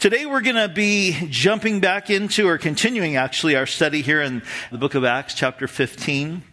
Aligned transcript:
Today 0.00 0.26
we're 0.26 0.42
going 0.42 0.54
to 0.54 0.68
be 0.68 1.26
jumping 1.28 1.80
back 1.80 2.08
into 2.08 2.46
or 2.46 2.56
continuing 2.56 3.16
actually 3.16 3.56
our 3.56 3.66
study 3.66 4.00
here 4.00 4.22
in 4.22 4.44
the 4.70 4.78
book 4.78 4.94
of 4.94 5.02
Acts, 5.04 5.34
chapter 5.34 5.66
15. 5.66 6.44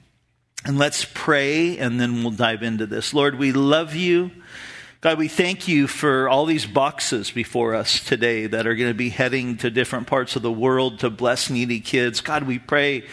And 0.65 0.77
let's 0.79 1.05
pray 1.13 1.77
and 1.77 2.01
then 2.01 2.23
we'll 2.23 2.31
dive 2.31 2.63
into 2.63 2.87
this. 2.87 3.13
Lord, 3.13 3.37
we 3.37 3.51
love 3.51 3.93
you. 3.93 4.31
God, 5.01 5.19
we 5.19 5.27
thank 5.27 5.67
you 5.67 5.87
for 5.87 6.29
all 6.29 6.45
these 6.45 6.65
boxes 6.65 7.29
before 7.29 7.75
us 7.75 7.99
today 7.99 8.47
that 8.47 8.65
are 8.65 8.75
going 8.75 8.89
to 8.89 8.97
be 8.97 9.09
heading 9.09 9.57
to 9.57 9.69
different 9.69 10.07
parts 10.07 10.35
of 10.35 10.41
the 10.41 10.51
world 10.51 10.99
to 10.99 11.09
bless 11.09 11.49
needy 11.49 11.79
kids. 11.79 12.21
God, 12.21 12.43
we 12.43 12.57
pray 12.57 13.03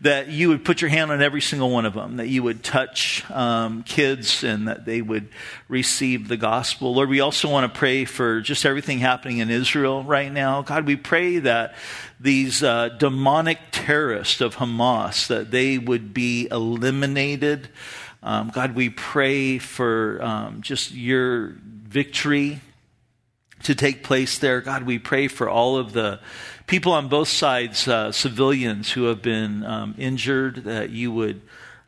that 0.00 0.28
you 0.28 0.48
would 0.48 0.64
put 0.64 0.80
your 0.80 0.90
hand 0.90 1.12
on 1.12 1.22
every 1.22 1.42
single 1.42 1.70
one 1.70 1.84
of 1.84 1.94
them, 1.94 2.16
that 2.16 2.28
you 2.28 2.42
would 2.42 2.64
touch 2.64 3.28
um, 3.30 3.82
kids 3.84 4.42
and 4.42 4.66
that 4.66 4.86
they 4.86 5.02
would 5.02 5.28
receive 5.68 6.26
the 6.26 6.36
gospel. 6.36 6.94
Lord, 6.94 7.10
we 7.10 7.20
also 7.20 7.48
want 7.48 7.72
to 7.72 7.78
pray 7.78 8.06
for 8.06 8.40
just 8.40 8.64
everything 8.64 8.98
happening 8.98 9.38
in 9.38 9.50
Israel 9.50 10.02
right 10.02 10.32
now. 10.32 10.62
God, 10.62 10.84
we 10.86 10.96
pray 10.96 11.38
that 11.40 11.74
these 12.18 12.62
uh, 12.62 12.88
demonic 12.88 13.58
terrorists 13.72 14.40
of 14.40 14.56
Hamas, 14.56 15.26
that 15.28 15.50
they 15.50 15.76
would 15.78 16.14
be 16.14 16.48
eliminated. 16.50 17.68
Um, 18.26 18.48
God, 18.48 18.74
we 18.74 18.90
pray 18.90 19.58
for 19.58 20.20
um, 20.20 20.60
just 20.60 20.92
your 20.92 21.54
victory 21.62 22.60
to 23.62 23.76
take 23.76 24.02
place 24.02 24.38
there. 24.38 24.60
God, 24.60 24.82
we 24.82 24.98
pray 24.98 25.28
for 25.28 25.48
all 25.48 25.76
of 25.76 25.92
the 25.92 26.18
people 26.66 26.90
on 26.90 27.06
both 27.06 27.28
sides, 27.28 27.86
uh, 27.86 28.10
civilians 28.10 28.90
who 28.90 29.04
have 29.04 29.22
been 29.22 29.64
um, 29.64 29.94
injured, 29.96 30.64
that 30.64 30.90
you 30.90 31.12
would 31.12 31.40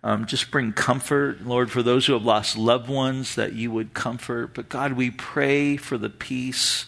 um, 0.04 0.26
just 0.26 0.52
bring 0.52 0.72
comfort. 0.72 1.44
Lord, 1.44 1.72
for 1.72 1.82
those 1.82 2.06
who 2.06 2.12
have 2.12 2.24
lost 2.24 2.56
loved 2.56 2.88
ones, 2.88 3.34
that 3.34 3.54
you 3.54 3.72
would 3.72 3.92
comfort. 3.92 4.54
But 4.54 4.68
God, 4.68 4.92
we 4.92 5.10
pray 5.10 5.76
for 5.76 5.98
the 5.98 6.08
peace 6.08 6.86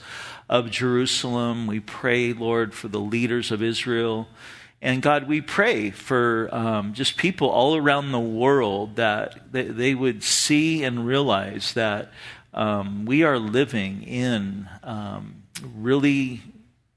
of 0.49 0.71
Jerusalem. 0.71 1.67
We 1.67 1.81
pray, 1.81 2.33
Lord, 2.33 2.73
for 2.73 2.87
the 2.87 3.01
leaders 3.01 3.51
of 3.51 3.65
Israel. 3.65 4.29
And 4.83 5.03
God, 5.03 5.29
we 5.29 5.43
pray 5.43 5.91
for 5.91 6.49
um, 6.53 6.95
just 6.95 7.19
people 7.19 7.51
all 7.51 7.77
around 7.77 8.13
the 8.13 8.21
world 8.21 8.97
that 8.97 9.53
they, 9.53 9.65
they 9.65 9.95
would 9.95 10.23
see 10.23 10.85
and 10.85 11.07
realize 11.07 11.75
that 11.75 12.13
um, 12.55 13.05
we 13.05 13.23
are 13.23 13.39
living 13.39 14.03
in 14.03 14.69
um, 14.83 15.43
really 15.77 16.41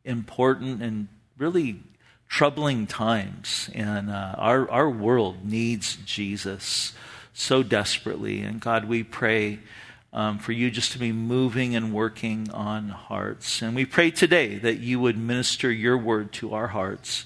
important 0.06 0.81
and 0.81 1.09
really 1.38 1.81
troubling 2.30 2.88
times. 2.88 3.70
And 3.75 4.09
uh, 4.09 4.36
our, 4.38 4.70
our 4.72 4.90
world 4.90 5.45
needs 5.45 5.97
Jesus 6.06 6.94
so 7.34 7.64
desperately. 7.64 8.42
And 8.42 8.62
God, 8.62 8.86
we 8.86 9.03
pray. 9.03 9.59
Um, 10.16 10.38
for 10.38 10.52
you 10.52 10.70
just 10.70 10.92
to 10.92 11.00
be 11.00 11.12
moving 11.12 11.75
and 11.75 11.92
working 11.92 12.52
on 12.52 12.90
hearts. 12.90 13.64
And 13.64 13.73
we 13.75 13.84
pray 13.84 14.12
today 14.12 14.59
that 14.59 14.78
you 14.78 15.00
would 15.00 15.18
minister 15.18 15.72
your 15.72 15.97
word 15.97 16.31
to 16.34 16.53
our 16.53 16.68
hearts 16.68 17.25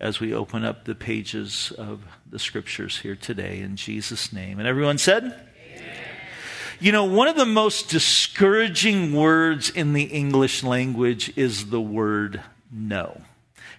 as 0.00 0.18
we 0.18 0.32
open 0.32 0.64
up 0.64 0.84
the 0.84 0.94
pages 0.94 1.72
of 1.76 2.02
the 2.28 2.38
scriptures 2.38 2.98
here 2.98 3.14
today 3.14 3.60
in 3.60 3.76
Jesus' 3.76 4.32
name. 4.32 4.58
And 4.58 4.66
everyone 4.66 4.98
said, 4.98 5.24
Amen. 5.24 5.94
You 6.80 6.92
know, 6.92 7.04
one 7.04 7.28
of 7.28 7.36
the 7.36 7.46
most 7.46 7.90
discouraging 7.90 9.12
words 9.12 9.68
in 9.68 9.92
the 9.92 10.04
English 10.04 10.64
language 10.64 11.32
is 11.36 11.66
the 11.66 11.80
word 11.80 12.40
no. 12.72 13.20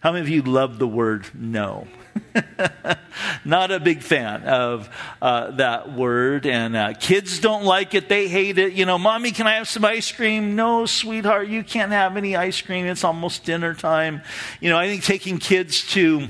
How 0.02 0.11
many 0.11 0.21
of 0.21 0.30
you 0.30 0.41
love 0.41 0.80
the 0.80 0.88
word 0.88 1.27
no? 1.33 1.88
Not 3.45 3.71
a 3.71 3.80
big 3.80 4.02
fan 4.02 4.44
of 4.44 4.89
uh, 5.21 5.52
that 5.52 5.94
word. 5.94 6.45
And 6.45 6.75
uh, 6.75 6.94
kids 6.94 7.39
don't 7.39 7.63
like 7.63 7.94
it. 7.94 8.09
They 8.09 8.27
hate 8.27 8.57
it. 8.57 8.73
You 8.73 8.85
know, 8.85 8.97
mommy, 8.97 9.31
can 9.31 9.47
I 9.47 9.53
have 9.53 9.69
some 9.69 9.85
ice 9.85 10.11
cream? 10.11 10.55
No, 10.55 10.85
sweetheart, 10.85 11.47
you 11.47 11.63
can't 11.63 11.91
have 11.91 12.17
any 12.17 12.35
ice 12.35 12.61
cream. 12.61 12.85
It's 12.85 13.03
almost 13.03 13.45
dinner 13.45 13.73
time. 13.75 14.22
You 14.59 14.69
know, 14.69 14.77
I 14.77 14.88
think 14.88 15.03
taking 15.03 15.38
kids 15.38 15.85
to 15.94 16.27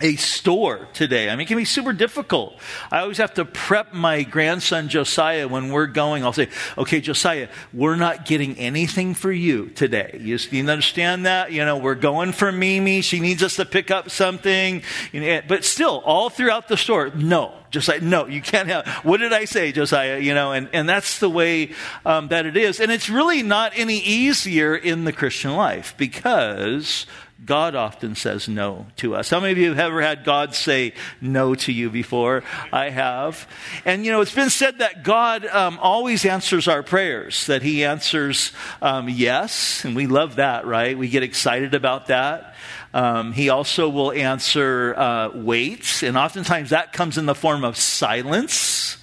a 0.00 0.16
store 0.16 0.88
today. 0.92 1.28
I 1.28 1.32
mean, 1.32 1.42
it 1.42 1.48
can 1.48 1.56
be 1.56 1.64
super 1.64 1.92
difficult. 1.92 2.58
I 2.90 3.00
always 3.00 3.18
have 3.18 3.34
to 3.34 3.44
prep 3.44 3.92
my 3.92 4.22
grandson 4.22 4.88
Josiah 4.88 5.48
when 5.48 5.70
we're 5.70 5.86
going. 5.86 6.24
I'll 6.24 6.32
say, 6.32 6.48
okay, 6.78 7.00
Josiah, 7.00 7.48
we're 7.72 7.96
not 7.96 8.24
getting 8.24 8.56
anything 8.56 9.14
for 9.14 9.30
you 9.30 9.68
today. 9.70 10.18
You, 10.20 10.38
understand 10.68 11.26
that? 11.26 11.52
You 11.52 11.64
know, 11.64 11.76
we're 11.76 11.94
going 11.94 12.32
for 12.32 12.50
Mimi. 12.52 13.00
She 13.00 13.20
needs 13.20 13.42
us 13.42 13.56
to 13.56 13.64
pick 13.64 13.90
up 13.90 14.10
something. 14.10 14.82
Know, 15.12 15.40
but 15.46 15.64
still, 15.64 15.98
all 16.00 16.30
throughout 16.30 16.68
the 16.68 16.76
store, 16.76 17.10
no. 17.10 17.54
Josiah, 17.70 18.00
no, 18.00 18.26
you 18.26 18.42
can't 18.42 18.68
have. 18.68 18.86
What 19.04 19.18
did 19.18 19.32
I 19.32 19.44
say, 19.44 19.70
Josiah? 19.70 20.18
You 20.18 20.34
know, 20.34 20.52
and, 20.52 20.68
and 20.72 20.88
that's 20.88 21.20
the 21.20 21.30
way 21.30 21.72
um, 22.04 22.28
that 22.28 22.44
it 22.44 22.56
is. 22.56 22.80
And 22.80 22.90
it's 22.90 23.08
really 23.08 23.42
not 23.42 23.72
any 23.76 23.98
easier 23.98 24.74
in 24.74 25.04
the 25.04 25.12
Christian 25.12 25.54
life 25.54 25.94
because 25.96 27.06
God 27.44 27.74
often 27.74 28.14
says 28.14 28.48
no 28.48 28.86
to 28.96 29.14
us. 29.14 29.30
How 29.30 29.40
many 29.40 29.52
of 29.52 29.58
you 29.58 29.70
have 29.70 29.78
ever 29.78 30.02
had 30.02 30.24
God 30.24 30.54
say 30.54 30.92
no 31.20 31.54
to 31.54 31.72
you 31.72 31.90
before? 31.90 32.42
I 32.72 32.90
have. 32.90 33.48
And 33.84 34.04
you 34.04 34.12
know, 34.12 34.20
it's 34.20 34.34
been 34.34 34.50
said 34.50 34.78
that 34.78 35.02
God 35.02 35.46
um, 35.46 35.78
always 35.80 36.24
answers 36.24 36.68
our 36.68 36.82
prayers, 36.82 37.46
that 37.46 37.62
He 37.62 37.84
answers 37.84 38.52
um, 38.82 39.08
yes, 39.08 39.84
and 39.84 39.96
we 39.96 40.06
love 40.06 40.36
that, 40.36 40.66
right? 40.66 40.96
We 40.96 41.08
get 41.08 41.22
excited 41.22 41.74
about 41.74 42.08
that. 42.08 42.54
Um, 42.92 43.32
he 43.32 43.50
also 43.50 43.88
will 43.88 44.12
answer 44.12 44.94
uh, 44.96 45.30
wait, 45.34 46.02
and 46.02 46.16
oftentimes 46.16 46.70
that 46.70 46.92
comes 46.92 47.18
in 47.18 47.26
the 47.26 47.34
form 47.34 47.64
of 47.64 47.76
silence, 47.76 48.98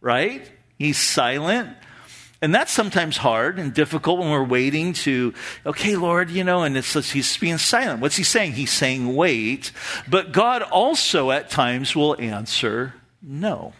right? 0.00 0.50
He's 0.76 0.98
silent. 0.98 1.76
And 2.40 2.54
that's 2.54 2.70
sometimes 2.70 3.16
hard 3.16 3.58
and 3.58 3.74
difficult 3.74 4.20
when 4.20 4.30
we're 4.30 4.44
waiting 4.44 4.92
to, 4.92 5.34
okay, 5.66 5.96
Lord, 5.96 6.30
you 6.30 6.44
know, 6.44 6.62
and 6.62 6.76
it's, 6.76 6.92
just 6.92 7.12
he's 7.12 7.36
being 7.36 7.58
silent. 7.58 8.00
What's 8.00 8.16
he 8.16 8.22
saying? 8.22 8.52
He's 8.52 8.72
saying 8.72 9.16
wait. 9.16 9.72
But 10.08 10.30
God 10.30 10.62
also 10.62 11.32
at 11.32 11.50
times 11.50 11.96
will 11.96 12.16
answer 12.20 12.94
no. 13.20 13.72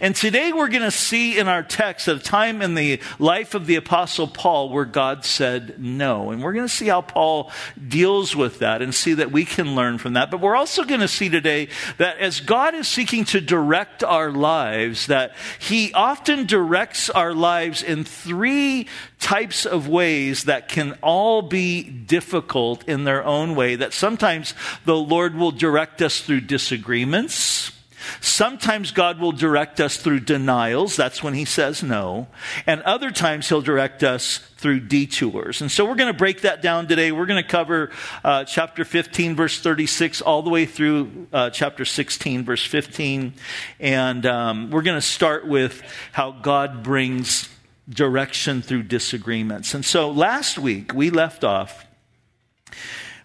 And 0.00 0.16
today 0.16 0.52
we're 0.52 0.68
going 0.68 0.82
to 0.82 0.90
see 0.90 1.38
in 1.38 1.48
our 1.48 1.62
text 1.62 2.08
a 2.08 2.18
time 2.18 2.62
in 2.62 2.74
the 2.74 3.00
life 3.18 3.54
of 3.54 3.66
the 3.66 3.76
Apostle 3.76 4.26
Paul 4.26 4.70
where 4.70 4.84
God 4.84 5.24
said 5.24 5.78
no. 5.78 6.30
And 6.30 6.42
we're 6.42 6.54
going 6.54 6.66
to 6.66 6.72
see 6.72 6.88
how 6.88 7.02
Paul 7.02 7.50
deals 7.86 8.34
with 8.34 8.58
that 8.60 8.82
and 8.82 8.94
see 8.94 9.14
that 9.14 9.32
we 9.32 9.44
can 9.44 9.74
learn 9.74 9.98
from 9.98 10.14
that. 10.14 10.30
But 10.30 10.40
we're 10.40 10.56
also 10.56 10.84
going 10.84 11.00
to 11.00 11.08
see 11.08 11.28
today 11.28 11.68
that 11.98 12.18
as 12.18 12.40
God 12.40 12.74
is 12.74 12.88
seeking 12.88 13.24
to 13.26 13.40
direct 13.40 14.02
our 14.02 14.30
lives, 14.30 15.06
that 15.08 15.34
He 15.58 15.92
often 15.92 16.46
directs 16.46 17.10
our 17.10 17.34
lives 17.34 17.82
in 17.82 18.04
three 18.04 18.88
types 19.20 19.66
of 19.66 19.88
ways 19.88 20.44
that 20.44 20.68
can 20.68 20.98
all 21.02 21.42
be 21.42 21.82
difficult 21.82 22.86
in 22.88 23.04
their 23.04 23.24
own 23.24 23.54
way. 23.54 23.76
That 23.76 23.92
sometimes 23.92 24.54
the 24.84 24.96
Lord 24.96 25.34
will 25.34 25.52
direct 25.52 26.02
us 26.02 26.20
through 26.20 26.42
disagreements. 26.42 27.72
Sometimes 28.20 28.90
God 28.90 29.18
will 29.18 29.32
direct 29.32 29.80
us 29.80 29.96
through 29.96 30.20
denials. 30.20 30.96
That's 30.96 31.22
when 31.22 31.34
He 31.34 31.44
says 31.44 31.82
no. 31.82 32.28
And 32.66 32.82
other 32.82 33.10
times 33.10 33.48
He'll 33.48 33.62
direct 33.62 34.02
us 34.02 34.38
through 34.56 34.80
detours. 34.80 35.60
And 35.60 35.70
so 35.70 35.84
we're 35.84 35.94
going 35.96 36.12
to 36.12 36.18
break 36.18 36.42
that 36.42 36.62
down 36.62 36.88
today. 36.88 37.12
We're 37.12 37.26
going 37.26 37.42
to 37.42 37.48
cover 37.48 37.90
uh, 38.24 38.44
chapter 38.44 38.84
15, 38.84 39.36
verse 39.36 39.60
36, 39.60 40.22
all 40.22 40.42
the 40.42 40.50
way 40.50 40.66
through 40.66 41.28
uh, 41.32 41.50
chapter 41.50 41.84
16, 41.84 42.44
verse 42.44 42.64
15. 42.64 43.34
And 43.80 44.26
um, 44.26 44.70
we're 44.70 44.82
going 44.82 44.98
to 44.98 45.06
start 45.06 45.46
with 45.46 45.82
how 46.12 46.32
God 46.32 46.82
brings 46.82 47.48
direction 47.88 48.62
through 48.62 48.84
disagreements. 48.84 49.74
And 49.74 49.84
so 49.84 50.10
last 50.10 50.58
week 50.58 50.92
we 50.92 51.10
left 51.10 51.44
off 51.44 51.86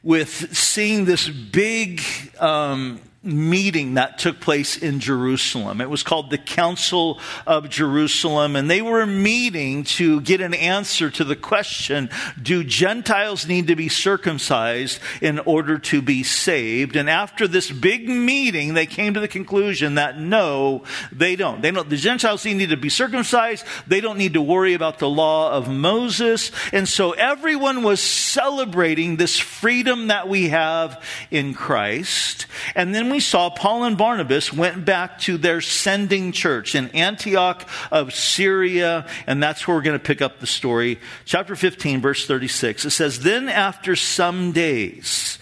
with 0.04 0.56
seeing 0.56 1.06
this 1.06 1.30
big 1.30 2.02
um, 2.40 3.00
meeting 3.24 3.94
that 3.94 4.18
took 4.18 4.40
place 4.40 4.76
in 4.76 5.00
Jerusalem. 5.00 5.80
It 5.80 5.90
was 5.92 6.02
called 6.02 6.32
the 6.32 6.40
Council 6.40 7.20
of 7.46 7.70
Jerusalem, 7.70 8.56
and 8.56 8.68
they 8.68 8.82
were 8.82 9.06
meeting 9.06 9.84
to 9.84 10.22
get 10.22 10.42
an 10.42 10.56
answer 10.56 11.12
to 11.12 11.24
the 11.24 11.36
question 11.36 12.10
Do 12.42 12.64
Gentiles 12.64 13.48
need 13.48 13.68
to 13.68 13.76
be 13.76 13.90
circumcised 13.90 15.00
in 15.22 15.38
order 15.40 15.78
to 15.78 16.02
be 16.02 16.24
saved? 16.24 16.96
And 16.96 17.08
after 17.08 17.48
this 17.48 17.70
big 17.70 18.10
meeting, 18.10 18.74
they 18.74 18.88
came 18.88 19.14
to 19.14 19.20
the 19.20 19.28
conclusion 19.28 19.96
that 19.96 20.18
no, 20.18 20.84
they 21.12 21.36
don't. 21.36 21.62
They 21.62 21.70
don't. 21.70 21.90
The 21.90 21.98
Gentiles 21.98 22.44
need 22.44 22.70
to 22.70 22.78
be 22.78 22.90
circumcised. 22.90 23.66
They 23.86 24.02
don't 24.02 24.18
need 24.18 24.34
to 24.34 24.42
worry 24.42 24.74
about 24.74 24.98
the 24.98 25.10
law 25.10 25.52
of 25.52 25.70
Moses. 25.70 26.52
And 26.74 26.90
so 26.90 27.12
everyone 27.12 27.84
was 27.84 28.02
celebrating 28.02 29.18
this 29.18 29.38
freedom 29.38 30.08
that 30.08 30.28
we 30.28 30.50
have 30.50 31.04
in 31.30 31.54
Christ. 31.54 32.48
And 32.74 32.96
then 32.96 33.11
we 33.12 33.20
saw 33.20 33.50
Paul 33.50 33.84
and 33.84 33.98
Barnabas 33.98 34.54
went 34.54 34.86
back 34.86 35.20
to 35.20 35.38
their 35.38 35.62
sending 35.62 36.32
church 36.32 36.76
in 36.76 36.90
Antioch 36.90 37.68
of 37.92 38.14
Syria, 38.14 39.08
and 39.28 39.42
that's 39.42 39.68
where 39.68 39.76
we're 39.76 39.84
going 39.84 40.00
to 40.00 40.04
pick 40.04 40.22
up 40.22 40.40
the 40.40 40.48
story. 40.48 41.00
Chapter 41.26 41.56
15, 41.56 42.02
verse 42.02 42.26
36. 42.26 42.86
It 42.86 42.90
says, 42.92 43.20
Then 43.20 43.50
after 43.50 43.96
some 43.96 44.52
days, 44.52 45.38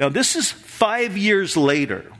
now 0.00 0.08
this 0.08 0.36
is 0.36 0.50
five 0.50 1.16
years 1.16 1.56
later. 1.56 2.10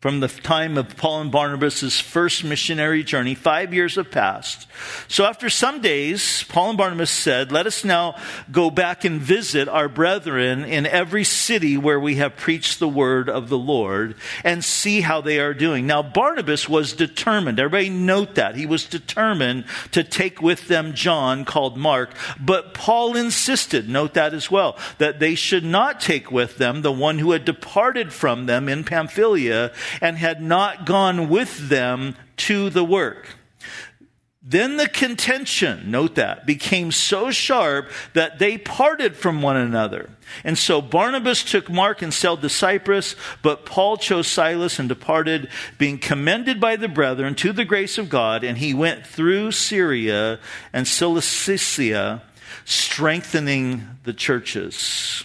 From 0.00 0.20
the 0.20 0.28
time 0.28 0.78
of 0.78 0.96
Paul 0.96 1.22
and 1.22 1.32
Barnabas' 1.32 1.98
first 1.98 2.44
missionary 2.44 3.02
journey. 3.02 3.34
Five 3.34 3.74
years 3.74 3.96
have 3.96 4.12
passed. 4.12 4.68
So 5.08 5.24
after 5.24 5.50
some 5.50 5.80
days, 5.80 6.44
Paul 6.44 6.68
and 6.70 6.78
Barnabas 6.78 7.10
said, 7.10 7.50
Let 7.50 7.66
us 7.66 7.84
now 7.84 8.14
go 8.52 8.70
back 8.70 9.04
and 9.04 9.20
visit 9.20 9.68
our 9.68 9.88
brethren 9.88 10.64
in 10.64 10.86
every 10.86 11.24
city 11.24 11.76
where 11.76 11.98
we 11.98 12.14
have 12.14 12.36
preached 12.36 12.78
the 12.78 12.88
word 12.88 13.28
of 13.28 13.48
the 13.48 13.58
Lord 13.58 14.14
and 14.44 14.64
see 14.64 15.00
how 15.00 15.20
they 15.20 15.40
are 15.40 15.52
doing. 15.52 15.88
Now, 15.88 16.04
Barnabas 16.04 16.68
was 16.68 16.92
determined. 16.92 17.58
Everybody 17.58 17.90
note 17.90 18.36
that. 18.36 18.54
He 18.54 18.66
was 18.66 18.84
determined 18.84 19.64
to 19.90 20.04
take 20.04 20.40
with 20.40 20.68
them 20.68 20.94
John 20.94 21.44
called 21.44 21.76
Mark, 21.76 22.10
but 22.38 22.72
Paul 22.72 23.16
insisted, 23.16 23.88
note 23.88 24.14
that 24.14 24.32
as 24.32 24.48
well, 24.48 24.78
that 24.98 25.18
they 25.18 25.34
should 25.34 25.64
not 25.64 25.98
take 25.98 26.30
with 26.30 26.56
them 26.56 26.82
the 26.82 26.92
one 26.92 27.18
who 27.18 27.32
had 27.32 27.44
departed 27.44 28.12
from 28.12 28.46
them 28.46 28.68
in 28.68 28.84
Pamphylia 28.84 29.72
and 30.00 30.16
had 30.16 30.42
not 30.42 30.86
gone 30.86 31.28
with 31.28 31.68
them 31.68 32.16
to 32.36 32.70
the 32.70 32.84
work. 32.84 33.28
Then 34.48 34.78
the 34.78 34.88
contention, 34.88 35.90
note 35.90 36.14
that, 36.14 36.46
became 36.46 36.90
so 36.90 37.30
sharp 37.30 37.90
that 38.14 38.38
they 38.38 38.56
parted 38.56 39.14
from 39.14 39.42
one 39.42 39.58
another. 39.58 40.08
And 40.42 40.56
so 40.56 40.80
Barnabas 40.80 41.44
took 41.44 41.68
Mark 41.68 42.00
and 42.00 42.14
sailed 42.14 42.40
to 42.40 42.48
Cyprus, 42.48 43.14
but 43.42 43.66
Paul 43.66 43.98
chose 43.98 44.26
Silas 44.26 44.78
and 44.78 44.88
departed, 44.88 45.50
being 45.76 45.98
commended 45.98 46.60
by 46.60 46.76
the 46.76 46.88
brethren 46.88 47.34
to 47.34 47.52
the 47.52 47.66
grace 47.66 47.98
of 47.98 48.08
God, 48.08 48.42
and 48.42 48.56
he 48.56 48.72
went 48.72 49.06
through 49.06 49.52
Syria 49.52 50.40
and 50.72 50.88
Cilicia, 50.88 52.22
strengthening 52.64 53.86
the 54.04 54.14
churches. 54.14 55.24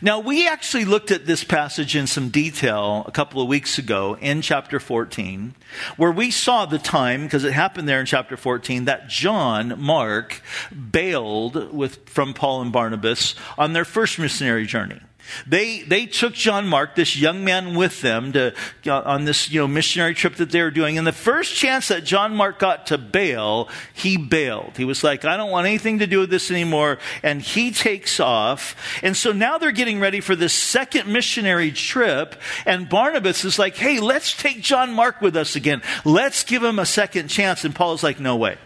Now, 0.00 0.20
we 0.20 0.48
actually 0.48 0.84
looked 0.84 1.10
at 1.10 1.26
this 1.26 1.44
passage 1.44 1.96
in 1.96 2.06
some 2.06 2.28
detail 2.28 3.04
a 3.06 3.12
couple 3.12 3.40
of 3.40 3.48
weeks 3.48 3.78
ago 3.78 4.16
in 4.20 4.42
chapter 4.42 4.80
14, 4.80 5.54
where 5.96 6.12
we 6.12 6.30
saw 6.30 6.66
the 6.66 6.78
time, 6.78 7.24
because 7.24 7.44
it 7.44 7.52
happened 7.52 7.88
there 7.88 8.00
in 8.00 8.06
chapter 8.06 8.36
14, 8.36 8.86
that 8.86 9.08
John, 9.08 9.80
Mark, 9.80 10.42
bailed 10.90 11.72
with, 11.72 12.08
from 12.08 12.34
Paul 12.34 12.62
and 12.62 12.72
Barnabas 12.72 13.34
on 13.56 13.72
their 13.72 13.84
first 13.84 14.18
missionary 14.18 14.66
journey. 14.66 15.00
They, 15.46 15.82
they 15.82 16.06
took 16.06 16.34
John 16.34 16.68
Mark, 16.68 16.94
this 16.94 17.16
young 17.16 17.44
man, 17.44 17.74
with 17.74 18.00
them 18.00 18.32
to, 18.32 18.54
uh, 18.86 19.00
on 19.02 19.24
this 19.24 19.50
you 19.50 19.60
know, 19.60 19.68
missionary 19.68 20.14
trip 20.14 20.36
that 20.36 20.50
they 20.50 20.62
were 20.62 20.70
doing. 20.70 20.98
And 20.98 21.06
the 21.06 21.12
first 21.12 21.54
chance 21.54 21.88
that 21.88 22.04
John 22.04 22.34
Mark 22.34 22.58
got 22.58 22.86
to 22.88 22.98
bail, 22.98 23.68
he 23.94 24.16
bailed. 24.16 24.76
He 24.76 24.84
was 24.84 25.02
like, 25.02 25.24
I 25.24 25.36
don't 25.36 25.50
want 25.50 25.66
anything 25.66 26.00
to 26.00 26.06
do 26.06 26.20
with 26.20 26.30
this 26.30 26.50
anymore. 26.50 26.98
And 27.22 27.40
he 27.40 27.70
takes 27.70 28.20
off. 28.20 28.76
And 29.02 29.16
so 29.16 29.32
now 29.32 29.58
they're 29.58 29.72
getting 29.72 30.00
ready 30.00 30.20
for 30.20 30.36
this 30.36 30.52
second 30.52 31.10
missionary 31.10 31.72
trip. 31.72 32.40
And 32.66 32.88
Barnabas 32.88 33.44
is 33.44 33.58
like, 33.58 33.76
hey, 33.76 34.00
let's 34.00 34.36
take 34.36 34.60
John 34.60 34.92
Mark 34.92 35.20
with 35.20 35.36
us 35.36 35.56
again. 35.56 35.82
Let's 36.04 36.44
give 36.44 36.62
him 36.62 36.78
a 36.78 36.86
second 36.86 37.28
chance. 37.28 37.64
And 37.64 37.74
Paul 37.74 37.94
is 37.94 38.02
like, 38.02 38.20
no 38.20 38.36
way. 38.36 38.58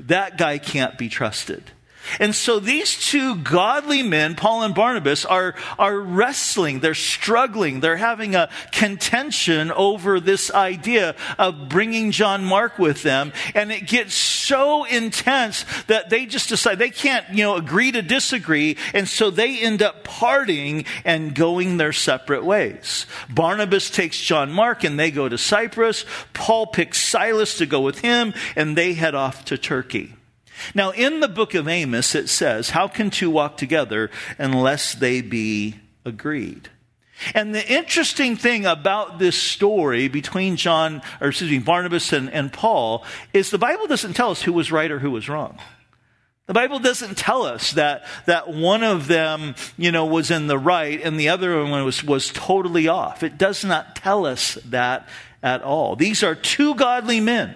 That 0.00 0.38
guy 0.38 0.58
can't 0.58 0.98
be 0.98 1.08
trusted. 1.08 1.70
And 2.18 2.34
so 2.34 2.58
these 2.58 2.98
two 2.98 3.36
godly 3.36 4.02
men, 4.02 4.34
Paul 4.34 4.62
and 4.62 4.74
Barnabas, 4.74 5.24
are, 5.24 5.54
are 5.78 5.98
wrestling. 5.98 6.80
They're 6.80 6.94
struggling. 6.94 7.80
They're 7.80 7.96
having 7.96 8.34
a 8.34 8.48
contention 8.72 9.70
over 9.70 10.20
this 10.20 10.50
idea 10.50 11.16
of 11.38 11.68
bringing 11.68 12.10
John 12.10 12.44
Mark 12.44 12.78
with 12.78 13.02
them. 13.02 13.32
And 13.54 13.70
it 13.70 13.86
gets 13.86 14.14
so 14.14 14.84
intense 14.84 15.64
that 15.86 16.10
they 16.10 16.26
just 16.26 16.48
decide 16.48 16.78
they 16.78 16.90
can't, 16.90 17.28
you 17.30 17.44
know, 17.44 17.56
agree 17.56 17.92
to 17.92 18.02
disagree. 18.02 18.76
And 18.94 19.08
so 19.08 19.30
they 19.30 19.58
end 19.58 19.82
up 19.82 20.04
parting 20.04 20.84
and 21.04 21.34
going 21.34 21.76
their 21.76 21.92
separate 21.92 22.44
ways. 22.44 23.06
Barnabas 23.28 23.90
takes 23.90 24.18
John 24.18 24.50
Mark 24.50 24.84
and 24.84 24.98
they 24.98 25.10
go 25.10 25.28
to 25.28 25.38
Cyprus. 25.38 26.04
Paul 26.32 26.66
picks 26.66 26.98
Silas 26.98 27.58
to 27.58 27.66
go 27.66 27.80
with 27.80 28.00
him 28.00 28.34
and 28.56 28.76
they 28.76 28.94
head 28.94 29.14
off 29.14 29.44
to 29.46 29.58
Turkey. 29.58 30.17
Now, 30.74 30.90
in 30.90 31.20
the 31.20 31.28
book 31.28 31.54
of 31.54 31.68
Amos, 31.68 32.14
it 32.14 32.28
says, 32.28 32.70
How 32.70 32.88
can 32.88 33.10
two 33.10 33.30
walk 33.30 33.56
together 33.56 34.10
unless 34.38 34.94
they 34.94 35.20
be 35.20 35.76
agreed? 36.04 36.68
And 37.34 37.54
the 37.54 37.66
interesting 37.66 38.36
thing 38.36 38.64
about 38.64 39.18
this 39.18 39.36
story 39.36 40.08
between 40.08 40.56
John, 40.56 41.02
or 41.20 41.28
excuse 41.28 41.50
me, 41.50 41.58
Barnabas 41.58 42.12
and, 42.12 42.30
and 42.30 42.52
Paul 42.52 43.04
is 43.32 43.50
the 43.50 43.58
Bible 43.58 43.86
doesn't 43.86 44.14
tell 44.14 44.30
us 44.30 44.42
who 44.42 44.52
was 44.52 44.70
right 44.70 44.90
or 44.90 45.00
who 45.00 45.10
was 45.10 45.28
wrong. 45.28 45.58
The 46.46 46.54
Bible 46.54 46.78
doesn't 46.78 47.18
tell 47.18 47.42
us 47.42 47.72
that, 47.72 48.06
that 48.26 48.48
one 48.48 48.82
of 48.82 49.06
them, 49.06 49.54
you 49.76 49.92
know, 49.92 50.06
was 50.06 50.30
in 50.30 50.46
the 50.46 50.58
right 50.58 51.00
and 51.02 51.20
the 51.20 51.28
other 51.28 51.62
one 51.62 51.84
was, 51.84 52.02
was 52.02 52.30
totally 52.32 52.88
off. 52.88 53.22
It 53.22 53.36
does 53.36 53.64
not 53.64 53.96
tell 53.96 54.24
us 54.24 54.54
that 54.66 55.08
at 55.42 55.62
all. 55.62 55.94
These 55.94 56.22
are 56.22 56.34
two 56.34 56.74
godly 56.74 57.20
men 57.20 57.54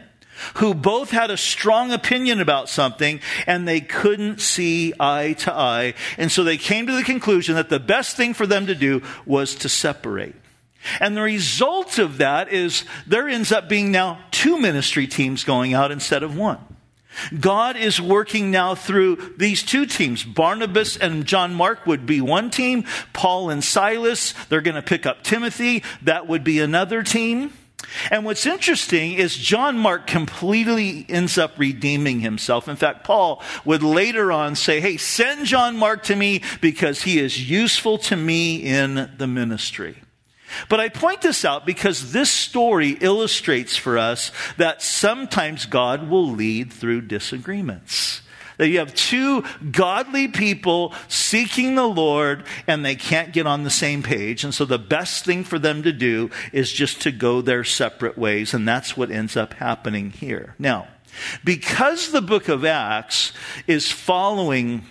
who 0.54 0.74
both 0.74 1.10
had 1.10 1.30
a 1.30 1.36
strong 1.36 1.92
opinion 1.92 2.40
about 2.40 2.68
something 2.68 3.20
and 3.46 3.66
they 3.66 3.80
couldn't 3.80 4.40
see 4.40 4.92
eye 4.98 5.34
to 5.34 5.52
eye. 5.52 5.94
And 6.18 6.30
so 6.30 6.44
they 6.44 6.56
came 6.56 6.86
to 6.86 6.96
the 6.96 7.02
conclusion 7.02 7.54
that 7.54 7.68
the 7.68 7.80
best 7.80 8.16
thing 8.16 8.34
for 8.34 8.46
them 8.46 8.66
to 8.66 8.74
do 8.74 9.02
was 9.26 9.54
to 9.56 9.68
separate. 9.68 10.34
And 11.00 11.16
the 11.16 11.22
result 11.22 11.98
of 11.98 12.18
that 12.18 12.52
is 12.52 12.84
there 13.06 13.28
ends 13.28 13.52
up 13.52 13.68
being 13.68 13.92
now 13.92 14.18
two 14.30 14.58
ministry 14.58 15.06
teams 15.06 15.44
going 15.44 15.74
out 15.74 15.92
instead 15.92 16.22
of 16.22 16.36
one. 16.36 16.58
God 17.38 17.76
is 17.76 18.00
working 18.00 18.50
now 18.50 18.74
through 18.74 19.34
these 19.36 19.62
two 19.62 19.86
teams. 19.86 20.24
Barnabas 20.24 20.96
and 20.96 21.26
John 21.26 21.54
Mark 21.54 21.86
would 21.86 22.06
be 22.06 22.20
one 22.20 22.50
team. 22.50 22.84
Paul 23.12 23.50
and 23.50 23.62
Silas, 23.62 24.34
they're 24.48 24.62
going 24.62 24.76
to 24.76 24.82
pick 24.82 25.04
up 25.06 25.22
Timothy. 25.22 25.84
That 26.02 26.26
would 26.26 26.42
be 26.42 26.58
another 26.58 27.02
team. 27.02 27.52
And 28.10 28.24
what's 28.24 28.46
interesting 28.46 29.12
is 29.12 29.36
John 29.36 29.78
Mark 29.78 30.06
completely 30.06 31.06
ends 31.08 31.38
up 31.38 31.58
redeeming 31.58 32.20
himself. 32.20 32.68
In 32.68 32.76
fact, 32.76 33.04
Paul 33.04 33.42
would 33.64 33.82
later 33.82 34.32
on 34.32 34.54
say, 34.56 34.80
Hey, 34.80 34.96
send 34.96 35.46
John 35.46 35.76
Mark 35.76 36.02
to 36.04 36.16
me 36.16 36.42
because 36.60 37.02
he 37.02 37.18
is 37.18 37.48
useful 37.50 37.98
to 37.98 38.16
me 38.16 38.56
in 38.56 39.10
the 39.18 39.26
ministry. 39.26 39.96
But 40.68 40.80
I 40.80 40.88
point 40.88 41.22
this 41.22 41.44
out 41.44 41.66
because 41.66 42.12
this 42.12 42.30
story 42.30 42.90
illustrates 43.00 43.76
for 43.76 43.98
us 43.98 44.32
that 44.56 44.82
sometimes 44.82 45.66
God 45.66 46.08
will 46.08 46.28
lead 46.28 46.72
through 46.72 47.02
disagreements. 47.02 48.21
That 48.58 48.68
you 48.68 48.78
have 48.78 48.94
two 48.94 49.44
godly 49.70 50.28
people 50.28 50.94
seeking 51.08 51.74
the 51.74 51.86
Lord 51.86 52.44
and 52.66 52.84
they 52.84 52.94
can't 52.94 53.32
get 53.32 53.46
on 53.46 53.62
the 53.62 53.70
same 53.70 54.02
page. 54.02 54.44
And 54.44 54.54
so 54.54 54.64
the 54.64 54.78
best 54.78 55.24
thing 55.24 55.44
for 55.44 55.58
them 55.58 55.82
to 55.82 55.92
do 55.92 56.30
is 56.52 56.72
just 56.72 57.00
to 57.02 57.12
go 57.12 57.40
their 57.40 57.64
separate 57.64 58.18
ways. 58.18 58.54
And 58.54 58.66
that's 58.66 58.96
what 58.96 59.10
ends 59.10 59.36
up 59.36 59.54
happening 59.54 60.10
here. 60.10 60.54
Now, 60.58 60.88
because 61.44 62.10
the 62.10 62.22
book 62.22 62.48
of 62.48 62.64
Acts 62.64 63.32
is 63.66 63.90
following 63.90 64.86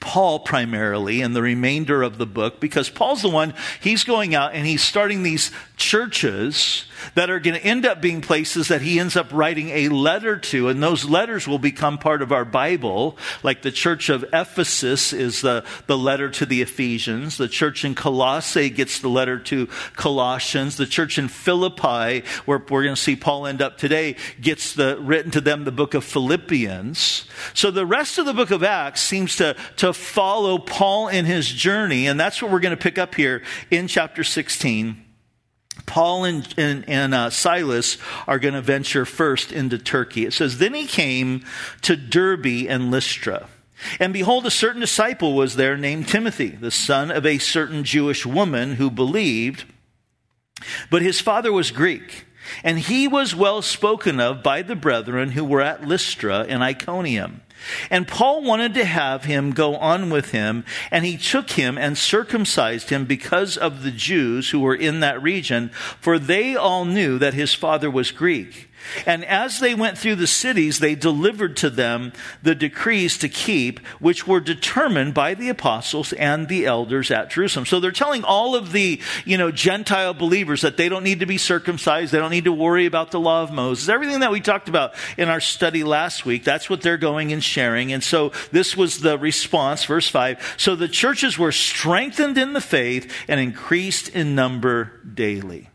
Paul 0.00 0.40
primarily 0.40 1.20
and 1.20 1.34
the 1.34 1.42
remainder 1.42 2.02
of 2.02 2.18
the 2.18 2.26
book 2.26 2.60
because 2.60 2.88
Paul's 2.88 3.22
the 3.22 3.28
one, 3.28 3.54
he's 3.80 4.04
going 4.04 4.34
out 4.34 4.54
and 4.54 4.66
he's 4.66 4.82
starting 4.82 5.22
these 5.22 5.50
churches 5.76 6.84
that 7.14 7.30
are 7.30 7.40
going 7.40 7.54
to 7.54 7.64
end 7.64 7.86
up 7.86 8.00
being 8.00 8.20
places 8.20 8.68
that 8.68 8.82
he 8.82 8.98
ends 8.98 9.16
up 9.16 9.32
writing 9.32 9.70
a 9.70 9.88
letter 9.88 10.36
to. 10.36 10.68
And 10.68 10.82
those 10.82 11.04
letters 11.04 11.46
will 11.46 11.58
become 11.58 11.98
part 11.98 12.22
of 12.22 12.32
our 12.32 12.44
Bible. 12.44 13.16
Like 13.42 13.62
the 13.62 13.70
church 13.70 14.08
of 14.08 14.24
Ephesus 14.32 15.12
is 15.12 15.40
the, 15.40 15.64
the 15.86 15.98
letter 15.98 16.28
to 16.30 16.46
the 16.46 16.62
Ephesians. 16.62 17.36
The 17.36 17.48
church 17.48 17.84
in 17.84 17.94
Colossae 17.94 18.70
gets 18.70 19.00
the 19.00 19.08
letter 19.08 19.38
to 19.38 19.68
Colossians. 19.94 20.76
The 20.76 20.86
church 20.86 21.18
in 21.18 21.28
Philippi, 21.28 22.24
where 22.44 22.58
we're 22.58 22.84
going 22.84 22.94
to 22.94 23.00
see 23.00 23.16
Paul 23.16 23.46
end 23.46 23.62
up 23.62 23.78
today, 23.78 24.16
gets 24.40 24.74
the, 24.74 24.98
written 25.00 25.30
to 25.32 25.40
them 25.40 25.64
the 25.64 25.72
book 25.72 25.94
of 25.94 26.04
Philippians. 26.04 27.24
So 27.54 27.70
the 27.70 27.86
rest 27.86 28.18
of 28.18 28.26
the 28.26 28.34
book 28.34 28.50
of 28.50 28.62
Acts 28.62 29.02
seems 29.02 29.36
to, 29.36 29.56
to 29.76 29.87
follow 29.92 30.58
Paul 30.58 31.08
in 31.08 31.24
his 31.24 31.48
journey. 31.48 32.06
And 32.06 32.18
that's 32.18 32.40
what 32.42 32.50
we're 32.50 32.60
going 32.60 32.76
to 32.76 32.82
pick 32.82 32.98
up 32.98 33.14
here 33.14 33.42
in 33.70 33.88
chapter 33.88 34.24
16 34.24 35.04
Paul 35.86 36.24
and, 36.24 36.54
and, 36.56 36.88
and 36.88 37.14
uh, 37.14 37.30
Silas 37.30 37.98
are 38.26 38.38
going 38.38 38.54
to 38.54 38.60
venture 38.60 39.04
first 39.04 39.52
into 39.52 39.78
Turkey. 39.78 40.26
It 40.26 40.32
says, 40.32 40.58
Then 40.58 40.74
he 40.74 40.86
came 40.86 41.44
to 41.82 41.96
Derbe 41.96 42.66
and 42.68 42.90
Lystra. 42.90 43.48
And 43.98 44.12
behold, 44.12 44.44
a 44.44 44.50
certain 44.50 44.80
disciple 44.80 45.34
was 45.34 45.56
there 45.56 45.76
named 45.76 46.08
Timothy, 46.08 46.48
the 46.48 46.70
son 46.70 47.10
of 47.10 47.24
a 47.24 47.38
certain 47.38 47.84
Jewish 47.84 48.26
woman 48.26 48.74
who 48.74 48.90
believed, 48.90 49.64
but 50.90 51.00
his 51.00 51.20
father 51.20 51.52
was 51.52 51.70
Greek. 51.70 52.26
And 52.64 52.78
he 52.78 53.06
was 53.06 53.34
well 53.34 53.62
spoken 53.62 54.20
of 54.20 54.42
by 54.42 54.62
the 54.62 54.76
brethren 54.76 55.30
who 55.30 55.44
were 55.44 55.60
at 55.60 55.86
Lystra 55.86 56.46
and 56.48 56.62
Iconium. 56.62 57.42
And 57.90 58.08
Paul 58.08 58.42
wanted 58.42 58.74
to 58.74 58.84
have 58.84 59.24
him 59.24 59.52
go 59.52 59.76
on 59.76 60.10
with 60.10 60.30
him, 60.32 60.64
and 60.90 61.04
he 61.04 61.16
took 61.16 61.50
him 61.50 61.78
and 61.78 61.96
circumcised 61.96 62.90
him 62.90 63.04
because 63.04 63.56
of 63.56 63.82
the 63.82 63.90
Jews 63.90 64.50
who 64.50 64.60
were 64.60 64.74
in 64.74 65.00
that 65.00 65.22
region, 65.22 65.70
for 66.00 66.18
they 66.18 66.56
all 66.56 66.84
knew 66.84 67.18
that 67.18 67.34
his 67.34 67.54
father 67.54 67.90
was 67.90 68.10
Greek. 68.10 68.67
And 69.06 69.24
as 69.24 69.60
they 69.60 69.74
went 69.74 69.98
through 69.98 70.16
the 70.16 70.26
cities, 70.26 70.78
they 70.78 70.94
delivered 70.94 71.56
to 71.58 71.70
them 71.70 72.12
the 72.42 72.54
decrees 72.54 73.18
to 73.18 73.28
keep, 73.28 73.80
which 74.00 74.26
were 74.26 74.40
determined 74.40 75.14
by 75.14 75.34
the 75.34 75.48
apostles 75.48 76.12
and 76.14 76.48
the 76.48 76.66
elders 76.66 77.10
at 77.10 77.30
Jerusalem. 77.30 77.66
So 77.66 77.80
they're 77.80 77.90
telling 77.92 78.24
all 78.24 78.54
of 78.54 78.72
the, 78.72 79.00
you 79.24 79.36
know, 79.36 79.50
Gentile 79.50 80.14
believers 80.14 80.62
that 80.62 80.76
they 80.76 80.88
don't 80.88 81.04
need 81.04 81.20
to 81.20 81.26
be 81.26 81.38
circumcised. 81.38 82.12
They 82.12 82.18
don't 82.18 82.30
need 82.30 82.44
to 82.44 82.52
worry 82.52 82.86
about 82.86 83.10
the 83.10 83.20
law 83.20 83.42
of 83.42 83.52
Moses. 83.52 83.88
Everything 83.88 84.20
that 84.20 84.30
we 84.30 84.40
talked 84.40 84.68
about 84.68 84.94
in 85.16 85.28
our 85.28 85.40
study 85.40 85.84
last 85.84 86.24
week, 86.24 86.44
that's 86.44 86.70
what 86.70 86.80
they're 86.80 86.96
going 86.96 87.32
and 87.32 87.42
sharing. 87.42 87.92
And 87.92 88.02
so 88.02 88.32
this 88.52 88.76
was 88.76 89.00
the 89.00 89.18
response, 89.18 89.84
verse 89.84 90.08
5. 90.08 90.56
So 90.56 90.76
the 90.76 90.88
churches 90.88 91.38
were 91.38 91.52
strengthened 91.52 92.38
in 92.38 92.52
the 92.52 92.60
faith 92.60 93.12
and 93.28 93.40
increased 93.40 94.08
in 94.08 94.34
number 94.34 95.00
daily. 95.14 95.70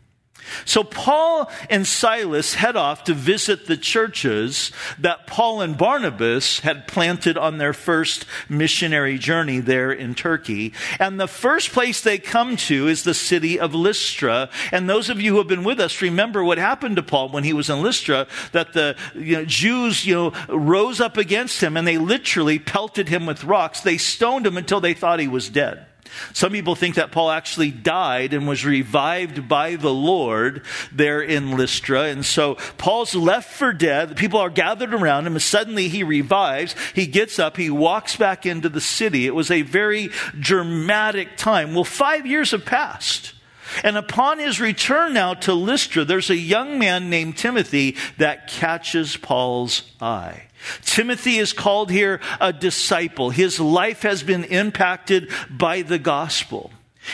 So 0.64 0.84
Paul 0.84 1.50
and 1.70 1.86
Silas 1.86 2.54
head 2.54 2.76
off 2.76 3.04
to 3.04 3.14
visit 3.14 3.66
the 3.66 3.76
churches 3.76 4.72
that 4.98 5.26
Paul 5.26 5.60
and 5.60 5.76
Barnabas 5.76 6.60
had 6.60 6.86
planted 6.86 7.36
on 7.36 7.58
their 7.58 7.72
first 7.72 8.24
missionary 8.48 9.18
journey 9.18 9.60
there 9.60 9.92
in 9.92 10.14
Turkey. 10.14 10.72
And 10.98 11.18
the 11.18 11.28
first 11.28 11.70
place 11.70 12.00
they 12.00 12.18
come 12.18 12.56
to 12.56 12.88
is 12.88 13.02
the 13.02 13.14
city 13.14 13.58
of 13.58 13.74
Lystra. 13.74 14.48
And 14.72 14.88
those 14.88 15.10
of 15.10 15.20
you 15.20 15.32
who 15.32 15.38
have 15.38 15.48
been 15.48 15.64
with 15.64 15.80
us 15.80 16.02
remember 16.02 16.44
what 16.44 16.58
happened 16.58 16.96
to 16.96 17.02
Paul 17.02 17.30
when 17.30 17.44
he 17.44 17.52
was 17.52 17.70
in 17.70 17.82
Lystra, 17.82 18.26
that 18.52 18.72
the 18.72 18.96
you 19.14 19.36
know, 19.36 19.44
Jews, 19.44 20.06
you 20.06 20.14
know, 20.14 20.32
rose 20.48 21.00
up 21.00 21.16
against 21.16 21.62
him 21.62 21.76
and 21.76 21.86
they 21.86 21.98
literally 21.98 22.58
pelted 22.58 23.08
him 23.08 23.26
with 23.26 23.44
rocks. 23.44 23.80
They 23.80 23.98
stoned 23.98 24.46
him 24.46 24.56
until 24.56 24.80
they 24.80 24.94
thought 24.94 25.20
he 25.20 25.28
was 25.28 25.48
dead. 25.48 25.86
Some 26.32 26.52
people 26.52 26.74
think 26.74 26.96
that 26.96 27.12
Paul 27.12 27.30
actually 27.30 27.70
died 27.70 28.34
and 28.34 28.46
was 28.46 28.64
revived 28.64 29.48
by 29.48 29.76
the 29.76 29.92
Lord 29.92 30.62
there 30.92 31.20
in 31.20 31.56
Lystra. 31.56 32.04
And 32.04 32.24
so 32.24 32.56
Paul's 32.76 33.14
left 33.14 33.52
for 33.52 33.72
dead. 33.72 34.16
People 34.16 34.40
are 34.40 34.50
gathered 34.50 34.94
around 34.94 35.26
him, 35.26 35.34
and 35.34 35.42
suddenly 35.42 35.88
he 35.88 36.02
revives. 36.02 36.74
He 36.94 37.06
gets 37.06 37.38
up, 37.38 37.56
he 37.56 37.70
walks 37.70 38.16
back 38.16 38.46
into 38.46 38.68
the 38.68 38.80
city. 38.80 39.26
It 39.26 39.34
was 39.34 39.50
a 39.50 39.62
very 39.62 40.10
dramatic 40.38 41.36
time. 41.36 41.74
Well, 41.74 41.84
five 41.84 42.26
years 42.26 42.50
have 42.52 42.64
passed. 42.64 43.34
And 43.82 43.96
upon 43.96 44.38
his 44.38 44.60
return 44.60 45.14
now 45.14 45.34
to 45.34 45.54
Lystra, 45.54 46.04
there's 46.04 46.30
a 46.30 46.36
young 46.36 46.78
man 46.78 47.10
named 47.10 47.36
Timothy 47.36 47.96
that 48.18 48.46
catches 48.46 49.16
Paul's 49.16 49.90
eye. 50.00 50.44
Timothy 50.82 51.38
is 51.38 51.52
called 51.52 51.90
here 51.90 52.20
a 52.40 52.52
disciple. 52.52 53.30
His 53.30 53.58
life 53.60 54.02
has 54.02 54.22
been 54.22 54.44
impacted 54.44 55.30
by 55.50 55.82
the 55.82 55.98
gospel. 55.98 56.70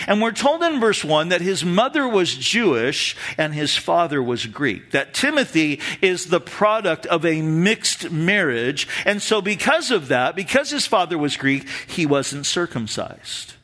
And 0.07 0.23
we're 0.23 0.33
told 0.33 0.63
in 0.63 0.81
verse 0.81 1.05
1 1.05 1.31
that 1.31 1.41
his 1.41 1.65
mother 1.65 2.07
was 2.07 2.35
Jewish 2.35 3.17
and 3.37 3.55
his 3.55 3.77
father 3.77 4.23
was 4.23 4.47
Greek. 4.47 4.93
That 4.93 5.15
Timothy 5.15 5.81
is 6.01 6.27
the 6.27 6.41
product 6.41 7.07
of 7.07 7.25
a 7.25 7.43
mixed 7.43 8.11
marriage. 8.11 8.87
And 9.05 9.21
so, 9.21 9.43
because 9.43 9.91
of 9.91 10.09
that, 10.09 10.37
because 10.37 10.71
his 10.71 10.87
father 10.87 11.19
was 11.19 11.37
Greek, 11.37 11.69
he 11.89 12.07
wasn't 12.07 12.47
circumcised. 12.47 13.55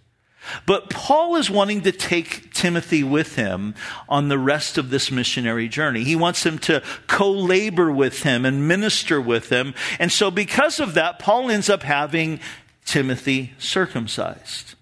But 0.64 0.90
Paul 0.90 1.36
is 1.36 1.50
wanting 1.50 1.82
to 1.82 1.92
take 1.92 2.52
Timothy 2.52 3.02
with 3.02 3.36
him 3.36 3.74
on 4.08 4.28
the 4.28 4.38
rest 4.38 4.78
of 4.78 4.90
this 4.90 5.10
missionary 5.10 5.68
journey. 5.68 6.04
He 6.04 6.16
wants 6.16 6.44
him 6.44 6.58
to 6.60 6.82
co 7.06 7.30
labor 7.30 7.90
with 7.90 8.22
him 8.22 8.44
and 8.44 8.68
minister 8.68 9.20
with 9.20 9.50
him. 9.50 9.74
And 9.98 10.10
so, 10.10 10.30
because 10.30 10.80
of 10.80 10.94
that, 10.94 11.18
Paul 11.18 11.50
ends 11.50 11.68
up 11.70 11.82
having 11.82 12.40
Timothy 12.84 13.52
circumcised. 13.58 14.74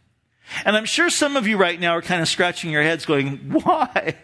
And 0.65 0.77
I'm 0.77 0.85
sure 0.85 1.11
some 1.11 1.37
of 1.37 1.47
you 1.47 1.57
right 1.57 1.81
now 1.81 1.97
are 1.97 2.03
kind 2.03 2.23
of 2.23 2.29
scratching 2.29 2.71
your 2.71 2.83
heads 2.83 3.07
going, 3.07 3.39
why? 3.63 4.15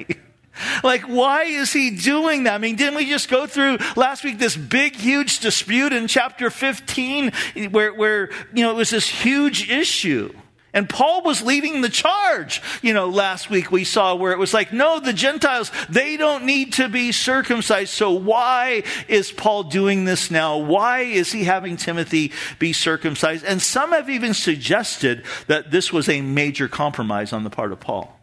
Like, 0.85 1.03
why 1.03 1.45
is 1.45 1.73
he 1.73 1.91
doing 1.91 2.45
that? 2.45 2.55
I 2.55 2.59
mean, 2.59 2.77
didn't 2.77 2.97
we 2.97 3.07
just 3.07 3.29
go 3.29 3.47
through 3.47 3.79
last 3.97 4.25
week 4.25 4.39
this 4.39 4.57
big, 4.57 4.95
huge 4.95 5.41
dispute 5.41 5.93
in 5.93 6.07
chapter 6.07 6.51
15 6.51 7.33
where, 7.71 7.95
where, 7.95 8.31
you 8.53 8.63
know, 8.63 8.71
it 8.71 8.77
was 8.77 8.91
this 8.91 9.09
huge 9.09 9.71
issue? 9.71 10.33
And 10.73 10.89
Paul 10.89 11.23
was 11.23 11.43
leading 11.43 11.81
the 11.81 11.89
charge. 11.89 12.63
You 12.81 12.95
know, 12.95 13.09
last 13.09 13.51
week 13.51 13.73
we 13.73 13.83
saw 13.83 14.15
where 14.15 14.33
it 14.33 14.39
was 14.39 14.55
like, 14.55 14.73
no, 14.73 15.01
the 15.01 15.13
Gentiles, 15.13 15.73
they 15.89 16.17
don't 16.17 16.45
need 16.45 16.75
to 16.75 16.89
be 16.89 17.11
circumcised. 17.11 17.91
So 17.91 18.13
why 18.13 18.85
is 19.09 19.33
Paul 19.33 19.65
doing 19.65 20.05
this 20.05 20.31
now? 20.31 20.59
Why 20.59 21.01
is 21.01 21.33
he 21.33 21.45
having 21.45 21.77
Timothy 21.77 22.31
be 22.61 22.73
circumcised? 22.73 23.45
And 23.45 23.61
some 23.61 23.91
have 23.91 24.09
even 24.09 24.33
suggested 24.33 25.25
that 25.49 25.73
this 25.73 25.93
was 25.93 26.09
a 26.09 26.21
major 26.21 26.69
compromise 26.69 27.33
on 27.33 27.43
the 27.43 27.51
part 27.51 27.73
of 27.73 27.81
Paul, 27.81 28.21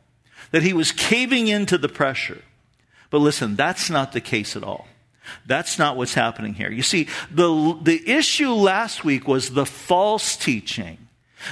that 0.52 0.64
he 0.64 0.72
was 0.72 0.94
caving 0.94 1.50
into 1.50 1.78
the 1.78 1.90
pressure. 1.90 2.42
But 3.10 3.20
listen, 3.20 3.58
that's 3.58 3.90
not 3.90 4.14
the 4.14 4.22
case 4.22 4.56
at 4.56 4.64
all. 4.64 4.88
That's 5.46 5.78
not 5.78 5.98
what's 5.98 6.14
happening 6.14 6.54
here. 6.54 6.72
You 6.72 6.84
see, 6.84 7.10
the, 7.30 7.78
the 7.82 8.10
issue 8.10 8.52
last 8.52 9.04
week 9.04 9.28
was 9.28 9.50
the 9.50 9.66
false 9.66 10.38
teaching 10.38 10.98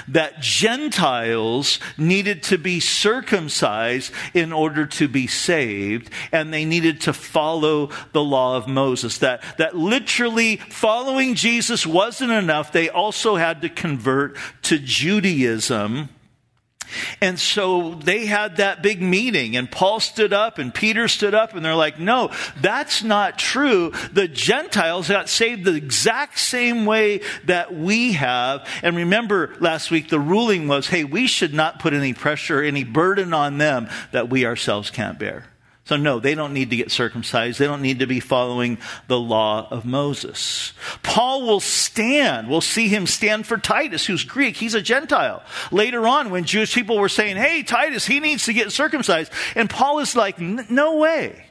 that 0.08 0.40
Gentiles 0.40 1.78
needed 1.96 2.42
to 2.44 2.58
be 2.58 2.80
circumcised 2.80 4.12
in 4.34 4.52
order 4.52 4.86
to 4.86 5.08
be 5.08 5.26
saved, 5.26 6.10
and 6.32 6.52
they 6.52 6.64
needed 6.64 7.00
to 7.02 7.12
follow 7.12 7.90
the 8.12 8.22
law 8.22 8.56
of 8.56 8.68
Moses. 8.68 9.18
That, 9.18 9.42
that 9.58 9.76
literally 9.76 10.56
following 10.56 11.34
Jesus 11.34 11.86
wasn't 11.86 12.32
enough. 12.32 12.72
They 12.72 12.88
also 12.88 13.36
had 13.36 13.62
to 13.62 13.68
convert 13.68 14.36
to 14.62 14.78
Judaism 14.78 16.08
and 17.20 17.38
so 17.38 17.94
they 17.94 18.26
had 18.26 18.56
that 18.56 18.82
big 18.82 19.02
meeting, 19.02 19.56
and 19.56 19.70
Paul 19.70 20.00
stood 20.00 20.32
up, 20.32 20.58
and 20.58 20.72
Peter 20.72 21.08
stood 21.08 21.34
up, 21.34 21.54
and 21.54 21.64
they're 21.64 21.74
like, 21.74 21.98
No, 21.98 22.30
that's 22.60 23.02
not 23.02 23.38
true. 23.38 23.92
The 24.12 24.28
Gentiles 24.28 25.08
got 25.08 25.28
saved 25.28 25.64
the 25.64 25.74
exact 25.74 26.38
same 26.38 26.86
way 26.86 27.20
that 27.44 27.74
we 27.74 28.12
have. 28.12 28.66
And 28.82 28.96
remember 28.96 29.54
last 29.60 29.90
week, 29.90 30.08
the 30.08 30.20
ruling 30.20 30.68
was 30.68 30.88
hey, 30.88 31.04
we 31.04 31.26
should 31.26 31.54
not 31.54 31.78
put 31.78 31.92
any 31.92 32.14
pressure, 32.14 32.62
any 32.62 32.84
burden 32.84 33.32
on 33.32 33.58
them 33.58 33.88
that 34.12 34.28
we 34.28 34.46
ourselves 34.46 34.90
can't 34.90 35.18
bear. 35.18 35.44
So, 35.86 35.96
no, 35.96 36.18
they 36.18 36.34
don't 36.34 36.52
need 36.52 36.70
to 36.70 36.76
get 36.76 36.90
circumcised. 36.90 37.60
They 37.60 37.66
don't 37.66 37.80
need 37.80 38.00
to 38.00 38.08
be 38.08 38.18
following 38.18 38.78
the 39.06 39.20
law 39.20 39.68
of 39.70 39.84
Moses. 39.84 40.72
Paul 41.04 41.46
will 41.46 41.60
stand. 41.60 42.48
We'll 42.48 42.60
see 42.60 42.88
him 42.88 43.06
stand 43.06 43.46
for 43.46 43.56
Titus, 43.56 44.04
who's 44.04 44.24
Greek. 44.24 44.56
He's 44.56 44.74
a 44.74 44.82
Gentile. 44.82 45.44
Later 45.70 46.08
on, 46.08 46.30
when 46.30 46.42
Jewish 46.42 46.74
people 46.74 46.98
were 46.98 47.08
saying, 47.08 47.36
hey, 47.36 47.62
Titus, 47.62 48.04
he 48.04 48.18
needs 48.18 48.46
to 48.46 48.52
get 48.52 48.72
circumcised. 48.72 49.30
And 49.54 49.70
Paul 49.70 50.00
is 50.00 50.16
like, 50.16 50.40
no 50.40 50.96
way. 50.96 51.46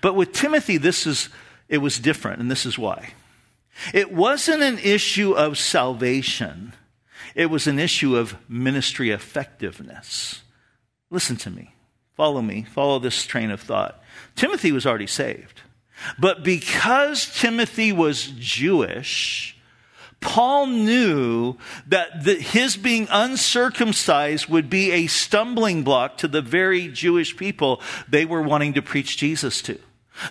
But 0.00 0.14
with 0.14 0.32
Timothy, 0.32 0.78
this 0.78 1.06
is, 1.06 1.28
it 1.68 1.78
was 1.78 1.98
different, 1.98 2.40
and 2.40 2.50
this 2.50 2.64
is 2.64 2.78
why. 2.78 3.10
It 3.92 4.10
wasn't 4.10 4.62
an 4.62 4.78
issue 4.78 5.34
of 5.34 5.58
salvation. 5.58 6.72
It 7.34 7.50
was 7.50 7.66
an 7.66 7.78
issue 7.78 8.16
of 8.16 8.34
ministry 8.48 9.10
effectiveness. 9.10 10.40
Listen 11.10 11.36
to 11.36 11.50
me. 11.50 11.74
Follow 12.18 12.42
me, 12.42 12.64
follow 12.64 12.98
this 12.98 13.24
train 13.24 13.52
of 13.52 13.60
thought. 13.60 14.02
Timothy 14.34 14.72
was 14.72 14.84
already 14.84 15.06
saved. 15.06 15.62
But 16.18 16.42
because 16.42 17.32
Timothy 17.32 17.92
was 17.92 18.32
Jewish, 18.36 19.56
Paul 20.18 20.66
knew 20.66 21.58
that 21.86 22.24
the, 22.24 22.34
his 22.34 22.76
being 22.76 23.06
uncircumcised 23.08 24.48
would 24.48 24.68
be 24.68 24.90
a 24.90 25.06
stumbling 25.06 25.84
block 25.84 26.18
to 26.18 26.26
the 26.26 26.42
very 26.42 26.88
Jewish 26.88 27.36
people 27.36 27.80
they 28.08 28.24
were 28.24 28.42
wanting 28.42 28.74
to 28.74 28.82
preach 28.82 29.16
Jesus 29.16 29.62
to 29.62 29.78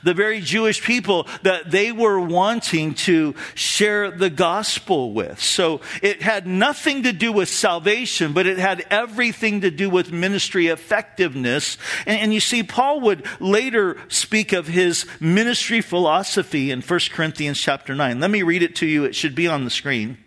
the 0.03 0.13
very 0.13 0.41
Jewish 0.41 0.81
people 0.81 1.27
that 1.43 1.71
they 1.71 1.91
were 1.91 2.19
wanting 2.19 2.93
to 2.93 3.35
share 3.55 4.11
the 4.11 4.29
gospel 4.29 5.13
with. 5.13 5.41
So 5.41 5.81
it 6.01 6.21
had 6.21 6.47
nothing 6.47 7.03
to 7.03 7.13
do 7.13 7.31
with 7.31 7.49
salvation, 7.49 8.33
but 8.33 8.47
it 8.47 8.57
had 8.57 8.85
everything 8.89 9.61
to 9.61 9.71
do 9.71 9.89
with 9.89 10.11
ministry 10.11 10.67
effectiveness. 10.67 11.77
And, 12.05 12.19
and, 12.19 12.33
you 12.33 12.39
see, 12.39 12.63
Paul 12.63 13.01
would 13.01 13.25
later 13.39 13.97
speak 14.07 14.53
of 14.53 14.67
his 14.67 15.05
ministry 15.19 15.81
philosophy 15.81 16.71
in 16.71 16.81
1 16.81 16.99
Corinthians 17.11 17.59
chapter 17.59 17.95
9. 17.95 18.19
Let 18.19 18.31
me 18.31 18.43
read 18.43 18.63
it 18.63 18.75
to 18.77 18.85
you. 18.85 19.03
It 19.03 19.15
should 19.15 19.35
be 19.35 19.47
on 19.47 19.63
the 19.63 19.69
screen. 19.69 20.17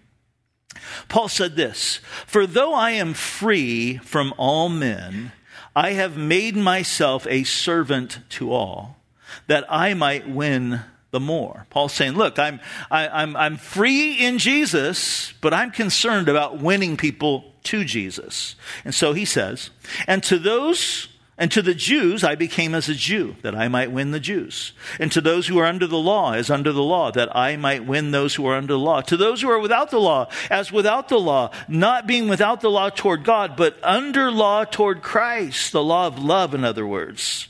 Paul 1.09 1.29
said 1.29 1.57
this, 1.57 2.01
For 2.27 2.47
though 2.47 2.75
I 2.75 2.93
am 2.93 3.15
free 3.15 3.99
from 3.99 4.33
all 4.37 4.69
men, 4.69 5.33
I 5.75 5.93
have 5.93 6.17
made 6.17 6.57
myself 6.57 7.27
a 7.29 7.45
servant 7.45 8.21
to 8.31 8.53
all 8.53 9.00
that 9.47 9.65
I 9.69 9.95
might 9.95 10.29
win 10.29 10.81
the 11.11 11.21
more. 11.21 11.67
Paul's 11.71 11.93
saying, 11.93 12.13
look, 12.13 12.39
I'm, 12.39 12.61
I, 12.91 13.23
am 13.23 13.37
i 13.37 13.47
I'm, 13.47 13.57
free 13.57 14.15
in 14.15 14.39
Jesus, 14.39 15.35
but 15.41 15.53
I'm 15.53 15.71
concerned 15.71 16.29
about 16.29 16.61
winning 16.61 16.97
people 16.97 17.53
to 17.65 17.85
Jesus. 17.85 18.55
And 18.85 18.95
so 18.95 19.13
he 19.13 19.25
says, 19.25 19.71
and 20.07 20.23
to 20.25 20.39
those 20.39 21.09
and 21.37 21.51
to 21.53 21.63
the 21.63 21.75
Jews, 21.75 22.23
I 22.23 22.35
became 22.35 22.75
as 22.75 22.91
a 22.91 22.95
Jew, 22.95 23.35
that 23.41 23.55
I 23.55 23.69
might 23.69 23.91
win 23.91 24.11
the 24.11 24.21
Jews. 24.21 24.73
And 24.99 25.11
to 25.13 25.23
those 25.23 25.47
who 25.47 25.59
are 25.59 25.65
under 25.65 25.87
the 25.87 25.97
law, 25.97 26.35
as 26.35 26.51
under 26.51 26.71
the 26.71 26.83
law, 26.83 27.11
that 27.13 27.35
I 27.35 27.57
might 27.57 27.87
win 27.87 28.11
those 28.11 28.35
who 28.35 28.47
are 28.47 28.57
under 28.57 28.75
the 28.75 28.79
law. 28.79 29.01
To 29.01 29.17
those 29.17 29.41
who 29.41 29.49
are 29.49 29.59
without 29.59 29.91
the 29.91 29.99
law, 29.99 30.29
as 30.51 30.71
without 30.71 31.09
the 31.09 31.19
law, 31.19 31.51
not 31.67 32.07
being 32.07 32.29
without 32.29 32.61
the 32.61 32.71
law 32.71 32.91
toward 32.91 33.25
God, 33.25 33.57
but 33.57 33.79
under 33.83 34.31
law 34.31 34.65
toward 34.65 35.01
Christ, 35.01 35.73
the 35.73 35.83
law 35.83 36.09
of 36.09 36.19
love, 36.19 36.55
in 36.55 36.63
other 36.63 36.87
words 36.87 37.49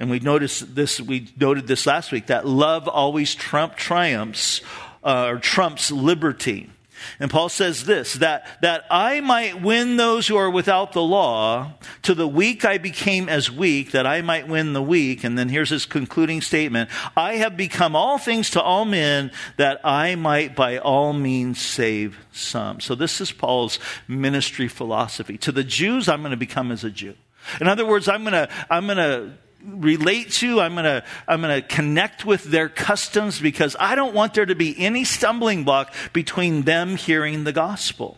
and 0.00 0.10
we 0.10 0.18
noticed 0.18 0.74
this, 0.74 0.98
we 1.00 1.28
noted 1.38 1.66
this 1.66 1.86
last 1.86 2.10
week, 2.10 2.26
that 2.28 2.46
love 2.46 2.88
always 2.88 3.34
trump 3.34 3.76
triumphs, 3.76 4.62
uh, 5.04 5.26
or 5.28 5.38
trumps 5.38 5.92
liberty. 5.92 6.70
And 7.18 7.30
Paul 7.30 7.48
says 7.50 7.84
this, 7.84 8.14
that, 8.14 8.46
that 8.62 8.84
I 8.90 9.20
might 9.20 9.60
win 9.60 9.96
those 9.96 10.26
who 10.26 10.36
are 10.36 10.50
without 10.50 10.92
the 10.92 11.02
law, 11.02 11.74
to 12.02 12.14
the 12.14 12.26
weak 12.26 12.64
I 12.64 12.78
became 12.78 13.28
as 13.28 13.50
weak, 13.50 13.92
that 13.92 14.06
I 14.06 14.22
might 14.22 14.48
win 14.48 14.72
the 14.72 14.82
weak. 14.82 15.22
And 15.22 15.38
then 15.38 15.50
here's 15.50 15.70
his 15.70 15.86
concluding 15.86 16.40
statement. 16.40 16.90
I 17.16 17.34
have 17.36 17.56
become 17.56 17.94
all 17.94 18.18
things 18.18 18.50
to 18.50 18.62
all 18.62 18.86
men, 18.86 19.30
that 19.58 19.80
I 19.84 20.14
might 20.14 20.56
by 20.56 20.78
all 20.78 21.12
means 21.12 21.60
save 21.60 22.18
some. 22.32 22.80
So 22.80 22.94
this 22.94 23.20
is 23.20 23.32
Paul's 23.32 23.78
ministry 24.08 24.68
philosophy. 24.68 25.36
To 25.38 25.52
the 25.52 25.64
Jews, 25.64 26.08
I'm 26.08 26.20
going 26.20 26.30
to 26.30 26.36
become 26.38 26.72
as 26.72 26.84
a 26.84 26.90
Jew. 26.90 27.14
In 27.60 27.68
other 27.68 27.86
words, 27.86 28.08
I'm 28.08 28.22
going 28.22 28.32
to, 28.32 28.48
I'm 28.70 28.86
going 28.86 28.98
to 28.98 29.32
relate 29.64 30.30
to. 30.32 30.60
I'm 30.60 30.74
going 30.74 30.84
to 30.84 31.04
I'm 31.28 31.42
going 31.42 31.60
to 31.60 31.66
connect 31.66 32.24
with 32.24 32.44
their 32.44 32.68
customs 32.68 33.40
because 33.40 33.76
I 33.78 33.94
don't 33.94 34.14
want 34.14 34.34
there 34.34 34.46
to 34.46 34.54
be 34.54 34.78
any 34.78 35.04
stumbling 35.04 35.64
block 35.64 35.94
between 36.12 36.62
them 36.62 36.96
hearing 36.96 37.44
the 37.44 37.52
gospel. 37.52 38.16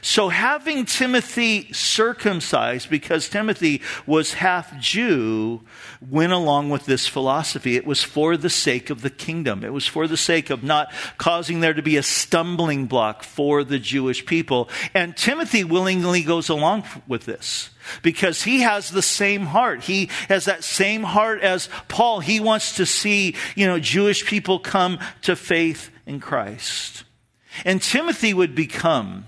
So 0.00 0.28
having 0.28 0.84
Timothy 0.86 1.72
circumcised 1.72 2.88
because 2.88 3.28
Timothy 3.28 3.82
was 4.06 4.34
half 4.34 4.78
Jew 4.78 5.62
went 6.00 6.32
along 6.32 6.70
with 6.70 6.86
this 6.86 7.06
philosophy. 7.06 7.76
It 7.76 7.86
was 7.86 8.02
for 8.02 8.36
the 8.36 8.50
sake 8.50 8.90
of 8.90 9.02
the 9.02 9.10
kingdom. 9.10 9.62
It 9.64 9.72
was 9.72 9.86
for 9.86 10.06
the 10.06 10.16
sake 10.16 10.50
of 10.50 10.62
not 10.62 10.92
causing 11.18 11.60
there 11.60 11.74
to 11.74 11.82
be 11.82 11.96
a 11.96 12.02
stumbling 12.02 12.86
block 12.86 13.22
for 13.22 13.64
the 13.64 13.78
Jewish 13.78 14.24
people. 14.24 14.68
And 14.94 15.16
Timothy 15.16 15.64
willingly 15.64 16.22
goes 16.22 16.48
along 16.48 16.84
with 17.06 17.24
this 17.24 17.70
because 18.02 18.42
he 18.42 18.60
has 18.60 18.90
the 18.90 19.02
same 19.02 19.46
heart. 19.46 19.84
He 19.84 20.08
has 20.28 20.46
that 20.46 20.64
same 20.64 21.02
heart 21.02 21.42
as 21.42 21.68
Paul. 21.88 22.20
He 22.20 22.40
wants 22.40 22.76
to 22.76 22.86
see, 22.86 23.36
you 23.54 23.66
know, 23.66 23.78
Jewish 23.78 24.24
people 24.24 24.58
come 24.58 24.98
to 25.22 25.36
faith 25.36 25.90
in 26.06 26.20
Christ. 26.20 27.04
And 27.64 27.80
Timothy 27.80 28.34
would 28.34 28.54
become 28.54 29.26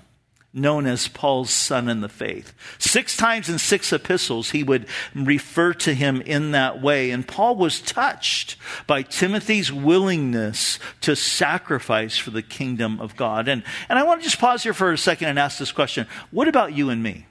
known 0.57 0.87
as 0.87 1.09
Paul's 1.09 1.51
son 1.51 1.89
in 1.89 2.01
the 2.01 2.09
faith. 2.09 2.53
Six 2.79 3.17
times 3.17 3.49
in 3.49 3.59
six 3.59 3.93
epistles, 3.93 4.51
he 4.51 4.63
would 4.63 4.87
refer 5.15 5.75
to 5.75 5.95
him 5.95 6.23
in 6.23 6.53
that 6.53 6.81
way. 6.81 7.11
And 7.11 7.29
Paul 7.29 7.57
was 7.57 7.81
touched 7.81 8.57
by 8.87 9.03
Timothy's 9.03 9.73
willingness 9.73 10.79
to 11.03 11.15
sacrifice 11.15 12.17
for 12.17 12.31
the 12.31 12.43
kingdom 12.43 13.01
of 13.01 13.17
God. 13.17 13.49
And, 13.49 13.63
and 13.89 13.99
I 13.99 14.03
want 14.03 14.21
to 14.23 14.25
just 14.25 14.41
pause 14.41 14.63
here 14.63 14.75
for 14.75 14.93
a 14.93 14.99
second 14.99 15.29
and 15.29 15.39
ask 15.39 15.59
this 15.59 15.73
question. 15.73 16.07
What 16.31 16.49
about 16.49 16.73
you 16.73 16.91
and 16.91 17.03
me? 17.03 17.27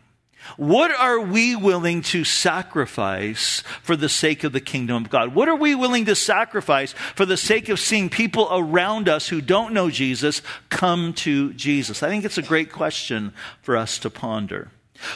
What 0.57 0.91
are 0.91 1.19
we 1.19 1.55
willing 1.55 2.01
to 2.03 2.23
sacrifice 2.23 3.61
for 3.81 3.95
the 3.95 4.09
sake 4.09 4.43
of 4.43 4.53
the 4.53 4.61
kingdom 4.61 5.03
of 5.03 5.09
God? 5.09 5.35
What 5.35 5.49
are 5.49 5.55
we 5.55 5.75
willing 5.75 6.05
to 6.05 6.15
sacrifice 6.15 6.93
for 7.15 7.25
the 7.25 7.37
sake 7.37 7.69
of 7.69 7.79
seeing 7.79 8.09
people 8.09 8.47
around 8.51 9.09
us 9.09 9.27
who 9.27 9.41
don't 9.41 9.73
know 9.73 9.89
Jesus 9.89 10.41
come 10.69 11.13
to 11.13 11.53
Jesus? 11.53 12.03
I 12.03 12.09
think 12.09 12.25
it's 12.25 12.37
a 12.37 12.43
great 12.43 12.71
question 12.71 13.33
for 13.61 13.75
us 13.75 13.97
to 13.99 14.09
ponder. 14.09 14.69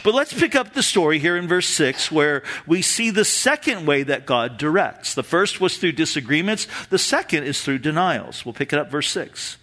But 0.04 0.14
let's 0.14 0.34
pick 0.34 0.56
up 0.56 0.74
the 0.74 0.84
story 0.84 1.20
here 1.20 1.38
in 1.38 1.48
verse 1.48 1.68
6 1.68 2.12
where 2.12 2.44
we 2.68 2.82
see 2.82 3.10
the 3.10 3.26
second 3.26 3.86
way 3.86 4.04
that 4.04 4.26
God 4.26 4.58
directs. 4.58 5.14
The 5.14 5.24
first 5.24 5.62
was 5.62 5.78
through 5.78 5.94
disagreements, 5.94 6.68
the 6.90 6.98
second 6.98 7.44
is 7.44 7.62
through 7.62 7.80
denials. 7.80 8.46
We'll 8.46 8.54
pick 8.54 8.74
it 8.74 8.80
up, 8.80 8.92
verse 8.92 9.10
6. 9.10 9.58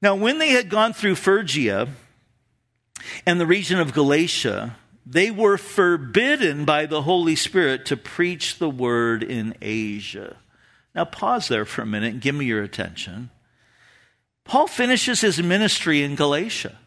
Now, 0.00 0.14
when 0.14 0.38
they 0.38 0.50
had 0.50 0.68
gone 0.68 0.92
through 0.92 1.14
Phrygia, 1.16 1.88
and 3.26 3.40
the 3.40 3.46
region 3.46 3.80
of 3.80 3.92
Galatia, 3.92 4.76
they 5.06 5.30
were 5.30 5.58
forbidden 5.58 6.64
by 6.64 6.86
the 6.86 7.02
Holy 7.02 7.36
Spirit 7.36 7.86
to 7.86 7.96
preach 7.96 8.58
the 8.58 8.70
word 8.70 9.22
in 9.22 9.54
Asia. 9.60 10.36
Now, 10.94 11.04
pause 11.04 11.48
there 11.48 11.64
for 11.64 11.82
a 11.82 11.86
minute 11.86 12.12
and 12.12 12.22
give 12.22 12.34
me 12.34 12.46
your 12.46 12.62
attention. 12.62 13.30
Paul 14.44 14.66
finishes 14.66 15.20
his 15.20 15.42
ministry 15.42 16.02
in 16.02 16.14
Galatia, 16.14 16.78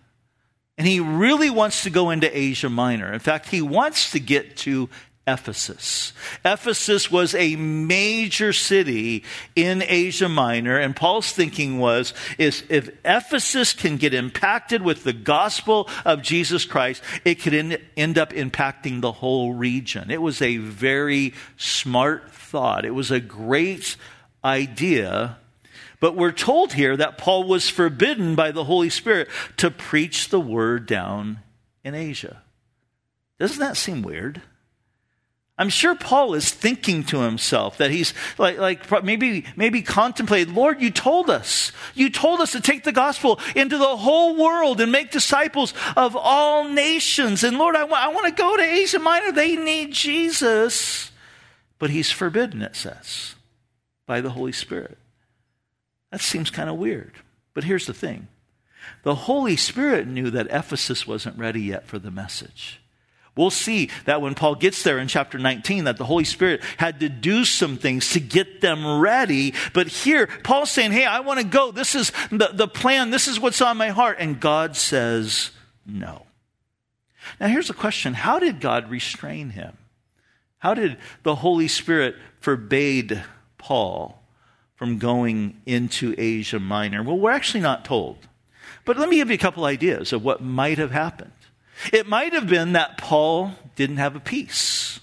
and 0.77 0.87
he 0.87 0.99
really 0.99 1.49
wants 1.49 1.83
to 1.83 1.89
go 1.89 2.09
into 2.09 2.37
Asia 2.37 2.69
Minor. 2.69 3.11
In 3.11 3.19
fact, 3.19 3.49
he 3.49 3.61
wants 3.61 4.11
to 4.11 4.19
get 4.19 4.57
to 4.57 4.89
Ephesus. 5.27 6.13
Ephesus 6.45 7.11
was 7.11 7.35
a 7.35 7.57
major 7.57 8.53
city 8.53 9.23
in 9.55 9.83
Asia 9.85 10.29
Minor, 10.29 10.77
and 10.77 10.95
Paul's 10.95 11.33
thinking 11.33 11.79
was 11.79 12.13
is 12.37 12.63
if 12.69 12.89
Ephesus 13.03 13.73
can 13.73 13.97
get 13.97 14.13
impacted 14.13 14.81
with 14.81 15.03
the 15.03 15.13
gospel 15.13 15.89
of 16.05 16.21
Jesus 16.21 16.63
Christ, 16.63 17.03
it 17.25 17.35
could 17.35 17.53
end, 17.53 17.77
end 17.97 18.17
up 18.17 18.31
impacting 18.31 19.01
the 19.01 19.11
whole 19.11 19.53
region. 19.53 20.09
It 20.09 20.21
was 20.21 20.41
a 20.41 20.57
very 20.57 21.33
smart 21.57 22.31
thought. 22.31 22.85
It 22.85 22.95
was 22.95 23.11
a 23.11 23.19
great 23.19 23.97
idea. 24.43 25.37
But 25.99 26.15
we're 26.15 26.31
told 26.31 26.73
here 26.73 26.95
that 26.95 27.17
Paul 27.17 27.43
was 27.43 27.69
forbidden 27.69 28.35
by 28.35 28.51
the 28.51 28.63
Holy 28.63 28.89
Spirit 28.89 29.27
to 29.57 29.69
preach 29.69 30.29
the 30.29 30.39
word 30.39 30.85
down 30.85 31.39
in 31.83 31.95
Asia. 31.95 32.43
Doesn't 33.39 33.59
that 33.59 33.77
seem 33.77 34.01
weird? 34.03 34.41
I'm 35.59 35.69
sure 35.69 35.95
Paul 35.95 36.35
is 36.35 36.51
thinking 36.51 37.03
to 37.05 37.21
himself 37.21 37.77
that 37.77 37.89
he's 37.89 38.13
like, 38.37 38.59
like 38.59 39.03
maybe, 39.03 39.43
maybe 39.55 39.81
contemplated, 39.81 40.53
Lord, 40.53 40.81
you 40.81 40.91
told 40.91 41.31
us. 41.31 41.71
You 41.95 42.11
told 42.11 42.41
us 42.41 42.51
to 42.51 42.61
take 42.61 42.83
the 42.83 42.91
gospel 42.91 43.39
into 43.55 43.79
the 43.79 43.97
whole 43.97 44.35
world 44.35 44.79
and 44.79 44.91
make 44.91 45.09
disciples 45.09 45.73
of 45.95 46.15
all 46.15 46.69
nations. 46.69 47.43
And 47.43 47.57
Lord, 47.57 47.75
I, 47.75 47.87
I 47.87 48.09
want 48.09 48.27
to 48.27 48.39
go 48.39 48.55
to 48.55 48.63
Asia 48.63 48.99
Minor. 48.99 49.31
They 49.31 49.55
need 49.55 49.93
Jesus. 49.93 51.11
But 51.79 51.89
he's 51.89 52.11
forbidden, 52.11 52.61
it 52.61 52.75
says, 52.75 53.35
by 54.05 54.21
the 54.21 54.31
Holy 54.31 54.51
Spirit. 54.51 54.97
That 56.11 56.21
seems 56.21 56.51
kind 56.51 56.69
of 56.69 56.77
weird. 56.77 57.13
But 57.55 57.63
here's 57.63 57.87
the 57.87 57.93
thing 57.93 58.27
the 59.03 59.15
Holy 59.15 59.55
Spirit 59.55 60.07
knew 60.07 60.29
that 60.29 60.47
Ephesus 60.51 61.07
wasn't 61.07 61.39
ready 61.39 61.61
yet 61.61 61.87
for 61.87 61.97
the 61.97 62.11
message. 62.11 62.79
We'll 63.37 63.51
see 63.51 63.89
that 64.05 64.21
when 64.21 64.35
Paul 64.35 64.55
gets 64.55 64.83
there 64.83 64.99
in 64.99 65.07
chapter 65.07 65.37
19, 65.37 65.85
that 65.85 65.97
the 65.97 66.05
Holy 66.05 66.23
Spirit 66.23 66.61
had 66.77 66.99
to 67.01 67.09
do 67.09 67.45
some 67.45 67.77
things 67.77 68.11
to 68.11 68.19
get 68.19 68.61
them 68.61 68.99
ready. 68.99 69.53
But 69.73 69.87
here, 69.87 70.27
Paul's 70.43 70.71
saying, 70.71 70.91
Hey, 70.91 71.05
I 71.05 71.21
want 71.21 71.39
to 71.39 71.45
go. 71.45 71.71
This 71.71 71.95
is 71.95 72.11
the, 72.31 72.49
the 72.51 72.67
plan. 72.67 73.11
This 73.11 73.27
is 73.27 73.39
what's 73.39 73.61
on 73.61 73.77
my 73.77 73.89
heart. 73.89 74.17
And 74.19 74.39
God 74.39 74.75
says, 74.75 75.51
No. 75.85 76.23
Now, 77.39 77.47
here's 77.47 77.69
a 77.69 77.75
question 77.75 78.13
How 78.13 78.39
did 78.39 78.59
God 78.59 78.89
restrain 78.89 79.51
him? 79.51 79.77
How 80.59 80.73
did 80.73 80.97
the 81.23 81.35
Holy 81.35 81.67
Spirit 81.67 82.15
forbade 82.39 83.23
Paul 83.57 84.23
from 84.75 84.97
going 84.97 85.61
into 85.65 86.15
Asia 86.17 86.59
Minor? 86.59 87.03
Well, 87.03 87.17
we're 87.17 87.31
actually 87.31 87.61
not 87.61 87.85
told. 87.85 88.17
But 88.85 88.97
let 88.97 89.09
me 89.09 89.17
give 89.17 89.29
you 89.29 89.35
a 89.35 89.39
couple 89.39 89.65
ideas 89.65 90.13
of 90.13 90.23
what 90.23 90.41
might 90.41 90.77
have 90.77 90.91
happened. 90.91 91.31
It 91.93 92.07
might 92.07 92.33
have 92.33 92.47
been 92.47 92.73
that 92.73 92.97
Paul 92.97 93.51
didn't 93.75 93.97
have 93.97 94.15
a 94.15 94.19
peace. 94.19 94.99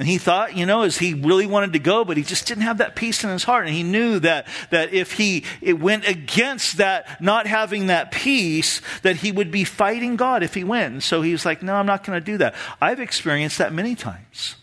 And 0.00 0.08
he 0.08 0.16
thought, 0.16 0.56
you 0.56 0.64
know, 0.64 0.80
as 0.80 0.96
he 0.96 1.12
really 1.12 1.46
wanted 1.46 1.74
to 1.74 1.78
go, 1.78 2.06
but 2.06 2.16
he 2.16 2.22
just 2.22 2.46
didn't 2.46 2.62
have 2.62 2.78
that 2.78 2.96
peace 2.96 3.22
in 3.22 3.28
his 3.28 3.44
heart. 3.44 3.66
And 3.66 3.74
he 3.74 3.82
knew 3.82 4.18
that, 4.20 4.46
that 4.70 4.94
if 4.94 5.12
he 5.12 5.44
it 5.60 5.78
went 5.78 6.08
against 6.08 6.78
that, 6.78 7.20
not 7.20 7.46
having 7.46 7.88
that 7.88 8.10
peace, 8.10 8.80
that 9.02 9.16
he 9.16 9.30
would 9.30 9.50
be 9.50 9.64
fighting 9.64 10.16
God 10.16 10.42
if 10.42 10.54
he 10.54 10.64
went. 10.64 10.94
And 10.94 11.02
so 11.02 11.20
he 11.20 11.32
was 11.32 11.44
like, 11.44 11.62
no, 11.62 11.74
I'm 11.74 11.84
not 11.84 12.02
going 12.02 12.18
to 12.18 12.24
do 12.24 12.38
that. 12.38 12.54
I've 12.80 12.98
experienced 12.98 13.58
that 13.58 13.74
many 13.74 13.94
times. 13.94 14.56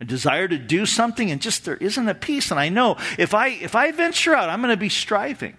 A 0.00 0.04
desire 0.04 0.46
to 0.46 0.58
do 0.58 0.86
something 0.86 1.28
and 1.28 1.42
just 1.42 1.64
there 1.64 1.76
isn't 1.76 2.08
a 2.08 2.14
peace. 2.14 2.52
And 2.52 2.60
I 2.60 2.68
know 2.68 2.96
if 3.18 3.34
I, 3.34 3.48
if 3.48 3.74
I 3.74 3.90
venture 3.90 4.36
out, 4.36 4.48
I'm 4.48 4.60
going 4.60 4.70
to 4.70 4.76
be 4.76 4.88
striving. 4.88 5.56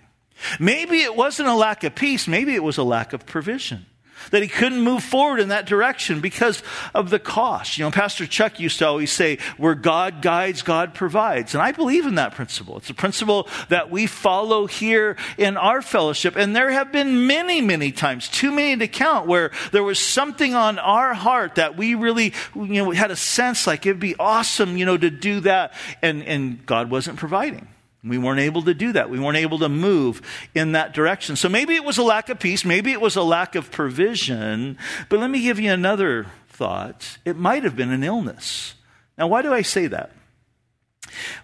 Maybe 0.62 1.02
it 1.02 1.14
wasn't 1.14 1.50
a 1.50 1.56
lack 1.56 1.84
of 1.84 1.94
peace. 1.94 2.26
Maybe 2.26 2.56
it 2.56 2.64
was 2.64 2.78
a 2.78 2.84
lack 2.84 3.12
of 3.12 3.26
provision 3.26 3.86
that 4.32 4.42
he 4.42 4.48
couldn't 4.48 4.82
move 4.82 5.04
forward 5.04 5.40
in 5.40 5.50
that 5.50 5.66
direction 5.66 6.22
because 6.22 6.64
of 6.94 7.10
the 7.10 7.20
cost. 7.20 7.78
You 7.78 7.86
know, 7.86 7.92
Pastor 7.92 8.28
Chuck 8.28 8.60
used 8.60 8.80
to 8.80 8.88
always 8.88 9.12
say, 9.12 9.38
where 9.58 9.76
God 9.76 10.22
guides, 10.22 10.62
God 10.62 10.94
provides. 10.94 11.54
And 11.54 11.62
I 11.62 11.72
believe 11.72 12.06
in 12.06 12.16
that 12.16 12.34
principle. 12.34 12.78
It's 12.78 12.90
a 12.90 12.94
principle 12.94 13.48
that 13.70 13.90
we 13.90 14.08
follow 14.08 14.68
here 14.68 15.18
in 15.38 15.58
our 15.58 15.82
fellowship. 15.82 16.36
And 16.36 16.56
there 16.56 16.72
have 16.72 16.92
been 16.92 17.28
many, 17.28 17.62
many 17.62 17.92
times, 17.92 18.30
too 18.30 18.52
many 18.52 18.78
to 18.78 18.88
count, 18.88 19.28
where 19.28 19.52
there 19.72 19.84
was 19.84 20.00
something 20.00 20.54
on 20.54 20.80
our 20.80 21.14
heart 21.14 21.56
that 21.56 21.78
we 21.78 21.96
really, 21.96 22.34
you 22.56 22.84
know, 22.84 22.92
had 22.92 23.12
a 23.12 23.16
sense 23.16 23.68
like 23.68 23.86
it'd 23.86 24.00
be 24.00 24.16
awesome, 24.18 24.78
you 24.78 24.86
know, 24.86 24.98
to 24.98 25.10
do 25.10 25.42
that. 25.42 25.74
And, 26.02 26.24
and 26.24 26.66
God 26.66 26.90
wasn't 26.90 27.18
providing. 27.18 27.68
We 28.06 28.18
weren't 28.18 28.40
able 28.40 28.62
to 28.64 28.74
do 28.74 28.94
that. 28.94 29.10
We 29.10 29.20
weren't 29.20 29.38
able 29.38 29.60
to 29.60 29.70
move 29.70 30.22
in 30.54 30.74
that 30.74 30.94
direction. 30.94 31.36
So 31.36 31.50
maybe 31.50 31.76
it 31.76 31.84
was 31.84 31.98
a 31.98 32.04
lack 32.04 32.30
of 32.30 32.40
peace. 32.40 32.64
Maybe 32.64 32.92
it 32.92 33.02
was 33.02 33.16
a 33.16 33.24
lack 33.24 33.56
of 33.56 33.72
provision. 33.72 34.78
But 35.10 35.20
let 35.20 35.30
me 35.30 35.42
give 35.42 35.60
you 35.60 35.72
another 35.72 36.28
thought. 36.50 37.18
It 37.26 37.38
might 37.38 37.64
have 37.64 37.76
been 37.76 37.92
an 37.92 38.04
illness. 38.04 38.76
Now, 39.18 39.28
why 39.28 39.42
do 39.42 39.54
I 39.54 39.62
say 39.62 39.88
that? 39.88 40.12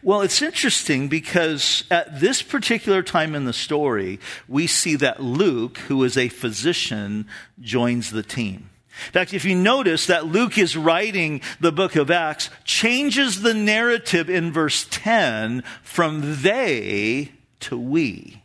Well, 0.04 0.22
it's 0.22 0.42
interesting 0.42 1.08
because 1.08 1.84
at 1.90 2.20
this 2.20 2.42
particular 2.42 3.04
time 3.04 3.36
in 3.36 3.46
the 3.46 3.54
story, 3.54 4.20
we 4.48 4.68
see 4.68 4.96
that 4.98 5.22
Luke, 5.22 5.78
who 5.78 6.04
is 6.04 6.18
a 6.18 6.30
physician, 6.30 7.28
joins 7.60 8.12
the 8.12 8.24
team. 8.24 8.71
In 9.08 9.12
fact, 9.14 9.34
if 9.34 9.46
you 9.46 9.56
notice 9.56 10.08
that 10.08 10.28
Luke 10.28 10.58
is 10.58 10.78
writing 10.78 11.42
the 11.60 11.72
book 11.72 11.96
of 11.96 12.12
Acts, 12.12 12.50
changes 12.64 13.42
the 13.42 13.54
narrative 13.54 14.30
in 14.30 14.52
verse 14.52 14.86
10 14.90 15.64
from 15.82 16.42
they 16.42 17.32
to 17.62 17.78
we. 17.78 18.42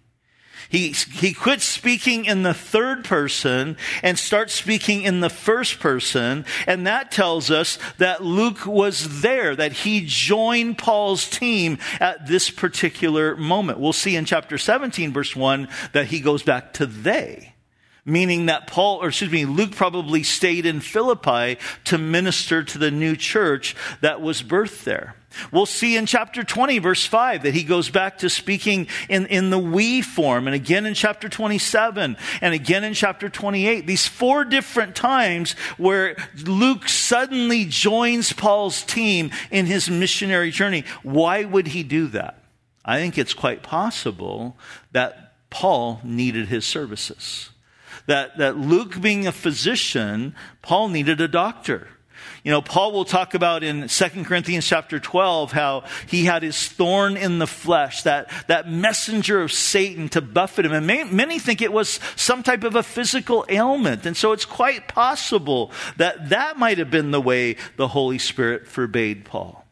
He, 0.69 0.89
he 0.91 1.33
quits 1.33 1.65
speaking 1.65 2.25
in 2.25 2.43
the 2.43 2.55
third 2.55 3.05
person 3.05 3.77
and 4.03 4.19
starts 4.19 4.53
speaking 4.53 5.03
in 5.03 5.21
the 5.21 5.31
first 5.31 5.79
person. 5.79 6.45
And 6.67 6.87
that 6.87 7.13
tells 7.13 7.51
us 7.51 7.79
that 7.99 8.25
Luke 8.25 8.67
was 8.67 9.23
there, 9.23 9.55
that 9.55 9.73
he 9.73 10.05
joined 10.05 10.79
Paul's 10.79 11.29
team 11.29 11.79
at 12.01 12.27
this 12.27 12.51
particular 12.51 13.37
moment. 13.37 13.79
We'll 13.79 13.93
see 13.93 14.17
in 14.17 14.25
chapter 14.25 14.59
17, 14.59 15.13
verse 15.13 15.37
1, 15.37 15.69
that 15.93 16.07
he 16.07 16.19
goes 16.19 16.43
back 16.43 16.73
to 16.75 16.87
they 16.87 17.56
meaning 18.07 18.47
that 18.47 18.69
Paul, 18.69 19.03
or 19.03 19.09
excuse 19.09 19.31
me, 19.31 19.45
Luke 19.45 19.73
probably 19.73 20.23
stayed 20.23 20.65
in 20.65 20.81
Philippi 20.81 21.59
to 21.85 21.99
minister 21.99 22.63
to 22.63 22.79
the 22.79 22.91
new 22.91 23.17
church 23.17 23.77
that 24.01 24.23
was 24.23 24.43
birthed 24.43 24.85
there. 24.85 25.17
We'll 25.53 25.67
see 25.67 25.97
in 25.97 26.07
chapter 26.07 26.43
20, 26.43 26.79
verse 26.79 27.05
5, 27.05 27.43
that 27.43 27.53
he 27.53 27.63
goes 27.63 27.91
back 27.91 28.19
to 28.19 28.31
speaking 28.31 28.89
in, 29.09 29.27
in 29.27 29.51
the 29.51 29.59
we 29.59 30.01
form, 30.01 30.47
and 30.47 30.55
again 30.55 30.87
in 30.87 30.95
chapter 30.95 31.29
27, 31.29 32.17
and 32.41 32.55
again 32.55 32.85
in 32.85 32.95
chapter 32.95 33.29
28. 33.29 33.87
These 33.87 34.07
four 34.07 34.45
different 34.45 34.97
times 34.97 35.53
where 35.77 36.17
Luke 36.45 36.89
suddenly 36.89 37.65
joins 37.67 38.33
Paul's 38.33 38.83
team 38.83 39.31
in 39.51 39.67
his 39.67 39.91
missionary 39.91 40.51
journey. 40.51 40.85
Why 41.03 41.45
would 41.45 41.69
he 41.69 41.83
do 41.83 42.07
that? 42.09 42.43
I 42.85 42.99
think 42.99 43.19
it's 43.19 43.35
quite 43.35 43.63
possible 43.63 44.57
that 44.93 45.35
Paul 45.51 46.01
needed 46.05 46.49
his 46.49 46.65
services. 46.65 47.51
That, 48.07 48.39
that 48.39 48.57
Luke 48.57 49.01
being 49.01 49.27
a 49.27 49.33
physician, 49.33 50.35
Paul 50.63 50.89
needed 50.89 51.21
a 51.21 51.29
doctor. 51.29 51.89
You 52.47 52.53
know, 52.53 52.63
Paul 52.63 52.93
will 52.93 53.05
talk 53.05 53.35
about 53.35 53.65
in 53.65 53.89
2 53.89 54.25
Corinthians 54.25 54.67
chapter 54.67 55.01
12 55.01 55.51
how 55.51 55.83
he 56.07 56.25
had 56.25 56.45
his 56.45 56.69
thorn 56.69 57.17
in 57.17 57.41
the 57.41 57.47
flesh, 57.47 58.03
that, 58.03 58.31
that 58.47 58.71
messenger 58.71 59.43
of 59.43 59.51
Satan 59.51 60.09
to 60.11 60.21
buffet 60.21 60.65
him. 60.65 60.73
And 60.73 60.87
many, 60.87 61.11
many 61.11 61.39
think 61.41 61.61
it 61.61 61.73
was 61.73 61.99
some 62.15 62.45
type 62.45 62.63
of 62.63 62.77
a 62.77 62.85
physical 62.85 63.45
ailment. 63.49 64.07
And 64.07 64.17
so 64.17 64.31
it's 64.31 64.45
quite 64.45 64.87
possible 64.87 65.73
that 65.97 66.29
that 66.29 66.57
might 66.57 66.79
have 66.79 66.91
been 66.91 67.11
the 67.11 67.21
way 67.21 67.57
the 67.77 67.89
Holy 67.89 68.19
Spirit 68.19 68.69
forbade 68.69 69.25
Paul. 69.25 69.65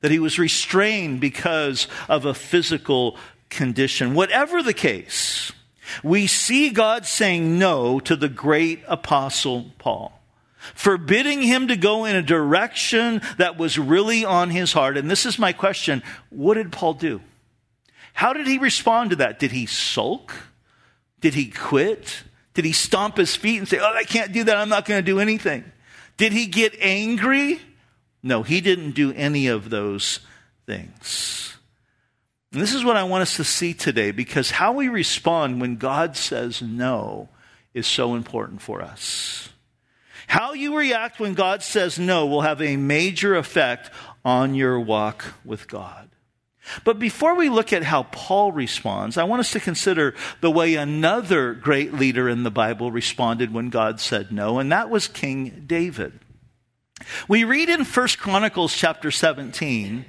That 0.00 0.10
he 0.10 0.18
was 0.18 0.38
restrained 0.38 1.20
because 1.20 1.88
of 2.08 2.24
a 2.24 2.34
physical 2.34 3.16
condition. 3.48 4.14
Whatever 4.14 4.62
the 4.62 4.74
case, 4.74 5.52
we 6.02 6.26
see 6.26 6.70
God 6.70 7.06
saying 7.06 7.58
no 7.58 8.00
to 8.00 8.16
the 8.16 8.28
great 8.28 8.82
apostle 8.86 9.72
Paul 9.78 10.18
forbidding 10.74 11.42
him 11.42 11.68
to 11.68 11.76
go 11.76 12.04
in 12.04 12.16
a 12.16 12.22
direction 12.22 13.22
that 13.38 13.56
was 13.56 13.78
really 13.78 14.24
on 14.24 14.50
his 14.50 14.72
heart. 14.72 14.96
And 14.96 15.10
this 15.10 15.26
is 15.26 15.38
my 15.38 15.52
question 15.52 16.02
what 16.30 16.54
did 16.54 16.72
Paul 16.72 16.94
do? 16.94 17.20
How 18.12 18.32
did 18.32 18.46
he 18.46 18.58
respond 18.58 19.10
to 19.10 19.16
that? 19.16 19.38
Did 19.38 19.52
he 19.52 19.66
sulk? 19.66 20.34
Did 21.20 21.34
he 21.34 21.46
quit? 21.46 22.24
Did 22.54 22.64
he 22.64 22.72
stomp 22.72 23.16
his 23.16 23.36
feet 23.36 23.58
and 23.58 23.68
say, 23.68 23.78
Oh, 23.78 23.94
I 23.94 24.04
can't 24.04 24.32
do 24.32 24.44
that. 24.44 24.56
I'm 24.56 24.68
not 24.68 24.84
going 24.84 24.98
to 24.98 25.06
do 25.06 25.20
anything? 25.20 25.64
Did 26.16 26.32
he 26.32 26.46
get 26.46 26.74
angry? 26.80 27.60
No, 28.22 28.42
he 28.42 28.60
didn't 28.60 28.92
do 28.92 29.12
any 29.12 29.46
of 29.46 29.70
those 29.70 30.18
things. 30.66 31.57
And 32.52 32.62
this 32.62 32.74
is 32.74 32.84
what 32.84 32.96
I 32.96 33.04
want 33.04 33.22
us 33.22 33.36
to 33.36 33.44
see 33.44 33.74
today 33.74 34.10
because 34.10 34.50
how 34.50 34.72
we 34.72 34.88
respond 34.88 35.60
when 35.60 35.76
God 35.76 36.16
says 36.16 36.62
no 36.62 37.28
is 37.74 37.86
so 37.86 38.14
important 38.14 38.62
for 38.62 38.80
us. 38.80 39.50
How 40.26 40.52
you 40.52 40.76
react 40.76 41.20
when 41.20 41.34
God 41.34 41.62
says 41.62 41.98
no 41.98 42.26
will 42.26 42.42
have 42.42 42.60
a 42.60 42.76
major 42.76 43.34
effect 43.34 43.90
on 44.24 44.54
your 44.54 44.78
walk 44.80 45.24
with 45.44 45.68
God. 45.68 46.10
But 46.84 46.98
before 46.98 47.34
we 47.34 47.48
look 47.48 47.72
at 47.72 47.82
how 47.82 48.02
Paul 48.04 48.52
responds, 48.52 49.16
I 49.16 49.24
want 49.24 49.40
us 49.40 49.52
to 49.52 49.60
consider 49.60 50.14
the 50.42 50.50
way 50.50 50.74
another 50.74 51.54
great 51.54 51.94
leader 51.94 52.28
in 52.28 52.42
the 52.42 52.50
Bible 52.50 52.92
responded 52.92 53.54
when 53.54 53.70
God 53.70 54.00
said 54.00 54.30
no, 54.30 54.58
and 54.58 54.70
that 54.70 54.90
was 54.90 55.08
King 55.08 55.64
David. 55.66 56.20
We 57.26 57.44
read 57.44 57.70
in 57.70 57.84
1 57.84 58.08
Chronicles 58.18 58.74
chapter 58.74 59.10
17 59.10 60.04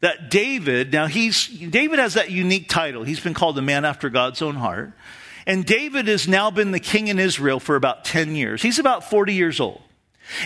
that 0.00 0.30
David, 0.30 0.92
now 0.92 1.06
he's, 1.06 1.46
David 1.46 1.98
has 1.98 2.14
that 2.14 2.30
unique 2.30 2.68
title. 2.68 3.04
He's 3.04 3.20
been 3.20 3.34
called 3.34 3.58
a 3.58 3.62
man 3.62 3.84
after 3.84 4.10
God's 4.10 4.42
own 4.42 4.56
heart. 4.56 4.92
And 5.46 5.64
David 5.64 6.08
has 6.08 6.26
now 6.26 6.50
been 6.50 6.72
the 6.72 6.80
king 6.80 7.08
in 7.08 7.18
Israel 7.18 7.60
for 7.60 7.76
about 7.76 8.04
10 8.04 8.34
years. 8.34 8.62
He's 8.62 8.78
about 8.78 9.08
40 9.08 9.32
years 9.32 9.60
old. 9.60 9.80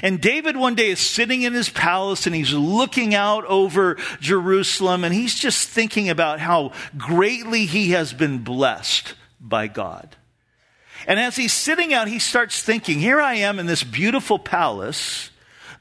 And 0.03 0.21
David 0.21 0.57
one 0.57 0.75
day 0.75 0.91
is 0.91 1.01
sitting 1.01 1.43
in 1.43 1.55
his 1.55 1.71
palace 1.71 2.27
and 2.27 2.35
he's 2.35 2.53
looking 2.53 3.15
out 3.15 3.47
over 3.47 3.97
Jerusalem 4.21 5.05
and 5.05 5.15
he's 5.15 5.35
just 5.35 5.69
thinking 5.69 6.11
about 6.11 6.39
how 6.39 6.73
greatly 6.99 7.65
he 7.65 7.91
has 7.93 8.13
been 8.13 8.39
blessed 8.39 9.15
by 9.41 9.69
God. 9.69 10.17
And 11.07 11.19
as 11.19 11.35
he's 11.35 11.55
sitting 11.55 11.95
out, 11.95 12.09
he 12.09 12.19
starts 12.19 12.63
thinking, 12.63 12.99
here 12.99 13.21
I 13.21 13.37
am 13.37 13.59
in 13.59 13.65
this 13.65 13.83
beautiful 13.83 14.39
palace, 14.39 15.30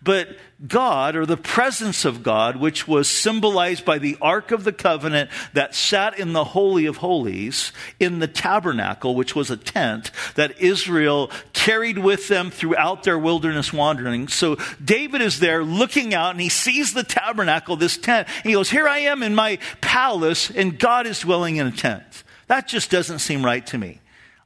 but 0.02 0.30
God, 0.66 1.16
or 1.16 1.26
the 1.26 1.38
presence 1.38 2.06
of 2.06 2.24
God, 2.24 2.58
which 2.58 2.88
was 2.88 3.08
symbolized 3.08 3.86
by 3.86 3.98
the 3.98 4.18
Ark 4.22 4.52
of 4.52 4.64
the 4.64 4.72
Covenant 4.72 5.30
that 5.54 5.76
sat 5.76 6.20
in 6.20 6.34
the 6.34 6.44
Holy 6.44 6.86
of 6.86 6.98
Holies, 6.98 7.72
in 8.00 8.20
the 8.20 8.28
tabernacle, 8.28 9.16
which 9.16 9.36
was 9.36 9.50
a 9.50 9.58
tent 9.58 10.12
that 10.36 10.60
Israel 10.60 11.32
carried 11.54 12.00
with 12.00 12.28
them 12.28 12.50
throughout 12.50 13.04
their 13.04 13.20
wilderness 13.20 13.74
wandering. 13.74 14.28
So 14.28 14.58
David 14.84 15.22
is 15.22 15.40
there 15.40 15.64
looking 15.64 16.14
out 16.14 16.32
and 16.32 16.42
he 16.42 16.50
sees 16.50 16.94
the 16.94 17.04
tabernacle, 17.04 17.76
this 17.76 17.98
tent, 17.98 18.28
he 18.44 18.54
goes, 18.54 18.70
Here 18.70 18.88
I 18.88 19.00
am 19.00 19.24
in 19.24 19.36
my 19.36 19.60
palace, 19.82 20.50
and 20.50 20.80
God 20.80 21.08
is 21.08 21.20
dwelling 21.20 21.58
in 21.58 21.68
a 21.68 21.72
tent. 21.72 22.24
That 22.48 22.68
just 22.68 22.90
doesn't 22.90 23.20
seem 23.20 23.46
right 23.46 23.66
to 23.68 23.78
me. 23.78 24.00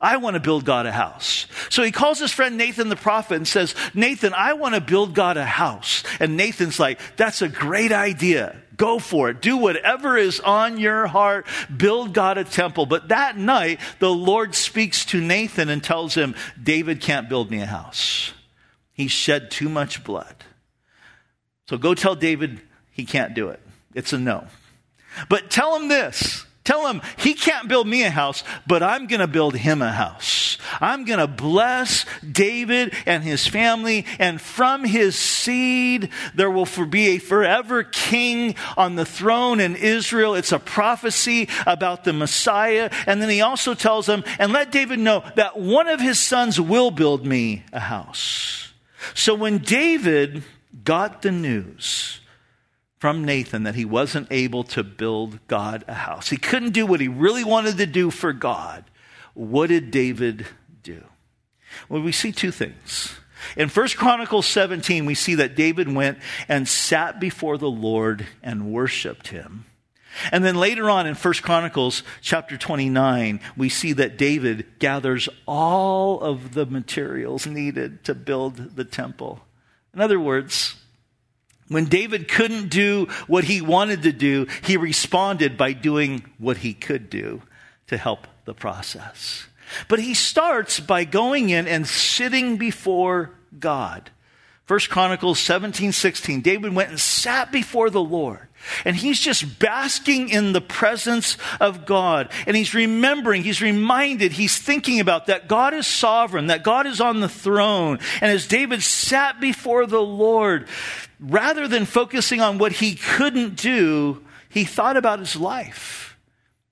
I 0.04 0.18
want 0.18 0.34
to 0.34 0.42
build 0.42 0.66
God 0.66 0.86
a 0.86 0.92
house. 0.92 1.48
So 1.70 1.82
he 1.82 1.92
calls 1.92 2.20
his 2.20 2.34
friend 2.34 2.58
Nathan 2.58 2.89
the 2.89 2.98
prophet 2.98 3.36
and 3.36 3.48
says, 3.48 3.74
Nathan, 3.94 4.34
I 4.34 4.52
want 4.54 4.76
to 4.76 4.82
build 4.82 5.16
God 5.16 5.38
a 5.38 5.46
house. 5.46 6.04
And 6.20 6.36
Nathan's 6.36 6.78
like, 6.78 7.00
that's 7.16 7.42
a 7.42 7.48
great 7.48 7.94
idea. 7.94 8.58
Go 8.76 9.00
for 9.00 9.30
it. 9.30 9.42
Do 9.42 9.56
whatever 9.56 10.18
is 10.18 10.42
on 10.42 10.78
your 10.78 11.08
heart. 11.08 11.48
Build 11.76 12.13
God 12.13 12.38
a 12.38 12.44
temple. 12.44 12.86
But 12.86 13.08
that 13.08 13.38
night, 13.38 13.80
the 14.00 14.12
Lord 14.12 14.56
speaks 14.56 15.06
to 15.06 15.22
Nathan 15.22 15.70
and 15.70 15.82
tells 15.82 16.16
him, 16.16 16.36
David 16.62 17.00
can't 17.00 17.30
build 17.30 17.50
me 17.50 17.62
a 17.62 17.66
house. 17.66 18.34
He 18.92 19.08
shed 19.08 19.52
too 19.52 19.70
much 19.70 20.04
blood. 20.04 20.36
So 21.70 21.78
go 21.78 21.96
tell 21.96 22.16
David 22.16 22.60
he 22.92 23.06
can't 23.06 23.34
do 23.34 23.48
it. 23.50 23.62
It's 23.96 24.12
a 24.12 24.20
no. 24.20 24.48
But 25.30 25.50
tell 25.50 25.78
him 25.78 25.88
this 25.88 26.46
Tell 26.63 26.88
him 26.88 27.02
he 27.17 27.34
can't 27.34 27.67
build 27.67 27.88
me 27.88 28.04
a 28.04 28.10
house, 28.10 28.43
but 28.65 28.82
I'm 28.82 29.08
going 29.08 29.19
to 29.19 29.28
build 29.28 29.56
him 29.56 29.82
a 29.82 29.91
house. 29.91 30.58
I'm 30.80 31.04
going 31.04 31.19
to 31.19 31.28
bless 31.28 32.06
David 32.30 32.93
and 33.06 33.21
his 33.21 33.45
family, 33.45 34.06
and 34.17 34.39
from 34.39 34.86
his 34.86 35.17
seed 35.17 36.10
there 36.34 36.49
will 36.49 36.67
be 36.88 37.10
a 37.10 37.17
forever 37.17 37.84
king 37.84 38.56
on 38.78 38.95
the 38.95 39.06
throne 39.06 39.60
in 39.60 39.76
Israel. 39.76 40.36
It's 40.36 40.54
a 40.54 40.60
prophecy 40.60 41.49
about 41.67 42.06
the 42.06 42.13
Messiah. 42.13 42.89
And 43.08 43.21
then 43.21 43.30
he 43.30 43.41
also 43.41 43.73
tells 43.73 44.08
him, 44.08 44.23
and 44.39 44.54
let 44.54 44.71
David 44.71 44.99
know 44.99 45.23
that 45.36 45.60
one 45.60 45.89
of 45.89 45.99
his 45.99 46.17
sons 46.17 46.62
will 46.62 46.91
build 46.91 47.26
me 47.26 47.63
a 47.73 47.82
house. 47.82 48.71
So 49.13 49.36
when 49.36 49.58
David 49.58 50.43
got 50.86 51.21
the 51.23 51.32
news, 51.32 52.21
from 53.04 53.26
Nathan 53.26 53.63
that 53.63 53.76
he 53.76 53.84
wasn't 53.84 54.30
able 54.32 54.63
to 54.63 54.82
build 54.82 55.38
God 55.50 55.84
a 55.89 55.94
house. 55.94 56.30
He 56.30 56.38
couldn't 56.38 56.72
do 56.72 56.86
what 56.86 57.02
he 57.02 57.10
really 57.10 57.44
wanted 57.44 57.76
to 57.80 57.86
do 57.86 58.10
for 58.10 58.32
God. 58.32 58.86
What 59.34 59.68
did 59.68 59.92
David 59.92 60.48
do? 60.84 61.04
Well, 61.89 62.02
we 62.02 62.13
see 62.13 62.32
two 62.32 62.52
things. 62.52 63.13
In 63.58 63.68
1 63.68 63.88
Chronicles 63.98 64.46
17, 64.46 65.06
we 65.06 65.16
see 65.16 65.36
that 65.36 65.54
David 65.54 65.94
went 65.94 66.18
and 66.48 66.66
sat 66.66 67.20
before 67.20 67.58
the 67.58 67.70
Lord 67.70 68.26
and 68.42 68.72
worshiped 68.72 69.28
him. 69.28 69.66
And 70.32 70.46
then 70.46 70.56
later 70.56 70.89
on 70.89 71.06
in 71.06 71.16
1 71.16 71.34
Chronicles 71.42 72.04
chapter 72.22 72.56
29, 72.56 73.42
we 73.58 73.68
see 73.68 73.92
that 73.92 74.18
David 74.18 74.80
gathers 74.80 75.28
all 75.46 76.22
of 76.22 76.54
the 76.54 76.66
materials 76.66 77.46
needed 77.46 78.06
to 78.06 78.16
build 78.16 78.78
the 78.78 78.86
temple. 78.86 79.42
In 79.94 80.00
other 80.00 80.22
words, 80.22 80.78
when 81.74 81.86
David 81.86 82.28
couldn't 82.28 82.70
do 82.70 83.08
what 83.28 83.44
he 83.44 83.62
wanted 83.62 84.04
to 84.04 84.12
do, 84.12 84.48
he 84.64 84.78
responded 84.78 85.58
by 85.58 85.74
doing 85.74 86.26
what 86.38 86.58
he 86.58 86.74
could 86.74 87.10
do 87.10 87.42
to 87.88 87.98
help 87.98 88.28
the 88.46 88.54
process. 88.54 89.48
But 89.88 90.00
he 90.00 90.14
starts 90.14 90.80
by 90.80 91.04
going 91.04 91.50
in 91.50 91.68
and 91.68 91.88
sitting 91.88 92.58
before 92.58 93.32
God. 93.60 94.12
First 94.65 94.89
Chronicles 94.89 95.39
17, 95.39 95.91
16. 95.91 96.41
David 96.41 96.73
went 96.73 96.89
and 96.89 96.99
sat 96.99 97.52
before 97.52 97.89
the 97.89 98.04
Lord. 98.04 98.47
And 98.86 98.95
he's 98.95 99.19
just 99.19 99.60
basking 99.60 100.30
in 100.30 100.54
the 100.54 100.62
presence 100.62 101.38
of 101.60 101.86
God. 101.86 102.30
And 102.47 102.56
he's 102.56 102.73
remembering, 102.73 103.43
he's 103.43 103.62
reminded, 103.62 104.32
he's 104.32 104.58
thinking 104.58 105.02
about 105.02 105.26
that 105.26 105.49
God 105.49 105.73
is 105.73 105.86
sovereign, 105.86 106.47
that 106.47 106.63
God 106.63 106.88
is 106.88 107.02
on 107.02 107.19
the 107.19 107.28
throne. 107.28 107.99
And 108.21 108.32
as 108.32 108.47
David 108.47 108.82
sat 108.82 109.41
before 109.41 109.86
the 109.86 110.02
Lord, 110.02 110.69
rather 111.19 111.67
than 111.67 111.84
focusing 111.86 112.39
on 112.39 112.58
what 112.58 112.71
he 112.71 112.95
couldn't 112.95 113.58
do, 113.58 114.23
he 114.47 114.63
thought 114.63 114.95
about 114.95 115.19
his 115.19 115.36
life. 115.36 116.12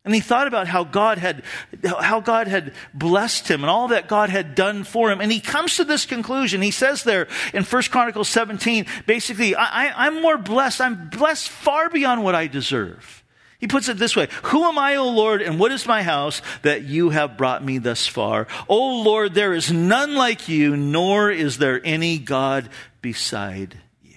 And 0.03 0.15
he 0.15 0.19
thought 0.19 0.47
about 0.47 0.67
how 0.67 0.83
God 0.83 1.19
had, 1.19 1.43
how 1.83 2.21
God 2.21 2.47
had 2.47 2.73
blessed 2.91 3.47
him 3.47 3.61
and 3.61 3.69
all 3.69 3.89
that 3.89 4.07
God 4.07 4.31
had 4.31 4.55
done 4.55 4.83
for 4.83 5.11
him. 5.11 5.21
And 5.21 5.31
he 5.31 5.39
comes 5.39 5.77
to 5.77 5.83
this 5.83 6.07
conclusion. 6.07 6.63
He 6.63 6.71
says 6.71 7.03
there 7.03 7.27
in 7.53 7.63
1 7.63 7.83
Chronicles 7.83 8.27
17, 8.29 8.87
basically, 9.05 9.53
I, 9.53 10.07
am 10.07 10.21
more 10.21 10.37
blessed. 10.37 10.81
I'm 10.81 11.09
blessed 11.09 11.49
far 11.49 11.89
beyond 11.89 12.23
what 12.23 12.33
I 12.33 12.47
deserve. 12.47 13.23
He 13.59 13.67
puts 13.67 13.89
it 13.89 13.97
this 13.97 14.15
way 14.15 14.27
Who 14.45 14.63
am 14.63 14.79
I, 14.79 14.95
O 14.95 15.07
Lord, 15.07 15.43
and 15.43 15.59
what 15.59 15.71
is 15.71 15.85
my 15.85 16.01
house 16.01 16.41
that 16.63 16.81
you 16.81 17.11
have 17.11 17.37
brought 17.37 17.63
me 17.63 17.77
thus 17.77 18.07
far? 18.07 18.47
O 18.67 19.03
Lord, 19.03 19.35
there 19.35 19.53
is 19.53 19.71
none 19.71 20.15
like 20.15 20.49
you, 20.49 20.75
nor 20.75 21.29
is 21.29 21.59
there 21.59 21.79
any 21.85 22.17
God 22.17 22.69
beside 23.03 23.77
you. 24.01 24.15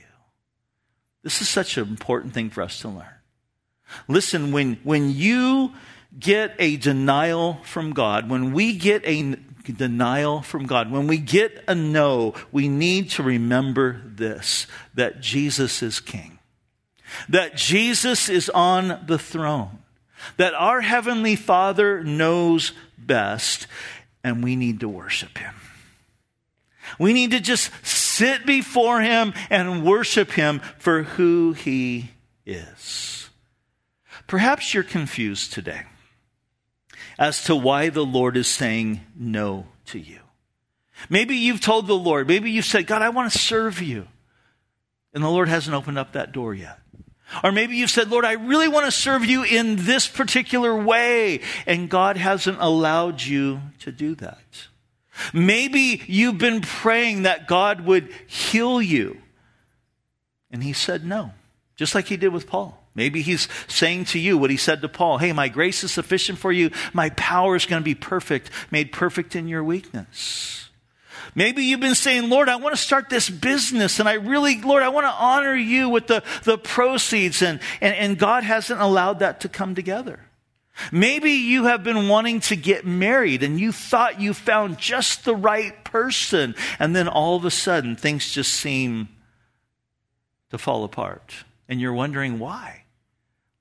This 1.23 1.42
is 1.42 1.49
such 1.51 1.77
an 1.77 1.87
important 1.87 2.33
thing 2.33 2.49
for 2.49 2.62
us 2.62 2.81
to 2.81 2.88
learn. 2.88 3.13
Listen, 4.09 4.52
when, 4.52 4.78
when 4.83 5.11
you 5.11 5.72
get 6.18 6.54
a 6.59 6.76
denial 6.76 7.59
from 7.64 7.92
God, 7.92 8.28
when 8.28 8.52
we 8.52 8.76
get 8.76 9.04
a 9.04 9.37
denial 9.72 10.42
from 10.42 10.66
God, 10.66 10.90
when 10.90 11.07
we 11.07 11.18
get 11.18 11.64
a 11.66 11.74
no, 11.74 12.35
we 12.52 12.68
need 12.68 13.11
to 13.11 13.22
remember 13.22 14.02
this 14.04 14.66
that 14.94 15.20
Jesus 15.20 15.83
is 15.83 16.00
King, 16.00 16.38
that 17.28 17.57
Jesus 17.57 18.28
is 18.28 18.50
on 18.50 19.04
the 19.07 19.18
throne, 19.18 19.78
that 20.37 20.54
our 20.54 20.80
Heavenly 20.80 21.37
Father 21.37 22.04
knows 22.04 22.72
best, 22.98 23.66
and 24.22 24.42
we 24.44 24.57
need 24.57 24.80
to 24.80 24.88
worship 24.88 25.38
Him. 25.38 25.54
We 26.98 27.12
need 27.12 27.30
to 27.33 27.40
just 27.40 27.70
sit 27.85 28.46
before 28.46 29.00
Him 29.00 29.33
and 29.50 29.85
worship 29.85 30.30
Him 30.30 30.61
for 30.78 31.02
who 31.02 31.52
He 31.52 32.11
is. 32.46 33.13
Perhaps 34.27 34.74
you're 34.74 34.83
confused 34.83 35.53
today 35.53 35.83
as 37.18 37.44
to 37.44 37.57
why 37.57 37.88
the 37.88 38.05
Lord 38.05 38.37
is 38.37 38.48
saying 38.48 39.00
no 39.16 39.66
to 39.87 39.98
you. 39.98 40.20
Maybe 41.09 41.37
you've 41.37 41.61
told 41.61 41.87
the 41.87 41.96
Lord, 41.96 42.29
maybe 42.29 42.50
you've 42.50 42.64
said, 42.64 42.87
God, 42.87 43.03
I 43.03 43.09
want 43.09 43.33
to 43.33 43.38
serve 43.38 43.83
you. 43.83 44.09
And 45.12 45.22
the 45.22 45.29
Lord 45.29 45.48
hasn't 45.48 45.74
opened 45.74 45.98
up 45.98 46.12
that 46.12 46.33
door 46.33 46.55
yet. 46.55 46.81
Or 47.42 47.53
maybe 47.53 47.77
you've 47.77 47.90
said, 47.90 48.11
Lord, 48.11 48.24
I 48.24 48.33
really 48.33 48.68
want 48.68 48.87
to 48.87 48.92
serve 48.92 49.24
you 49.24 49.42
in 49.44 49.77
this 49.77 50.07
particular 50.07 50.74
way. 50.74 51.40
And 51.66 51.88
God 51.88 52.16
hasn't 52.16 52.59
allowed 52.61 53.22
you 53.22 53.61
to 53.81 53.92
do 53.92 54.14
that. 54.16 54.68
Maybe 55.33 56.03
you've 56.07 56.38
been 56.38 56.61
praying 56.61 57.22
that 57.22 57.46
God 57.46 57.83
would 57.83 58.12
heal 58.27 58.83
you. 58.83 59.18
And 60.50 60.62
He 60.62 60.72
said 60.72 61.05
no, 61.05 61.33
just 61.77 61.94
like 61.94 62.07
He 62.07 62.16
did 62.16 62.33
with 62.33 62.46
Paul. 62.46 62.84
Maybe 62.94 63.22
he's 63.22 63.48
saying 63.66 64.04
to 64.07 64.18
you 64.18 64.38
what 64.38 64.50
he 64.50 64.57
said 64.57 64.80
to 64.83 64.88
Paul 64.88 65.18
Hey, 65.18 65.33
my 65.33 65.48
grace 65.48 65.83
is 65.83 65.92
sufficient 65.92 66.38
for 66.38 66.52
you. 66.52 66.70
My 66.92 67.11
power 67.11 67.57
is 67.57 67.66
going 67.66 67.80
to 67.80 67.85
be 67.85 67.94
perfect, 67.94 68.50
made 68.70 68.92
perfect 68.92 69.35
in 69.35 69.48
your 69.48 69.64
weakness. 69.64 70.70
Maybe 71.35 71.64
you've 71.64 71.80
been 71.80 71.96
saying, 71.96 72.28
Lord, 72.28 72.48
I 72.48 72.57
want 72.57 72.76
to 72.76 72.80
start 72.80 73.11
this 73.11 73.28
business 73.28 73.98
and 73.98 74.09
I 74.09 74.14
really, 74.14 74.61
Lord, 74.61 74.83
I 74.83 74.90
want 74.90 75.07
to 75.07 75.12
honor 75.12 75.54
you 75.54 75.88
with 75.88 76.07
the, 76.07 76.22
the 76.44 76.59
proceeds 76.59 77.42
and, 77.42 77.61
and, 77.80 77.94
and 77.94 78.18
God 78.18 78.44
hasn't 78.44 78.80
allowed 78.80 79.18
that 79.18 79.40
to 79.40 79.48
come 79.48 79.74
together. 79.74 80.20
Maybe 80.92 81.33
you 81.33 81.64
have 81.64 81.83
been 81.83 82.09
wanting 82.09 82.40
to 82.40 82.57
get 82.57 82.87
married 82.87 83.42
and 83.42 83.59
you 83.59 83.72
thought 83.72 84.20
you 84.20 84.35
found 84.35 84.78
just 84.78 85.24
the 85.24 85.35
right 85.35 85.85
person 85.85 86.54
and 86.78 86.94
then 86.94 87.09
all 87.09 87.37
of 87.37 87.44
a 87.44 87.50
sudden 87.50 87.96
things 87.96 88.30
just 88.30 88.52
seem 88.52 89.09
to 90.50 90.59
fall 90.59 90.85
apart 90.85 91.33
and 91.68 91.80
you're 91.80 91.92
wondering 91.92 92.38
why. 92.38 92.84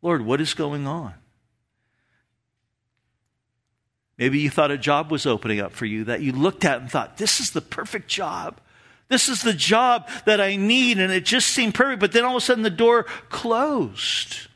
Lord, 0.03 0.23
what 0.23 0.41
is 0.41 0.53
going 0.53 0.85
on? 0.85 1.13
Maybe 4.17 4.39
you 4.39 4.49
thought 4.49 4.69
a 4.69 4.77
job 4.77 5.09
was 5.09 5.25
opening 5.25 5.59
up 5.59 5.71
for 5.71 5.85
you 5.85 6.03
that 6.03 6.21
you 6.21 6.33
looked 6.33 6.65
at 6.65 6.81
and 6.81 6.91
thought, 6.91 7.17
this 7.17 7.39
is 7.39 7.51
the 7.51 7.61
perfect 7.61 8.09
job. 8.09 8.59
This 9.07 9.27
is 9.27 9.41
the 9.41 9.53
job 9.53 10.09
that 10.25 10.39
I 10.39 10.55
need, 10.57 10.99
and 10.99 11.11
it 11.11 11.25
just 11.25 11.47
seemed 11.47 11.73
perfect. 11.73 11.99
But 11.99 12.11
then 12.11 12.25
all 12.25 12.35
of 12.35 12.43
a 12.43 12.45
sudden 12.45 12.63
the 12.63 12.69
door 12.69 13.05
closed. 13.29 14.49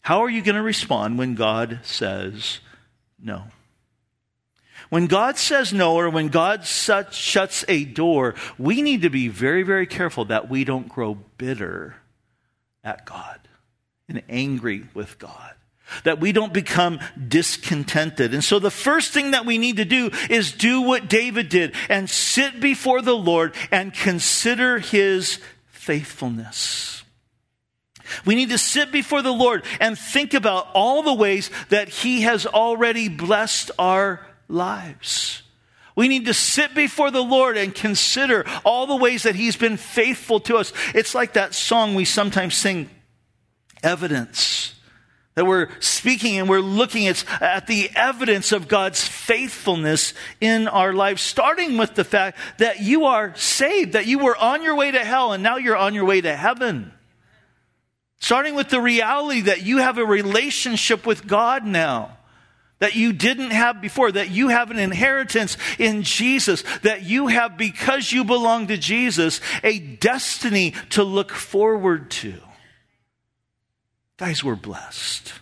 How 0.00 0.24
are 0.24 0.30
you 0.30 0.42
going 0.42 0.56
to 0.56 0.62
respond 0.62 1.18
when 1.18 1.34
God 1.34 1.80
says 1.82 2.60
no? 3.22 3.44
When 4.88 5.06
God 5.06 5.36
says 5.36 5.74
no, 5.74 5.94
or 5.94 6.08
when 6.08 6.28
God 6.28 6.64
shuts 6.64 7.64
a 7.68 7.84
door, 7.84 8.34
we 8.58 8.80
need 8.80 9.02
to 9.02 9.10
be 9.10 9.28
very, 9.28 9.62
very 9.62 9.86
careful 9.86 10.24
that 10.26 10.48
we 10.48 10.64
don't 10.64 10.88
grow 10.88 11.18
bitter 11.36 11.96
at 12.82 13.04
God 13.04 13.40
and 14.08 14.22
angry 14.28 14.84
with 14.94 15.18
God. 15.18 15.52
That 16.04 16.20
we 16.20 16.32
don't 16.32 16.52
become 16.52 17.00
discontented. 17.28 18.34
And 18.34 18.44
so 18.44 18.58
the 18.58 18.70
first 18.70 19.12
thing 19.12 19.30
that 19.30 19.46
we 19.46 19.56
need 19.56 19.78
to 19.78 19.86
do 19.86 20.10
is 20.28 20.52
do 20.52 20.82
what 20.82 21.08
David 21.08 21.48
did 21.48 21.74
and 21.88 22.10
sit 22.10 22.60
before 22.60 23.00
the 23.00 23.16
Lord 23.16 23.54
and 23.70 23.94
consider 23.94 24.78
his 24.78 25.40
faithfulness. 25.68 27.04
We 28.26 28.34
need 28.34 28.50
to 28.50 28.58
sit 28.58 28.92
before 28.92 29.22
the 29.22 29.32
Lord 29.32 29.64
and 29.80 29.98
think 29.98 30.34
about 30.34 30.68
all 30.74 31.02
the 31.02 31.14
ways 31.14 31.50
that 31.70 31.88
he 31.88 32.22
has 32.22 32.46
already 32.46 33.08
blessed 33.08 33.70
our 33.78 34.26
lives. 34.48 35.42
We 35.98 36.06
need 36.06 36.26
to 36.26 36.34
sit 36.34 36.76
before 36.76 37.10
the 37.10 37.24
Lord 37.24 37.56
and 37.56 37.74
consider 37.74 38.46
all 38.64 38.86
the 38.86 38.94
ways 38.94 39.24
that 39.24 39.34
He's 39.34 39.56
been 39.56 39.76
faithful 39.76 40.38
to 40.42 40.56
us. 40.56 40.72
It's 40.94 41.12
like 41.12 41.32
that 41.32 41.54
song 41.54 41.96
we 41.96 42.04
sometimes 42.04 42.54
sing, 42.54 42.88
Evidence. 43.82 44.74
That 45.34 45.46
we're 45.46 45.68
speaking 45.78 46.36
and 46.36 46.48
we're 46.48 46.60
looking 46.60 47.06
at, 47.06 47.24
at 47.40 47.68
the 47.68 47.90
evidence 47.94 48.50
of 48.50 48.66
God's 48.66 49.06
faithfulness 49.06 50.12
in 50.40 50.66
our 50.66 50.92
lives, 50.92 51.22
starting 51.22 51.76
with 51.76 51.94
the 51.94 52.04
fact 52.04 52.38
that 52.58 52.80
you 52.80 53.04
are 53.04 53.34
saved, 53.36 53.92
that 53.92 54.06
you 54.06 54.18
were 54.18 54.36
on 54.36 54.62
your 54.62 54.74
way 54.74 54.90
to 54.90 55.04
hell 55.04 55.32
and 55.32 55.42
now 55.42 55.56
you're 55.56 55.76
on 55.76 55.94
your 55.94 56.04
way 56.04 56.20
to 56.20 56.34
heaven. 56.34 56.92
Starting 58.18 58.56
with 58.56 58.68
the 58.68 58.80
reality 58.80 59.42
that 59.42 59.62
you 59.62 59.78
have 59.78 59.98
a 59.98 60.04
relationship 60.04 61.06
with 61.06 61.28
God 61.28 61.64
now 61.64 62.18
that 62.78 62.94
you 62.94 63.12
didn't 63.12 63.50
have 63.50 63.80
before, 63.80 64.12
that 64.12 64.30
you 64.30 64.48
have 64.48 64.70
an 64.70 64.78
inheritance 64.78 65.56
in 65.78 66.02
Jesus, 66.02 66.62
that 66.82 67.02
you 67.02 67.26
have, 67.26 67.56
because 67.56 68.12
you 68.12 68.24
belong 68.24 68.68
to 68.68 68.76
Jesus, 68.76 69.40
a 69.62 69.78
destiny 69.78 70.74
to 70.90 71.02
look 71.02 71.32
forward 71.32 72.10
to. 72.10 72.34
Guys, 74.18 74.42
we're 74.42 74.56
blessed. 74.56 75.32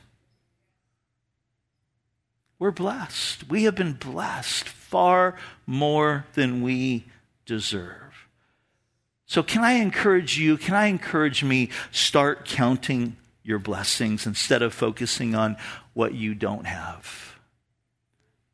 We're 2.59 2.71
blessed. 2.71 3.49
We 3.49 3.65
have 3.65 3.75
been 3.75 3.95
blessed 3.95 4.69
far 4.69 5.35
more 5.67 6.27
than 6.35 6.63
we 6.63 7.07
deserve. 7.47 8.29
So, 9.25 9.43
can 9.43 9.65
I 9.65 9.73
encourage 9.73 10.39
you? 10.39 10.57
Can 10.57 10.75
I 10.75 10.87
encourage 10.87 11.43
me? 11.43 11.71
Start 11.91 12.45
counting 12.45 13.17
your 13.43 13.59
blessings 13.59 14.27
instead 14.27 14.61
of 14.63 14.75
focusing 14.75 15.35
on 15.35 15.57
what 15.95 16.15
you 16.15 16.35
don't 16.35 16.67
have. 16.67 17.36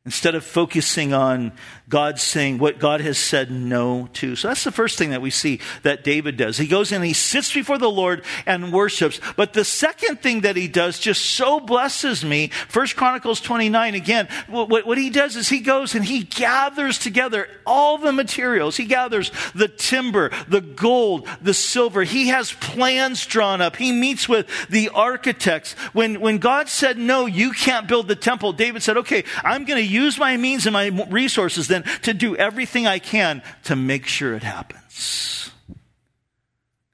Instead 0.04 0.34
of 0.34 0.44
focusing 0.44 1.14
on 1.14 1.52
God 1.88 2.18
saying 2.18 2.58
what 2.58 2.80
God 2.80 3.00
has 3.02 3.18
said 3.18 3.52
no 3.52 4.08
to. 4.14 4.34
So 4.34 4.48
that's 4.48 4.64
the 4.64 4.72
first 4.72 4.98
thing 4.98 5.10
that 5.10 5.22
we 5.22 5.30
see 5.30 5.60
that 5.82 6.02
David 6.02 6.36
does. 6.36 6.56
He 6.56 6.66
goes 6.66 6.90
and 6.90 7.04
he 7.04 7.12
sits 7.12 7.52
before 7.52 7.78
the 7.78 7.90
Lord 7.90 8.24
and 8.44 8.72
worships. 8.72 9.20
But 9.36 9.52
the 9.52 9.64
second 9.64 10.20
thing 10.20 10.40
that 10.40 10.56
he 10.56 10.66
does 10.66 10.98
just 10.98 11.24
so 11.24 11.60
blesses 11.60 12.24
me. 12.24 12.48
First 12.48 12.96
Chronicles 12.96 13.40
29 13.42 13.94
again. 13.94 14.26
What, 14.48 14.86
what 14.86 14.98
he 14.98 15.10
does 15.10 15.36
is 15.36 15.50
he 15.50 15.60
goes 15.60 15.94
and 15.94 16.04
he 16.04 16.24
gathers 16.24 16.98
together 16.98 17.46
all 17.64 17.98
the 17.98 18.12
materials. 18.12 18.78
He 18.78 18.86
gathers 18.86 19.30
the 19.54 19.68
timber, 19.68 20.30
the 20.48 20.62
gold, 20.62 21.28
the 21.42 21.54
silver. 21.54 22.02
He 22.02 22.28
has 22.28 22.52
plans 22.54 23.24
drawn 23.26 23.60
up. 23.60 23.76
He 23.76 23.92
meets 23.92 24.28
with 24.28 24.48
the 24.68 24.88
architects. 24.88 25.74
When, 25.92 26.20
when 26.20 26.38
God 26.38 26.70
said, 26.70 26.96
no, 26.96 27.26
you 27.26 27.52
can't 27.52 27.86
build 27.86 28.08
the 28.08 28.16
temple, 28.16 28.54
David 28.54 28.82
said, 28.82 28.96
okay, 28.96 29.24
I'm 29.44 29.66
going 29.66 29.78
to 29.78 29.91
use 29.92 30.18
my 30.18 30.36
means 30.36 30.66
and 30.66 30.72
my 30.72 30.86
resources 31.10 31.68
then 31.68 31.84
to 32.02 32.14
do 32.14 32.36
everything 32.36 32.86
I 32.86 32.98
can 32.98 33.42
to 33.64 33.76
make 33.76 34.06
sure 34.06 34.34
it 34.34 34.42
happens. 34.42 35.50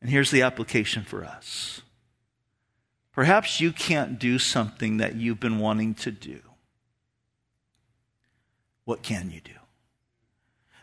And 0.01 0.11
here's 0.11 0.31
the 0.31 0.43
application 0.43 1.03
for 1.03 1.25
us. 1.25 1.83
Perhaps 3.13 3.61
you 3.61 3.73
can't 3.73 4.19
do 4.19 4.39
something 4.39 4.99
that 4.99 5.17
you've 5.17 5.41
been 5.41 5.59
wanting 5.59 5.95
to 5.97 6.11
do. 6.11 6.41
What 8.85 9.03
can 9.03 9.31
you 9.31 9.41
do? 9.41 9.53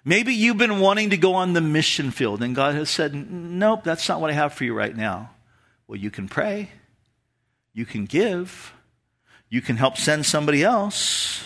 Maybe 0.04 0.34
you've 0.34 0.58
been 0.58 0.80
wanting 0.80 1.10
to 1.10 1.18
go 1.18 1.34
on 1.34 1.54
the 1.54 1.62
mission 1.62 2.12
field, 2.12 2.44
and 2.44 2.56
God 2.56 2.76
has 2.76 2.92
said, 2.92 3.16
Nope, 3.16 3.84
that's 3.84 4.08
not 4.08 4.22
what 4.22 4.30
I 4.30 4.34
have 4.34 4.54
for 4.54 4.64
you 4.64 4.76
right 4.76 4.96
now. 4.96 5.32
Well, 5.88 6.00
you 6.00 6.12
can 6.12 6.28
pray, 6.28 6.70
you 7.74 7.86
can 7.86 8.06
give, 8.06 8.74
you 9.50 9.62
can 9.62 9.78
help 9.78 9.98
send 9.98 10.26
somebody 10.26 10.64
else. 10.64 11.44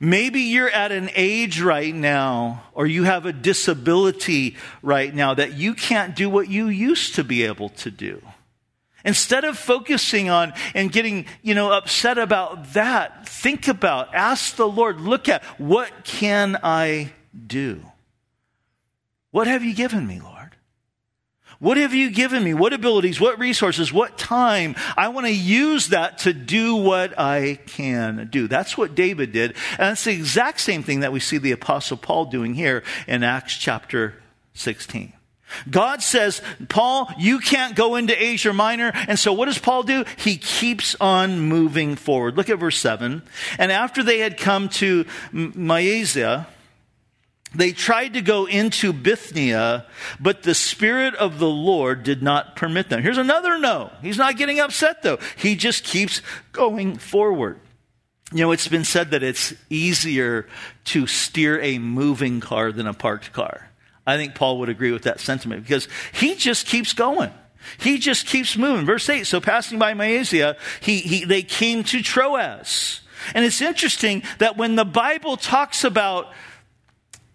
Maybe 0.00 0.42
you're 0.42 0.70
at 0.70 0.92
an 0.92 1.10
age 1.14 1.60
right 1.60 1.94
now, 1.94 2.64
or 2.72 2.86
you 2.86 3.04
have 3.04 3.26
a 3.26 3.32
disability 3.32 4.56
right 4.80 5.12
now 5.12 5.34
that 5.34 5.54
you 5.54 5.74
can't 5.74 6.14
do 6.14 6.30
what 6.30 6.48
you 6.48 6.68
used 6.68 7.16
to 7.16 7.24
be 7.24 7.44
able 7.44 7.70
to 7.70 7.90
do. 7.90 8.22
Instead 9.04 9.44
of 9.44 9.58
focusing 9.58 10.28
on 10.28 10.52
and 10.74 10.92
getting, 10.92 11.26
you 11.42 11.54
know, 11.54 11.72
upset 11.72 12.18
about 12.18 12.74
that, 12.74 13.28
think 13.28 13.66
about, 13.66 14.14
ask 14.14 14.54
the 14.56 14.68
Lord, 14.68 15.00
look 15.00 15.28
at 15.28 15.42
what 15.58 16.04
can 16.04 16.58
I 16.62 17.12
do? 17.46 17.82
What 19.30 19.46
have 19.46 19.64
you 19.64 19.74
given 19.74 20.06
me, 20.06 20.20
Lord? 20.20 20.37
What 21.60 21.76
have 21.76 21.92
you 21.92 22.10
given 22.10 22.44
me? 22.44 22.54
What 22.54 22.72
abilities? 22.72 23.20
What 23.20 23.40
resources? 23.40 23.92
What 23.92 24.16
time? 24.16 24.76
I 24.96 25.08
want 25.08 25.26
to 25.26 25.34
use 25.34 25.88
that 25.88 26.18
to 26.18 26.32
do 26.32 26.76
what 26.76 27.18
I 27.18 27.58
can 27.66 28.28
do. 28.30 28.46
That's 28.46 28.78
what 28.78 28.94
David 28.94 29.32
did. 29.32 29.56
And 29.76 29.92
it's 29.92 30.04
the 30.04 30.12
exact 30.12 30.60
same 30.60 30.84
thing 30.84 31.00
that 31.00 31.12
we 31.12 31.18
see 31.18 31.38
the 31.38 31.50
apostle 31.50 31.96
Paul 31.96 32.26
doing 32.26 32.54
here 32.54 32.84
in 33.08 33.24
Acts 33.24 33.56
chapter 33.56 34.14
16. 34.54 35.12
God 35.68 36.02
says, 36.02 36.42
Paul, 36.68 37.10
you 37.18 37.40
can't 37.40 37.74
go 37.74 37.96
into 37.96 38.22
Asia 38.22 38.52
Minor. 38.52 38.92
And 38.94 39.18
so 39.18 39.32
what 39.32 39.46
does 39.46 39.58
Paul 39.58 39.82
do? 39.82 40.04
He 40.16 40.36
keeps 40.36 40.94
on 41.00 41.40
moving 41.40 41.96
forward. 41.96 42.36
Look 42.36 42.50
at 42.50 42.58
verse 42.58 42.78
7. 42.78 43.22
And 43.58 43.72
after 43.72 44.02
they 44.02 44.18
had 44.18 44.36
come 44.36 44.68
to 44.70 45.06
Mysia, 45.32 46.46
they 47.54 47.72
tried 47.72 48.14
to 48.14 48.20
go 48.20 48.46
into 48.46 48.92
Bithynia, 48.92 49.86
but 50.20 50.42
the 50.42 50.54
Spirit 50.54 51.14
of 51.14 51.38
the 51.38 51.48
Lord 51.48 52.02
did 52.02 52.22
not 52.22 52.56
permit 52.56 52.88
them. 52.88 53.02
Here's 53.02 53.18
another 53.18 53.58
no. 53.58 53.90
He's 54.02 54.18
not 54.18 54.36
getting 54.36 54.60
upset 54.60 55.02
though. 55.02 55.18
He 55.36 55.56
just 55.56 55.84
keeps 55.84 56.20
going 56.52 56.98
forward. 56.98 57.60
You 58.32 58.40
know, 58.40 58.52
it's 58.52 58.68
been 58.68 58.84
said 58.84 59.12
that 59.12 59.22
it's 59.22 59.54
easier 59.70 60.46
to 60.86 61.06
steer 61.06 61.60
a 61.62 61.78
moving 61.78 62.40
car 62.40 62.72
than 62.72 62.86
a 62.86 62.92
parked 62.92 63.32
car. 63.32 63.70
I 64.06 64.16
think 64.16 64.34
Paul 64.34 64.58
would 64.60 64.68
agree 64.68 64.92
with 64.92 65.02
that 65.02 65.20
sentiment 65.20 65.62
because 65.62 65.88
he 66.12 66.34
just 66.34 66.66
keeps 66.66 66.92
going. 66.92 67.32
He 67.78 67.98
just 67.98 68.26
keeps 68.26 68.56
moving. 68.56 68.86
Verse 68.86 69.08
8, 69.08 69.26
so 69.26 69.40
passing 69.40 69.78
by 69.78 69.94
Mysia, 69.94 70.56
he, 70.80 71.00
he, 71.00 71.24
they 71.24 71.42
came 71.42 71.84
to 71.84 72.02
Troas. 72.02 73.00
And 73.34 73.44
it's 73.44 73.60
interesting 73.60 74.22
that 74.38 74.56
when 74.56 74.76
the 74.76 74.84
Bible 74.84 75.36
talks 75.36 75.84
about 75.84 76.32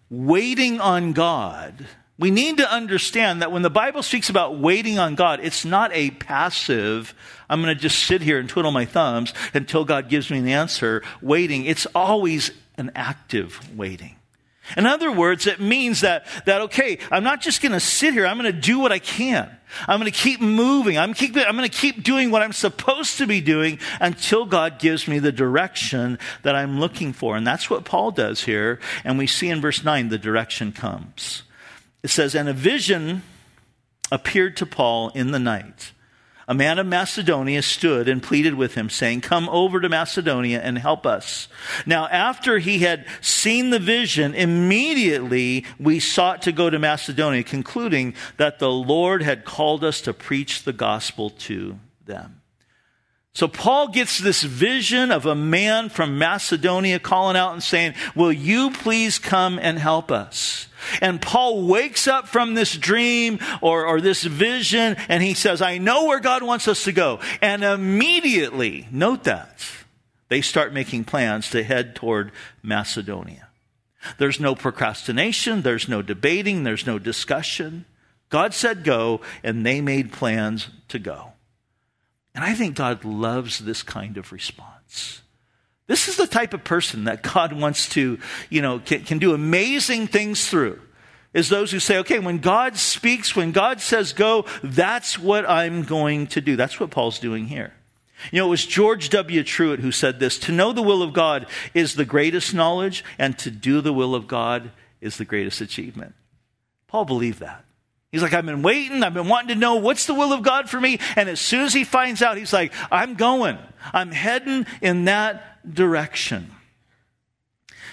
waiting 0.09 0.79
on 0.79 1.13
God, 1.13 1.87
we 2.17 2.31
need 2.31 2.57
to 2.57 2.71
understand 2.71 3.41
that 3.41 3.51
when 3.51 3.63
the 3.63 3.69
Bible 3.69 4.03
speaks 4.03 4.29
about 4.29 4.57
waiting 4.57 4.99
on 4.99 5.15
God, 5.15 5.39
it's 5.41 5.65
not 5.65 5.91
a 5.93 6.11
passive, 6.11 7.13
I'm 7.49 7.61
going 7.61 7.75
to 7.75 7.81
just 7.81 8.03
sit 8.03 8.21
here 8.21 8.39
and 8.39 8.47
twiddle 8.47 8.71
my 8.71 8.85
thumbs 8.85 9.33
until 9.53 9.83
God 9.83 10.09
gives 10.09 10.29
me 10.29 10.37
an 10.37 10.47
answer, 10.47 11.01
waiting. 11.21 11.65
It's 11.65 11.87
always 11.95 12.51
an 12.77 12.91
active 12.95 13.77
waiting. 13.77 14.15
In 14.77 14.85
other 14.85 15.11
words, 15.11 15.45
it 15.45 15.59
means 15.59 16.01
that, 16.01 16.25
that 16.45 16.61
okay, 16.61 16.97
I'm 17.11 17.23
not 17.23 17.41
just 17.41 17.61
going 17.61 17.73
to 17.73 17.79
sit 17.79 18.13
here, 18.13 18.25
I'm 18.25 18.37
going 18.37 18.51
to 18.51 18.59
do 18.59 18.79
what 18.79 18.91
I 18.91 18.99
can. 18.99 19.49
I'm 19.87 19.99
going 19.99 20.11
to 20.11 20.17
keep 20.17 20.39
moving. 20.39 20.97
I'm, 20.97 21.13
keep, 21.13 21.35
I'm 21.35 21.55
going 21.55 21.69
to 21.69 21.77
keep 21.77 22.03
doing 22.03 22.31
what 22.31 22.41
I'm 22.41 22.53
supposed 22.53 23.17
to 23.17 23.27
be 23.27 23.41
doing 23.41 23.79
until 23.99 24.45
God 24.45 24.79
gives 24.79 25.07
me 25.07 25.19
the 25.19 25.31
direction 25.31 26.19
that 26.43 26.55
I'm 26.55 26.79
looking 26.79 27.11
for. 27.11 27.35
And 27.35 27.45
that's 27.45 27.69
what 27.69 27.83
Paul 27.83 28.11
does 28.11 28.43
here. 28.43 28.79
And 29.03 29.17
we 29.17 29.27
see 29.27 29.49
in 29.49 29.61
verse 29.61 29.83
9 29.83 30.09
the 30.09 30.17
direction 30.17 30.71
comes. 30.71 31.43
It 32.03 32.09
says, 32.09 32.35
And 32.35 32.47
a 32.47 32.53
vision 32.53 33.23
appeared 34.11 34.57
to 34.57 34.65
Paul 34.65 35.09
in 35.09 35.31
the 35.31 35.39
night 35.39 35.92
a 36.47 36.53
man 36.53 36.79
of 36.79 36.87
Macedonia 36.87 37.61
stood 37.61 38.09
and 38.09 38.21
pleaded 38.21 38.55
with 38.55 38.75
him, 38.75 38.89
saying, 38.89 39.21
Come 39.21 39.47
over 39.49 39.79
to 39.79 39.89
Macedonia 39.89 40.59
and 40.61 40.77
help 40.77 41.05
us. 41.05 41.47
Now, 41.85 42.07
after 42.07 42.59
he 42.59 42.79
had 42.79 43.05
seen 43.21 43.69
the 43.69 43.79
vision, 43.79 44.33
immediately 44.35 45.65
we 45.79 45.99
sought 45.99 46.41
to 46.43 46.51
go 46.51 46.69
to 46.69 46.79
Macedonia, 46.79 47.43
concluding 47.43 48.13
that 48.37 48.59
the 48.59 48.71
Lord 48.71 49.21
had 49.21 49.45
called 49.45 49.83
us 49.83 50.01
to 50.01 50.13
preach 50.13 50.63
the 50.63 50.73
gospel 50.73 51.29
to 51.29 51.79
them. 52.05 52.41
So 53.35 53.47
Paul 53.47 53.87
gets 53.87 54.19
this 54.19 54.43
vision 54.43 55.11
of 55.11 55.25
a 55.25 55.33
man 55.33 55.89
from 55.89 56.19
Macedonia 56.19 56.99
calling 56.99 57.35
out 57.35 57.53
and 57.53 57.63
saying, 57.63 57.95
Will 58.15 58.31
you 58.31 58.69
please 58.69 59.17
come 59.17 59.57
and 59.57 59.79
help 59.79 60.11
us? 60.11 60.67
And 61.01 61.21
Paul 61.21 61.67
wakes 61.67 62.07
up 62.07 62.27
from 62.27 62.53
this 62.53 62.75
dream 62.75 63.39
or, 63.61 63.85
or 63.85 64.01
this 64.01 64.23
vision 64.23 64.95
and 65.09 65.23
he 65.23 65.33
says, 65.33 65.61
I 65.61 65.77
know 65.77 66.05
where 66.05 66.19
God 66.19 66.43
wants 66.43 66.67
us 66.67 66.83
to 66.85 66.91
go. 66.91 67.19
And 67.41 67.63
immediately, 67.63 68.87
note 68.91 69.23
that, 69.25 69.65
they 70.29 70.41
start 70.41 70.73
making 70.73 71.03
plans 71.03 71.49
to 71.51 71.63
head 71.63 71.95
toward 71.95 72.31
Macedonia. 72.61 73.49
There's 74.17 74.39
no 74.39 74.55
procrastination, 74.55 75.61
there's 75.61 75.87
no 75.87 76.01
debating, 76.01 76.63
there's 76.63 76.85
no 76.85 76.99
discussion. 76.99 77.85
God 78.29 78.53
said 78.53 78.83
go, 78.83 79.21
and 79.43 79.65
they 79.65 79.79
made 79.79 80.11
plans 80.11 80.69
to 80.89 80.99
go. 80.99 81.33
And 82.35 82.43
I 82.43 82.55
think 82.55 82.75
God 82.75 83.05
loves 83.05 83.59
this 83.59 83.83
kind 83.83 84.17
of 84.17 84.31
response. 84.31 85.21
This 85.87 86.07
is 86.07 86.17
the 86.17 86.27
type 86.27 86.53
of 86.53 86.63
person 86.63 87.05
that 87.05 87.23
God 87.23 87.53
wants 87.53 87.89
to, 87.89 88.19
you 88.49 88.61
know, 88.61 88.79
can, 88.79 89.03
can, 89.03 89.19
do 89.19 89.33
amazing 89.33 90.07
things 90.07 90.47
through. 90.47 90.79
Is 91.33 91.49
those 91.49 91.71
who 91.71 91.79
say, 91.79 91.97
okay, 91.97 92.19
when 92.19 92.37
God 92.37 92.77
speaks, 92.77 93.35
when 93.35 93.51
God 93.51 93.81
says 93.81 94.13
go, 94.13 94.45
that's 94.61 95.17
what 95.17 95.49
I'm 95.49 95.83
going 95.83 96.27
to 96.27 96.41
do. 96.41 96.55
That's 96.55 96.79
what 96.79 96.91
Paul's 96.91 97.19
doing 97.19 97.47
here. 97.47 97.73
You 98.31 98.39
know, 98.39 98.47
it 98.47 98.51
was 98.51 98.65
George 98.65 99.09
W. 99.09 99.43
Truett 99.43 99.79
who 99.79 99.91
said 99.91 100.19
this 100.19 100.37
To 100.39 100.51
know 100.51 100.71
the 100.71 100.81
will 100.81 101.01
of 101.01 101.11
God 101.11 101.47
is 101.73 101.95
the 101.95 102.05
greatest 102.05 102.53
knowledge, 102.53 103.03
and 103.17 103.37
to 103.39 103.51
do 103.51 103.81
the 103.81 103.93
will 103.93 104.15
of 104.15 104.27
God 104.27 104.71
is 105.01 105.17
the 105.17 105.25
greatest 105.25 105.59
achievement. 105.59 106.13
Paul 106.87 107.05
believed 107.05 107.39
that. 107.39 107.65
He's 108.13 108.21
like, 108.21 108.33
I've 108.33 108.45
been 108.45 108.61
waiting. 108.61 109.01
I've 109.01 109.15
been 109.15 109.27
wanting 109.27 109.47
to 109.47 109.55
know 109.55 109.77
what's 109.77 110.05
the 110.05 110.13
will 110.13 110.33
of 110.33 110.43
God 110.43 110.69
for 110.69 110.79
me. 110.79 110.99
And 111.15 111.27
as 111.27 111.39
soon 111.39 111.61
as 111.61 111.73
he 111.73 111.83
finds 111.83 112.21
out, 112.21 112.37
he's 112.37 112.53
like, 112.53 112.71
I'm 112.91 113.15
going. 113.15 113.57
I'm 113.91 114.11
heading 114.11 114.67
in 114.83 115.05
that 115.05 115.73
direction. 115.73 116.51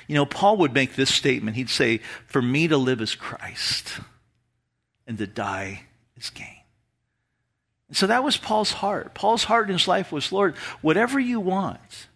You 0.08 0.16
know, 0.16 0.26
Paul 0.26 0.58
would 0.58 0.74
make 0.74 0.94
this 0.94 1.08
statement. 1.08 1.56
He'd 1.56 1.70
say, 1.70 2.00
For 2.26 2.42
me 2.42 2.68
to 2.68 2.76
live 2.76 3.00
is 3.00 3.14
Christ, 3.14 3.98
and 5.06 5.16
to 5.16 5.26
die 5.26 5.84
is 6.18 6.28
gain. 6.28 6.64
And 7.88 7.96
so 7.96 8.06
that 8.06 8.22
was 8.22 8.36
Paul's 8.36 8.72
heart. 8.72 9.14
Paul's 9.14 9.44
heart 9.44 9.70
in 9.70 9.72
his 9.72 9.88
life 9.88 10.12
was, 10.12 10.32
Lord, 10.32 10.54
whatever 10.82 11.18
you 11.18 11.40
want. 11.40 12.08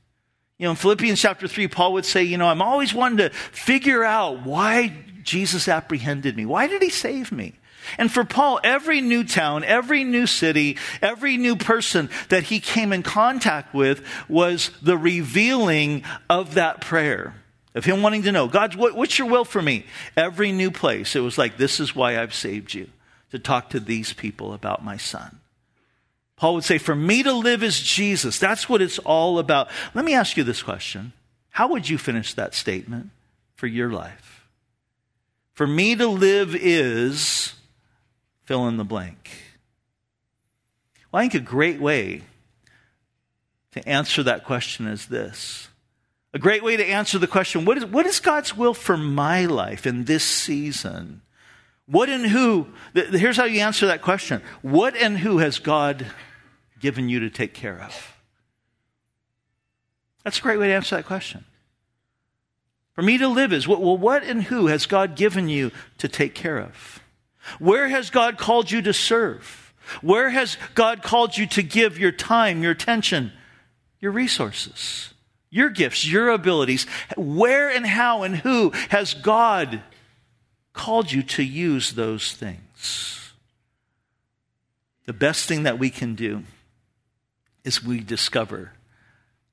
You 0.59 0.65
know, 0.65 0.73
in 0.73 0.77
Philippians 0.77 1.23
chapter 1.23 1.49
3, 1.49 1.69
Paul 1.69 1.95
would 1.95 2.05
say, 2.05 2.23
You 2.23 2.37
know, 2.37 2.49
I'm 2.49 2.61
always 2.61 2.93
wanting 2.93 3.17
to 3.17 3.31
figure 3.31 4.05
out 4.05 4.45
why 4.45 4.95
Jesus 5.23 5.69
apprehended 5.69 6.37
me. 6.37 6.45
Why 6.45 6.67
did 6.67 6.83
he 6.83 6.91
save 6.91 7.33
me? 7.33 7.55
And 7.99 8.11
for 8.11 8.25
Paul, 8.25 8.61
every 8.65 9.01
new 9.01 9.25
town, 9.25 9.65
every 9.65 10.05
new 10.05 10.27
city, 10.27 10.77
every 11.03 11.37
new 11.37 11.57
person 11.57 12.11
that 12.29 12.45
he 12.45 12.61
came 12.61 12.93
in 12.93 13.03
contact 13.03 13.75
with 13.75 14.05
was 14.29 14.71
the 14.83 14.97
revealing 14.97 16.05
of 16.29 16.55
that 16.55 16.81
prayer. 16.81 17.35
Of 17.75 17.85
him 17.85 18.03
wanting 18.03 18.23
to 18.23 18.33
know, 18.33 18.47
God, 18.47 18.77
what, 18.77 18.95
what's 18.95 19.19
your 19.19 19.29
will 19.29 19.45
for 19.45 19.61
me? 19.61 19.85
Every 20.17 20.53
new 20.53 20.71
place, 20.71 21.17
it 21.17 21.21
was 21.21 21.37
like, 21.37 21.57
this 21.57 21.81
is 21.81 21.95
why 21.95 22.21
I've 22.21 22.35
saved 22.35 22.73
you, 22.73 22.89
to 23.33 23.39
talk 23.39 23.71
to 23.71 23.81
these 23.81 24.13
people 24.13 24.53
about 24.53 24.85
my 24.85 24.97
son. 24.97 25.41
Paul 26.37 26.55
would 26.55 26.65
say, 26.65 26.79
for 26.79 26.95
me 26.95 27.23
to 27.25 27.33
live 27.33 27.63
is 27.63 27.81
Jesus. 27.81 28.39
That's 28.39 28.69
what 28.69 28.83
it's 28.83 28.99
all 29.01 29.39
about. 29.39 29.71
Let 29.93 30.05
me 30.05 30.15
ask 30.15 30.37
you 30.37 30.45
this 30.45 30.63
question. 30.63 31.13
How 31.51 31.69
would 31.69 31.89
you 31.89 31.99
finish 31.99 32.35
that 32.35 32.55
statement 32.55 33.11
for 33.57 33.67
your 33.67 33.91
life? 33.91 34.47
For 35.53 35.67
me 35.67 35.95
to 35.95 36.09
live 36.09 36.55
is 36.55 37.55
fill 38.45 38.69
in 38.69 38.77
the 38.77 38.85
blank. 38.85 39.31
Well, 41.11 41.21
I 41.21 41.29
think 41.29 41.35
a 41.35 41.41
great 41.41 41.81
way 41.81 42.23
to 43.73 43.89
answer 43.89 44.23
that 44.23 44.45
question 44.45 44.87
is 44.87 45.07
this. 45.07 45.69
A 46.33 46.39
great 46.39 46.65
way 46.65 46.77
to 46.77 46.85
answer 46.85 47.19
the 47.19 47.27
question 47.27 47.65
what 47.65 47.79
is, 47.79 47.85
what 47.85 48.07
is 48.07 48.21
God's 48.21 48.57
will 48.57 48.75
for 48.75 48.97
my 48.97 49.45
life 49.47 49.87
in 49.87 50.05
this 50.05 50.25
season? 50.25 51.23
What 51.87 52.09
and 52.09 52.27
who? 52.27 52.69
Here's 52.95 53.37
how 53.37 53.45
you 53.45 53.61
answer 53.61 53.87
that 53.87 54.03
question 54.03 54.43
What 54.63 54.97
and 54.97 55.19
who 55.19 55.39
has 55.39 55.59
God 55.59 56.07
given 56.81 57.09
you 57.09 57.21
to 57.21 57.31
take 57.31 57.55
care 57.55 57.81
of? 57.81 58.17
That's 60.25 60.39
a 60.39 60.43
great 60.43 60.59
way 60.59 60.69
to 60.69 60.75
answer 60.75 60.97
that 60.97 61.07
question. 61.07 61.45
For 62.95 63.03
me 63.03 63.19
to 63.19 63.29
live 63.29 63.53
is, 63.53 63.69
well, 63.69 63.99
what 63.99 64.23
and 64.23 64.45
who 64.45 64.69
has 64.69 64.87
God 64.87 65.17
given 65.17 65.49
you 65.49 65.73
to 65.99 66.09
take 66.09 66.35
care 66.35 66.59
of? 66.59 67.01
Where 67.59 67.89
has 67.89 68.11
God 68.11 68.39
called 68.39 68.71
you 68.71 68.83
to 68.83 68.93
serve? 68.93 69.75
Where 70.01 70.31
has 70.31 70.57
God 70.75 71.03
called 71.03 71.37
you 71.37 71.47
to 71.49 71.63
give 71.63 71.99
your 71.99 72.13
time, 72.13 72.63
your 72.63 72.73
attention, 72.73 73.33
your 74.01 74.13
resources, 74.13 75.15
your 75.55 75.71
gifts, 75.71 76.07
your 76.07 76.31
abilities. 76.31 76.85
Where 77.17 77.71
and 77.71 77.87
how 77.87 78.25
and 78.25 78.37
who 78.37 78.71
has 78.89 79.15
God 79.15 79.83
called 80.73 81.13
you 81.13 81.23
to 81.23 81.45
use 81.45 81.93
those 81.93 82.33
things? 82.33 83.33
The 85.07 85.13
best 85.13 85.47
thing 85.47 85.63
that 85.63 85.79
we 85.79 85.91
can 85.91 86.17
do 86.17 86.43
is 87.63 87.85
we 87.85 88.01
discover 88.01 88.73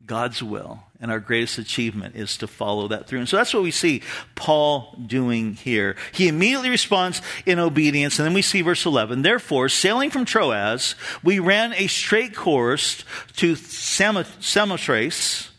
God's 0.03 0.41
will. 0.41 0.83
And 1.01 1.11
our 1.11 1.19
greatest 1.19 1.57
achievement 1.57 2.15
is 2.15 2.37
to 2.37 2.47
follow 2.47 2.87
that 2.89 3.07
through. 3.07 3.19
And 3.19 3.27
so 3.27 3.37
that's 3.37 3.53
what 3.55 3.63
we 3.63 3.71
see 3.71 4.03
Paul 4.35 4.95
doing 5.03 5.55
here. 5.55 5.95
He 6.11 6.27
immediately 6.27 6.69
responds 6.69 7.23
in 7.45 7.57
obedience. 7.57 8.19
And 8.19 8.25
then 8.27 8.35
we 8.35 8.43
see 8.43 8.61
verse 8.61 8.85
11. 8.85 9.23
Therefore, 9.23 9.67
sailing 9.67 10.11
from 10.11 10.25
Troas, 10.25 10.93
we 11.23 11.39
ran 11.39 11.73
a 11.73 11.87
straight 11.87 12.35
course 12.35 13.03
to 13.37 13.55
Samothrace. 13.55 15.49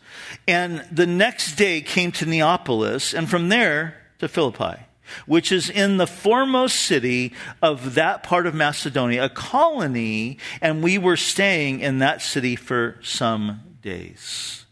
And 0.47 0.85
the 0.89 1.07
next 1.07 1.55
day 1.57 1.81
came 1.81 2.13
to 2.13 2.25
Neapolis. 2.25 3.13
And 3.13 3.29
from 3.29 3.49
there 3.49 3.97
to 4.19 4.29
Philippi 4.29 4.77
which 5.25 5.51
is 5.51 5.69
in 5.69 5.97
the 5.97 6.07
foremost 6.07 6.75
city 6.77 7.33
of 7.61 7.95
that 7.95 8.23
part 8.23 8.47
of 8.47 8.55
Macedonia, 8.55 9.25
a 9.25 9.29
colony, 9.29 10.39
and 10.61 10.81
we 10.81 10.97
were 10.97 11.17
staying 11.17 11.81
in 11.81 11.99
that 11.99 12.21
city 12.21 12.55
for 12.55 12.97
some 13.03 13.61
days. 13.81 14.62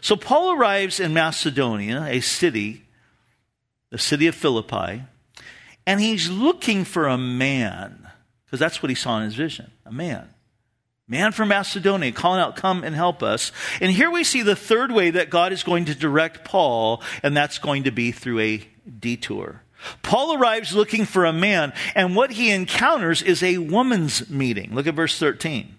So 0.00 0.16
Paul 0.16 0.52
arrives 0.52 1.00
in 1.00 1.12
Macedonia, 1.12 2.04
a 2.08 2.20
city, 2.20 2.84
the 3.90 3.98
city 3.98 4.26
of 4.26 4.34
Philippi, 4.34 5.02
and 5.86 6.00
he's 6.00 6.28
looking 6.28 6.84
for 6.84 7.06
a 7.06 7.18
man, 7.18 8.08
because 8.44 8.60
that's 8.60 8.82
what 8.82 8.90
he 8.90 8.94
saw 8.94 9.18
in 9.18 9.24
his 9.24 9.34
vision 9.34 9.70
a 9.86 9.92
man. 9.92 10.28
Man 11.10 11.32
from 11.32 11.48
Macedonia 11.48 12.12
calling 12.12 12.40
out, 12.40 12.56
come 12.56 12.84
and 12.84 12.94
help 12.94 13.22
us. 13.22 13.50
And 13.80 13.90
here 13.90 14.10
we 14.10 14.24
see 14.24 14.42
the 14.42 14.54
third 14.54 14.92
way 14.92 15.08
that 15.10 15.30
God 15.30 15.52
is 15.52 15.62
going 15.62 15.86
to 15.86 15.94
direct 15.94 16.44
Paul, 16.44 17.02
and 17.22 17.34
that's 17.34 17.58
going 17.58 17.84
to 17.84 17.90
be 17.90 18.12
through 18.12 18.40
a 18.40 18.68
detour. 19.00 19.62
Paul 20.02 20.36
arrives 20.36 20.74
looking 20.74 21.06
for 21.06 21.24
a 21.24 21.32
man, 21.32 21.72
and 21.94 22.14
what 22.14 22.32
he 22.32 22.50
encounters 22.50 23.22
is 23.22 23.42
a 23.42 23.56
woman's 23.56 24.28
meeting. 24.28 24.74
Look 24.74 24.86
at 24.86 24.94
verse 24.94 25.18
13. 25.18 25.76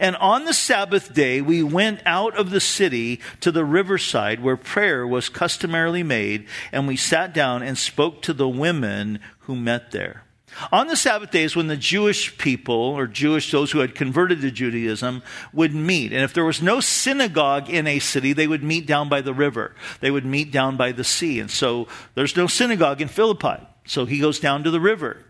And 0.00 0.16
on 0.16 0.44
the 0.44 0.54
Sabbath 0.54 1.14
day, 1.14 1.40
we 1.40 1.62
went 1.62 2.00
out 2.04 2.36
of 2.36 2.50
the 2.50 2.60
city 2.60 3.20
to 3.40 3.52
the 3.52 3.64
riverside 3.64 4.40
where 4.40 4.56
prayer 4.56 5.06
was 5.06 5.28
customarily 5.28 6.02
made, 6.02 6.46
and 6.72 6.86
we 6.86 6.96
sat 6.96 7.32
down 7.32 7.62
and 7.62 7.78
spoke 7.78 8.22
to 8.22 8.32
the 8.32 8.48
women 8.48 9.20
who 9.40 9.54
met 9.54 9.92
there. 9.92 10.24
On 10.72 10.86
the 10.88 10.96
Sabbath 10.96 11.30
days, 11.30 11.54
when 11.54 11.68
the 11.68 11.76
Jewish 11.76 12.36
people, 12.38 12.74
or 12.74 13.06
Jewish, 13.06 13.50
those 13.50 13.70
who 13.70 13.78
had 13.80 13.94
converted 13.94 14.40
to 14.40 14.50
Judaism, 14.50 15.22
would 15.52 15.74
meet, 15.74 16.12
and 16.12 16.22
if 16.22 16.32
there 16.32 16.44
was 16.44 16.62
no 16.62 16.80
synagogue 16.80 17.70
in 17.70 17.86
a 17.86 17.98
city, 17.98 18.32
they 18.32 18.48
would 18.48 18.64
meet 18.64 18.86
down 18.86 19.08
by 19.08 19.20
the 19.20 19.34
river. 19.34 19.74
They 20.00 20.10
would 20.10 20.24
meet 20.24 20.50
down 20.50 20.76
by 20.76 20.92
the 20.92 21.04
sea. 21.04 21.38
And 21.38 21.50
so 21.50 21.86
there's 22.14 22.36
no 22.36 22.46
synagogue 22.46 23.00
in 23.00 23.08
Philippi. 23.08 23.62
So 23.86 24.04
he 24.04 24.18
goes 24.18 24.40
down 24.40 24.64
to 24.64 24.70
the 24.70 24.80
river. 24.80 25.24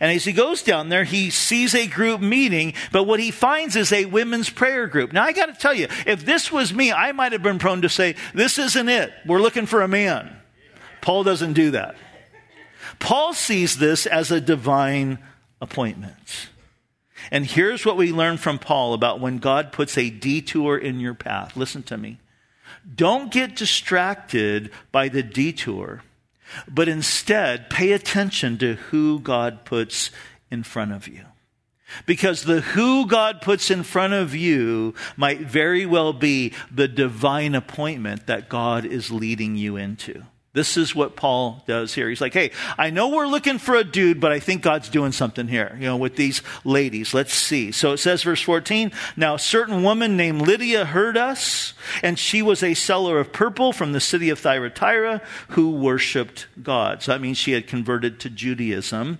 And 0.00 0.12
as 0.12 0.24
he 0.24 0.32
goes 0.32 0.62
down 0.62 0.88
there, 0.88 1.04
he 1.04 1.30
sees 1.30 1.74
a 1.74 1.86
group 1.86 2.20
meeting, 2.20 2.74
but 2.92 3.04
what 3.04 3.20
he 3.20 3.30
finds 3.30 3.76
is 3.76 3.92
a 3.92 4.04
women's 4.04 4.50
prayer 4.50 4.86
group. 4.86 5.12
Now, 5.12 5.24
I 5.24 5.32
got 5.32 5.46
to 5.46 5.54
tell 5.54 5.74
you, 5.74 5.88
if 6.06 6.24
this 6.24 6.52
was 6.52 6.72
me, 6.72 6.92
I 6.92 7.12
might 7.12 7.32
have 7.32 7.42
been 7.42 7.58
prone 7.58 7.82
to 7.82 7.88
say, 7.88 8.16
This 8.34 8.58
isn't 8.58 8.88
it. 8.88 9.12
We're 9.26 9.40
looking 9.40 9.66
for 9.66 9.82
a 9.82 9.88
man. 9.88 10.36
Paul 11.00 11.24
doesn't 11.24 11.52
do 11.52 11.72
that. 11.72 11.96
Paul 12.98 13.34
sees 13.34 13.76
this 13.76 14.06
as 14.06 14.30
a 14.30 14.40
divine 14.40 15.18
appointment. 15.60 16.48
And 17.30 17.46
here's 17.46 17.84
what 17.84 17.96
we 17.96 18.12
learn 18.12 18.36
from 18.36 18.58
Paul 18.58 18.94
about 18.94 19.20
when 19.20 19.38
God 19.38 19.72
puts 19.72 19.96
a 19.96 20.10
detour 20.10 20.76
in 20.76 21.00
your 21.00 21.14
path. 21.14 21.56
Listen 21.56 21.82
to 21.84 21.96
me. 21.96 22.18
Don't 22.94 23.32
get 23.32 23.56
distracted 23.56 24.70
by 24.92 25.08
the 25.08 25.22
detour 25.22 26.02
but 26.68 26.88
instead 26.88 27.70
pay 27.70 27.92
attention 27.92 28.58
to 28.58 28.74
who 28.74 29.20
God 29.20 29.64
puts 29.64 30.10
in 30.50 30.62
front 30.62 30.92
of 30.92 31.08
you. 31.08 31.24
Because 32.06 32.42
the 32.42 32.60
who 32.60 33.06
God 33.06 33.40
puts 33.40 33.70
in 33.70 33.82
front 33.82 34.14
of 34.14 34.34
you 34.34 34.94
might 35.16 35.40
very 35.40 35.86
well 35.86 36.12
be 36.12 36.52
the 36.70 36.88
divine 36.88 37.54
appointment 37.54 38.26
that 38.26 38.48
God 38.48 38.84
is 38.84 39.10
leading 39.10 39.56
you 39.56 39.76
into. 39.76 40.24
This 40.54 40.76
is 40.76 40.94
what 40.94 41.16
Paul 41.16 41.64
does 41.66 41.94
here. 41.94 42.08
He's 42.08 42.20
like, 42.20 42.32
hey, 42.32 42.52
I 42.78 42.90
know 42.90 43.08
we're 43.08 43.26
looking 43.26 43.58
for 43.58 43.74
a 43.74 43.82
dude, 43.82 44.20
but 44.20 44.30
I 44.30 44.38
think 44.38 44.62
God's 44.62 44.88
doing 44.88 45.10
something 45.10 45.48
here, 45.48 45.76
you 45.80 45.86
know, 45.86 45.96
with 45.96 46.14
these 46.14 46.42
ladies. 46.62 47.12
Let's 47.12 47.34
see. 47.34 47.72
So 47.72 47.92
it 47.92 47.98
says, 47.98 48.22
verse 48.22 48.40
14, 48.40 48.92
now 49.16 49.34
a 49.34 49.38
certain 49.38 49.82
woman 49.82 50.16
named 50.16 50.42
Lydia 50.42 50.84
heard 50.84 51.16
us, 51.16 51.74
and 52.04 52.16
she 52.16 52.40
was 52.40 52.62
a 52.62 52.74
seller 52.74 53.18
of 53.18 53.32
purple 53.32 53.72
from 53.72 53.90
the 53.90 54.00
city 54.00 54.30
of 54.30 54.38
Thyatira 54.38 55.22
who 55.48 55.72
worshiped 55.72 56.46
God. 56.62 57.02
So 57.02 57.10
that 57.10 57.20
means 57.20 57.36
she 57.36 57.52
had 57.52 57.66
converted 57.66 58.20
to 58.20 58.30
Judaism. 58.30 59.18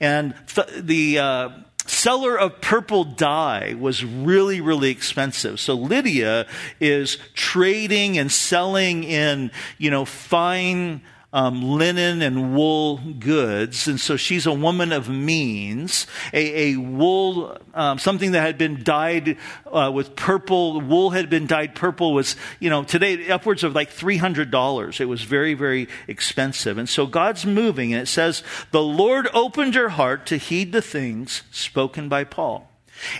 And 0.00 0.34
th- 0.54 0.68
the, 0.84 1.18
uh, 1.18 1.48
seller 1.86 2.36
of 2.38 2.60
purple 2.60 3.04
dye 3.04 3.74
was 3.78 4.04
really, 4.04 4.60
really 4.60 4.90
expensive. 4.90 5.60
So 5.60 5.74
Lydia 5.74 6.46
is 6.80 7.18
trading 7.34 8.18
and 8.18 8.30
selling 8.30 9.04
in, 9.04 9.50
you 9.78 9.90
know, 9.90 10.04
fine 10.04 11.02
um, 11.34 11.62
linen 11.62 12.22
and 12.22 12.54
wool 12.54 12.98
goods. 13.18 13.88
And 13.88 14.00
so 14.00 14.16
she's 14.16 14.46
a 14.46 14.52
woman 14.52 14.92
of 14.92 15.08
means. 15.08 16.06
A, 16.32 16.72
a 16.72 16.76
wool, 16.76 17.58
um, 17.74 17.98
something 17.98 18.30
that 18.32 18.40
had 18.40 18.56
been 18.56 18.84
dyed 18.84 19.36
uh, 19.66 19.90
with 19.92 20.14
purple, 20.14 20.80
wool 20.80 21.10
had 21.10 21.28
been 21.28 21.48
dyed 21.48 21.74
purple 21.74 22.14
was, 22.14 22.36
you 22.60 22.70
know, 22.70 22.84
today 22.84 23.28
upwards 23.28 23.64
of 23.64 23.74
like 23.74 23.90
$300. 23.90 25.00
It 25.00 25.06
was 25.06 25.24
very, 25.24 25.54
very 25.54 25.88
expensive. 26.06 26.78
And 26.78 26.88
so 26.88 27.04
God's 27.04 27.44
moving, 27.44 27.92
and 27.92 28.02
it 28.02 28.06
says, 28.06 28.44
the 28.70 28.82
Lord 28.82 29.28
opened 29.34 29.74
her 29.74 29.88
heart 29.90 30.26
to 30.26 30.36
heed 30.36 30.70
the 30.70 30.82
things 30.82 31.42
spoken 31.50 32.08
by 32.08 32.22
Paul. 32.22 32.70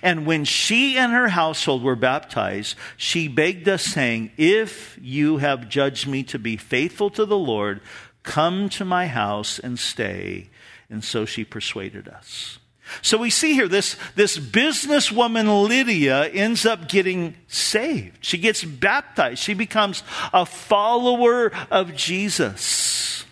And 0.03 0.27
when 0.27 0.45
she 0.45 0.97
and 0.97 1.13
her 1.13 1.29
household 1.29 1.83
were 1.83 1.97
baptized, 1.97 2.77
she 2.97 3.29
begged 3.29 3.69
us, 3.69 3.85
saying, 3.85 4.31
If 4.37 4.99
you 5.01 5.39
have 5.39 5.69
judged 5.69 6.07
me 6.07 6.23
to 6.25 6.39
be 6.39 6.57
faithful 6.57 7.11
to 7.11 7.25
the 7.25 7.39
Lord, 7.39 7.81
come 8.23 8.69
to 8.71 8.85
my 8.85 9.07
house 9.07 9.59
and 9.59 9.79
stay. 9.79 10.51
And 10.89 11.03
so 11.03 11.25
she 11.25 11.45
persuaded 11.45 12.09
us. 12.09 12.59
So 13.03 13.19
we 13.19 13.31
see 13.31 13.55
here 13.55 13.69
this, 13.69 13.97
this 14.15 14.39
businesswoman 14.39 15.69
Lydia 15.69 16.29
ends 16.29 16.67
up 16.67 16.89
getting 16.89 17.35
saved. 17.49 18.19
She 18.21 18.39
gets 18.39 18.63
baptized. 18.63 19.43
She 19.43 19.55
becomes 19.55 20.03
a 20.33 20.45
follower 20.45 21.51
of 21.71 21.97
Jesus. 21.97 23.25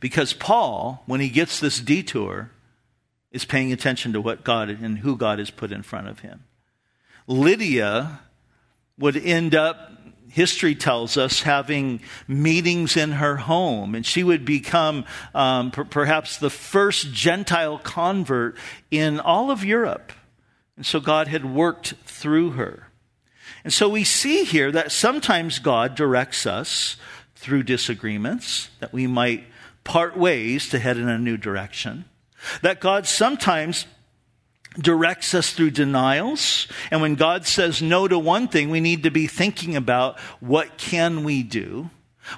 Because 0.00 0.32
Paul, 0.32 1.02
when 1.06 1.20
he 1.20 1.28
gets 1.28 1.60
this 1.60 1.80
detour, 1.80 2.50
is 3.32 3.44
paying 3.44 3.72
attention 3.72 4.12
to 4.12 4.20
what 4.20 4.44
God 4.44 4.68
and 4.68 4.98
who 4.98 5.16
God 5.16 5.38
has 5.38 5.50
put 5.50 5.72
in 5.72 5.82
front 5.82 6.08
of 6.08 6.20
him. 6.20 6.44
Lydia 7.26 8.20
would 8.98 9.16
end 9.16 9.54
up, 9.54 9.92
history 10.30 10.74
tells 10.74 11.16
us, 11.16 11.42
having 11.42 12.00
meetings 12.26 12.96
in 12.96 13.12
her 13.12 13.36
home, 13.36 13.94
and 13.94 14.06
she 14.06 14.22
would 14.22 14.44
become 14.44 15.04
um, 15.34 15.70
per- 15.70 15.84
perhaps 15.84 16.38
the 16.38 16.50
first 16.50 17.12
Gentile 17.12 17.78
convert 17.78 18.56
in 18.90 19.20
all 19.20 19.50
of 19.50 19.64
Europe. 19.64 20.12
And 20.76 20.86
so 20.86 21.00
God 21.00 21.28
had 21.28 21.44
worked 21.44 21.94
through 22.04 22.50
her. 22.52 22.88
And 23.64 23.72
so 23.72 23.88
we 23.88 24.04
see 24.04 24.44
here 24.44 24.70
that 24.70 24.92
sometimes 24.92 25.58
God 25.58 25.94
directs 25.94 26.46
us 26.46 26.96
through 27.34 27.64
disagreements, 27.64 28.70
that 28.80 28.92
we 28.92 29.06
might 29.06 29.44
part 29.84 30.16
ways 30.16 30.68
to 30.68 30.78
head 30.78 30.96
in 30.96 31.08
a 31.08 31.18
new 31.18 31.36
direction. 31.36 32.04
That 32.62 32.80
God 32.80 33.06
sometimes 33.06 33.86
directs 34.78 35.34
us 35.34 35.52
through 35.52 35.70
denials. 35.70 36.68
And 36.90 37.00
when 37.00 37.14
God 37.14 37.46
says 37.46 37.80
no 37.80 38.06
to 38.08 38.18
one 38.18 38.48
thing, 38.48 38.70
we 38.70 38.80
need 38.80 39.04
to 39.04 39.10
be 39.10 39.26
thinking 39.26 39.76
about 39.76 40.18
what 40.40 40.76
can 40.76 41.24
we 41.24 41.42
do? 41.42 41.90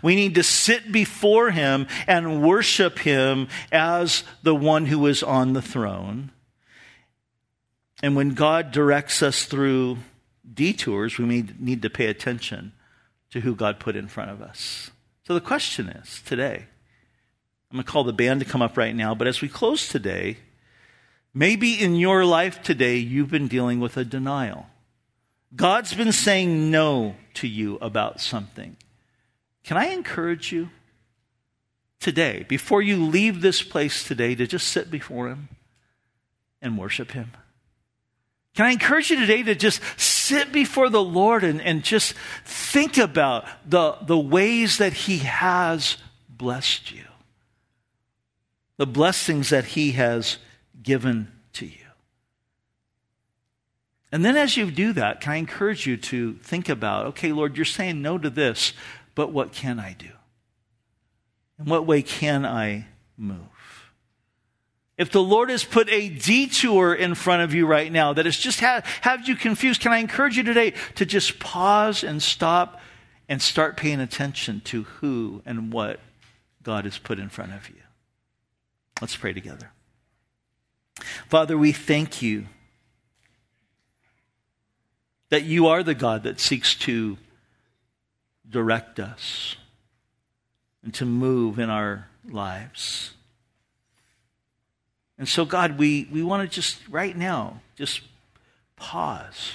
We 0.03 0.15
need 0.15 0.35
to 0.35 0.43
sit 0.43 0.93
before 0.93 1.51
him 1.51 1.87
and 2.07 2.43
worship 2.43 2.99
him 2.99 3.49
as 3.73 4.23
the 4.43 4.55
one 4.55 4.87
who 4.87 5.07
is 5.07 5.23
on 5.23 5.55
the 5.55 5.63
throne. 5.63 6.31
And 8.03 8.15
when 8.15 8.35
God 8.35 8.71
directs 8.71 9.23
us 9.23 9.45
through 9.45 9.99
detours, 10.53 11.19
we 11.19 11.25
need 11.59 11.83
to 11.83 11.91
pay 11.91 12.07
attention 12.07 12.73
to 13.31 13.41
who 13.41 13.55
God 13.55 13.81
put 13.81 13.97
in 13.97 14.09
front 14.09 14.31
of 14.31 14.41
us. 14.41 14.91
So 15.27 15.35
the 15.35 15.41
question 15.41 15.89
is 15.89 16.23
today, 16.25 16.67
I'm 17.71 17.77
going 17.77 17.85
to 17.85 17.91
call 17.91 18.05
the 18.05 18.13
band 18.13 18.41
to 18.41 18.47
come 18.47 18.63
up 18.63 18.77
right 18.77 18.95
now, 18.95 19.15
but 19.15 19.27
as 19.27 19.41
we 19.41 19.49
close 19.49 19.89
today, 19.89 20.39
maybe 21.35 21.75
in 21.75 21.97
your 21.97 22.25
life 22.25 22.63
today 22.63 22.97
you've 22.97 23.31
been 23.31 23.49
dealing 23.49 23.79
with 23.79 23.97
a 23.97 24.05
denial. 24.05 24.67
God's 25.55 25.95
been 25.95 26.13
saying 26.13 26.71
no 26.71 27.17
to 27.35 27.49
you 27.49 27.77
about 27.81 28.21
something. 28.21 28.77
Can 29.65 29.77
I 29.77 29.89
encourage 29.89 30.51
you 30.51 30.71
today, 32.01 32.47
before 32.49 32.81
you 32.81 33.05
leave 33.05 33.41
this 33.41 33.63
place 33.63 34.05
today, 34.05 34.35
to 34.35 34.47
just 34.47 34.69
sit 34.69 34.91
before 34.91 35.29
Him 35.29 35.49
and 36.63 36.79
worship 36.79 37.13
Him? 37.13 37.33
Can 38.55 38.67
I 38.67 38.71
encourage 38.71 39.11
you 39.11 39.21
today 39.21 39.43
to 39.43 39.55
just 39.55 39.81
sit 39.97 40.53
before 40.53 40.89
the 40.89 41.03
Lord 41.03 41.45
and, 41.45 41.61
and 41.61 41.83
just 41.85 42.15
think 42.45 42.99
about 42.99 43.45
the, 43.69 43.97
the 44.03 44.19
ways 44.19 44.79
that 44.79 44.93
He 44.93 45.19
has 45.19 45.97
blessed 46.29 46.93
you, 46.93 47.05
the 48.79 48.87
blessings 48.87 49.51
that 49.51 49.67
He 49.67 49.93
has 49.93 50.39
given 50.83 51.31
to 51.55 51.67
you. 51.67 51.73
And 54.11 54.25
then 54.25 54.39
as 54.39 54.57
you 54.57 54.71
do 54.71 54.95
that, 54.95 55.21
can 55.21 55.33
I 55.33 55.37
encourage 55.37 55.87
you 55.87 55.99
to 55.99 56.35
think 56.37 56.71
about 56.71 57.07
okay, 57.07 57.33
Lord, 57.33 57.57
you're 57.57 57.67
saying 57.67 58.01
no 58.01 58.17
to 58.17 58.31
this, 58.31 58.73
but 59.15 59.33
what 59.33 59.53
can 59.53 59.79
I 59.79 59.93
do? 59.93 60.09
In 61.59 61.67
what 61.67 61.87
way 61.87 62.03
can 62.03 62.47
I 62.47 62.87
move? 63.19 63.37
If 64.97 65.13
the 65.13 65.23
Lord 65.23 65.51
has 65.51 65.65
put 65.65 65.89
a 65.91 66.09
detour 66.09 66.93
in 66.95 67.15
front 67.15 67.43
of 67.43 67.55
you 67.55 67.67
right 67.67 67.91
now 67.91 68.13
that 68.15 68.25
has 68.25 68.37
just 68.37 68.59
had, 68.61 68.85
have 69.03 69.29
you 69.29 69.37
confused, 69.37 69.81
can 69.81 69.93
I 69.93 69.99
encourage 69.99 70.37
you 70.37 70.43
today 70.43 70.75
to 70.97 71.07
just 71.07 71.39
pause 71.39 72.03
and 72.03 72.21
stop 72.21 72.81
and 73.29 73.41
start 73.41 73.77
paying 73.77 74.01
attention 74.01 74.61
to 74.63 74.85
who 74.85 75.43
and 75.47 75.73
what 75.73 76.01
God 76.65 76.85
has 76.85 76.99
put 76.99 77.21
in 77.21 77.29
front 77.29 77.53
of 77.53 77.69
you? 77.69 77.77
Let's 79.01 79.17
pray 79.17 79.33
together. 79.33 79.71
Father, 81.29 81.57
we 81.57 81.73
thank 81.73 82.21
you 82.23 82.47
that 85.31 85.45
you 85.45 85.67
are 85.67 85.83
the 85.83 85.95
God 85.95 86.25
that 86.25 86.41
seeks 86.41 86.75
to 86.75 87.19
direct 88.49 88.99
us 88.99 89.57
and 90.83 90.93
to 90.95 91.05
move 91.05 91.59
in 91.59 91.71
our 91.71 92.09
lives. 92.29 93.13
And 95.19 95.29
so, 95.29 95.45
God, 95.45 95.79
we, 95.79 96.09
we 96.11 96.23
want 96.23 96.49
to 96.49 96.55
just 96.55 96.79
right 96.89 97.17
now, 97.17 97.61
just 97.77 98.01
pause 98.77 99.53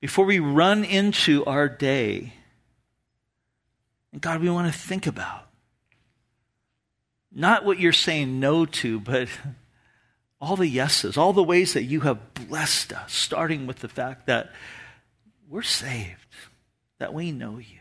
before 0.00 0.24
we 0.24 0.38
run 0.38 0.84
into 0.84 1.44
our 1.44 1.68
day. 1.68 2.34
And 4.12 4.20
God, 4.20 4.40
we 4.40 4.50
want 4.50 4.72
to 4.72 4.78
think 4.78 5.06
about 5.06 5.48
not 7.34 7.64
what 7.64 7.80
you're 7.80 7.92
saying 7.92 8.38
no 8.40 8.64
to, 8.64 9.00
but 9.00 9.28
all 10.40 10.56
the 10.56 10.68
yeses, 10.68 11.16
all 11.16 11.32
the 11.32 11.42
ways 11.42 11.72
that 11.74 11.84
you 11.84 12.00
have 12.00 12.34
blessed 12.34 12.92
us, 12.92 13.12
starting 13.12 13.66
with 13.66 13.80
the 13.80 13.88
fact 13.88 14.26
that 14.26 14.52
we're 15.48 15.62
saved, 15.62 16.26
that 16.98 17.12
we 17.12 17.32
know 17.32 17.58
you, 17.58 17.80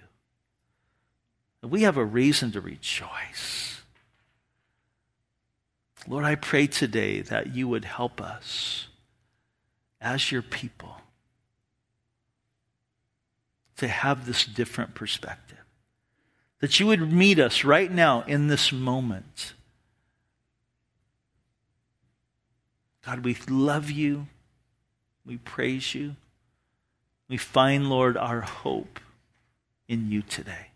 that 1.62 1.68
we 1.68 1.84
have 1.84 1.98
a 1.98 2.06
reason 2.06 2.52
to 2.52 2.62
rejoice. 2.62 3.82
Lord, 6.08 6.26
I 6.26 6.36
pray 6.36 6.68
today 6.68 7.22
that 7.22 7.56
you 7.56 7.68
would 7.68 7.86
help 7.86 8.20
us 8.22 8.88
as 10.02 10.32
your 10.32 10.42
people 10.42 10.98
to 13.78 13.88
have 13.88 14.26
this 14.26 14.46
different 14.46 14.96
perspective. 14.96 15.63
That 16.64 16.80
you 16.80 16.88
would 16.88 17.12
meet 17.12 17.40
us 17.40 17.66
right 17.66 17.92
now 17.92 18.22
in 18.22 18.48
this 18.48 18.72
moment. 18.72 19.52
God, 23.06 23.26
we 23.26 23.36
love 23.50 23.92
you. 23.92 24.28
We 25.26 25.36
praise 25.36 25.94
you. 25.94 26.16
We 27.28 27.36
find, 27.36 27.90
Lord, 27.90 28.16
our 28.16 28.40
hope 28.40 29.02
in 29.90 30.10
you 30.10 30.22
today. 30.22 30.68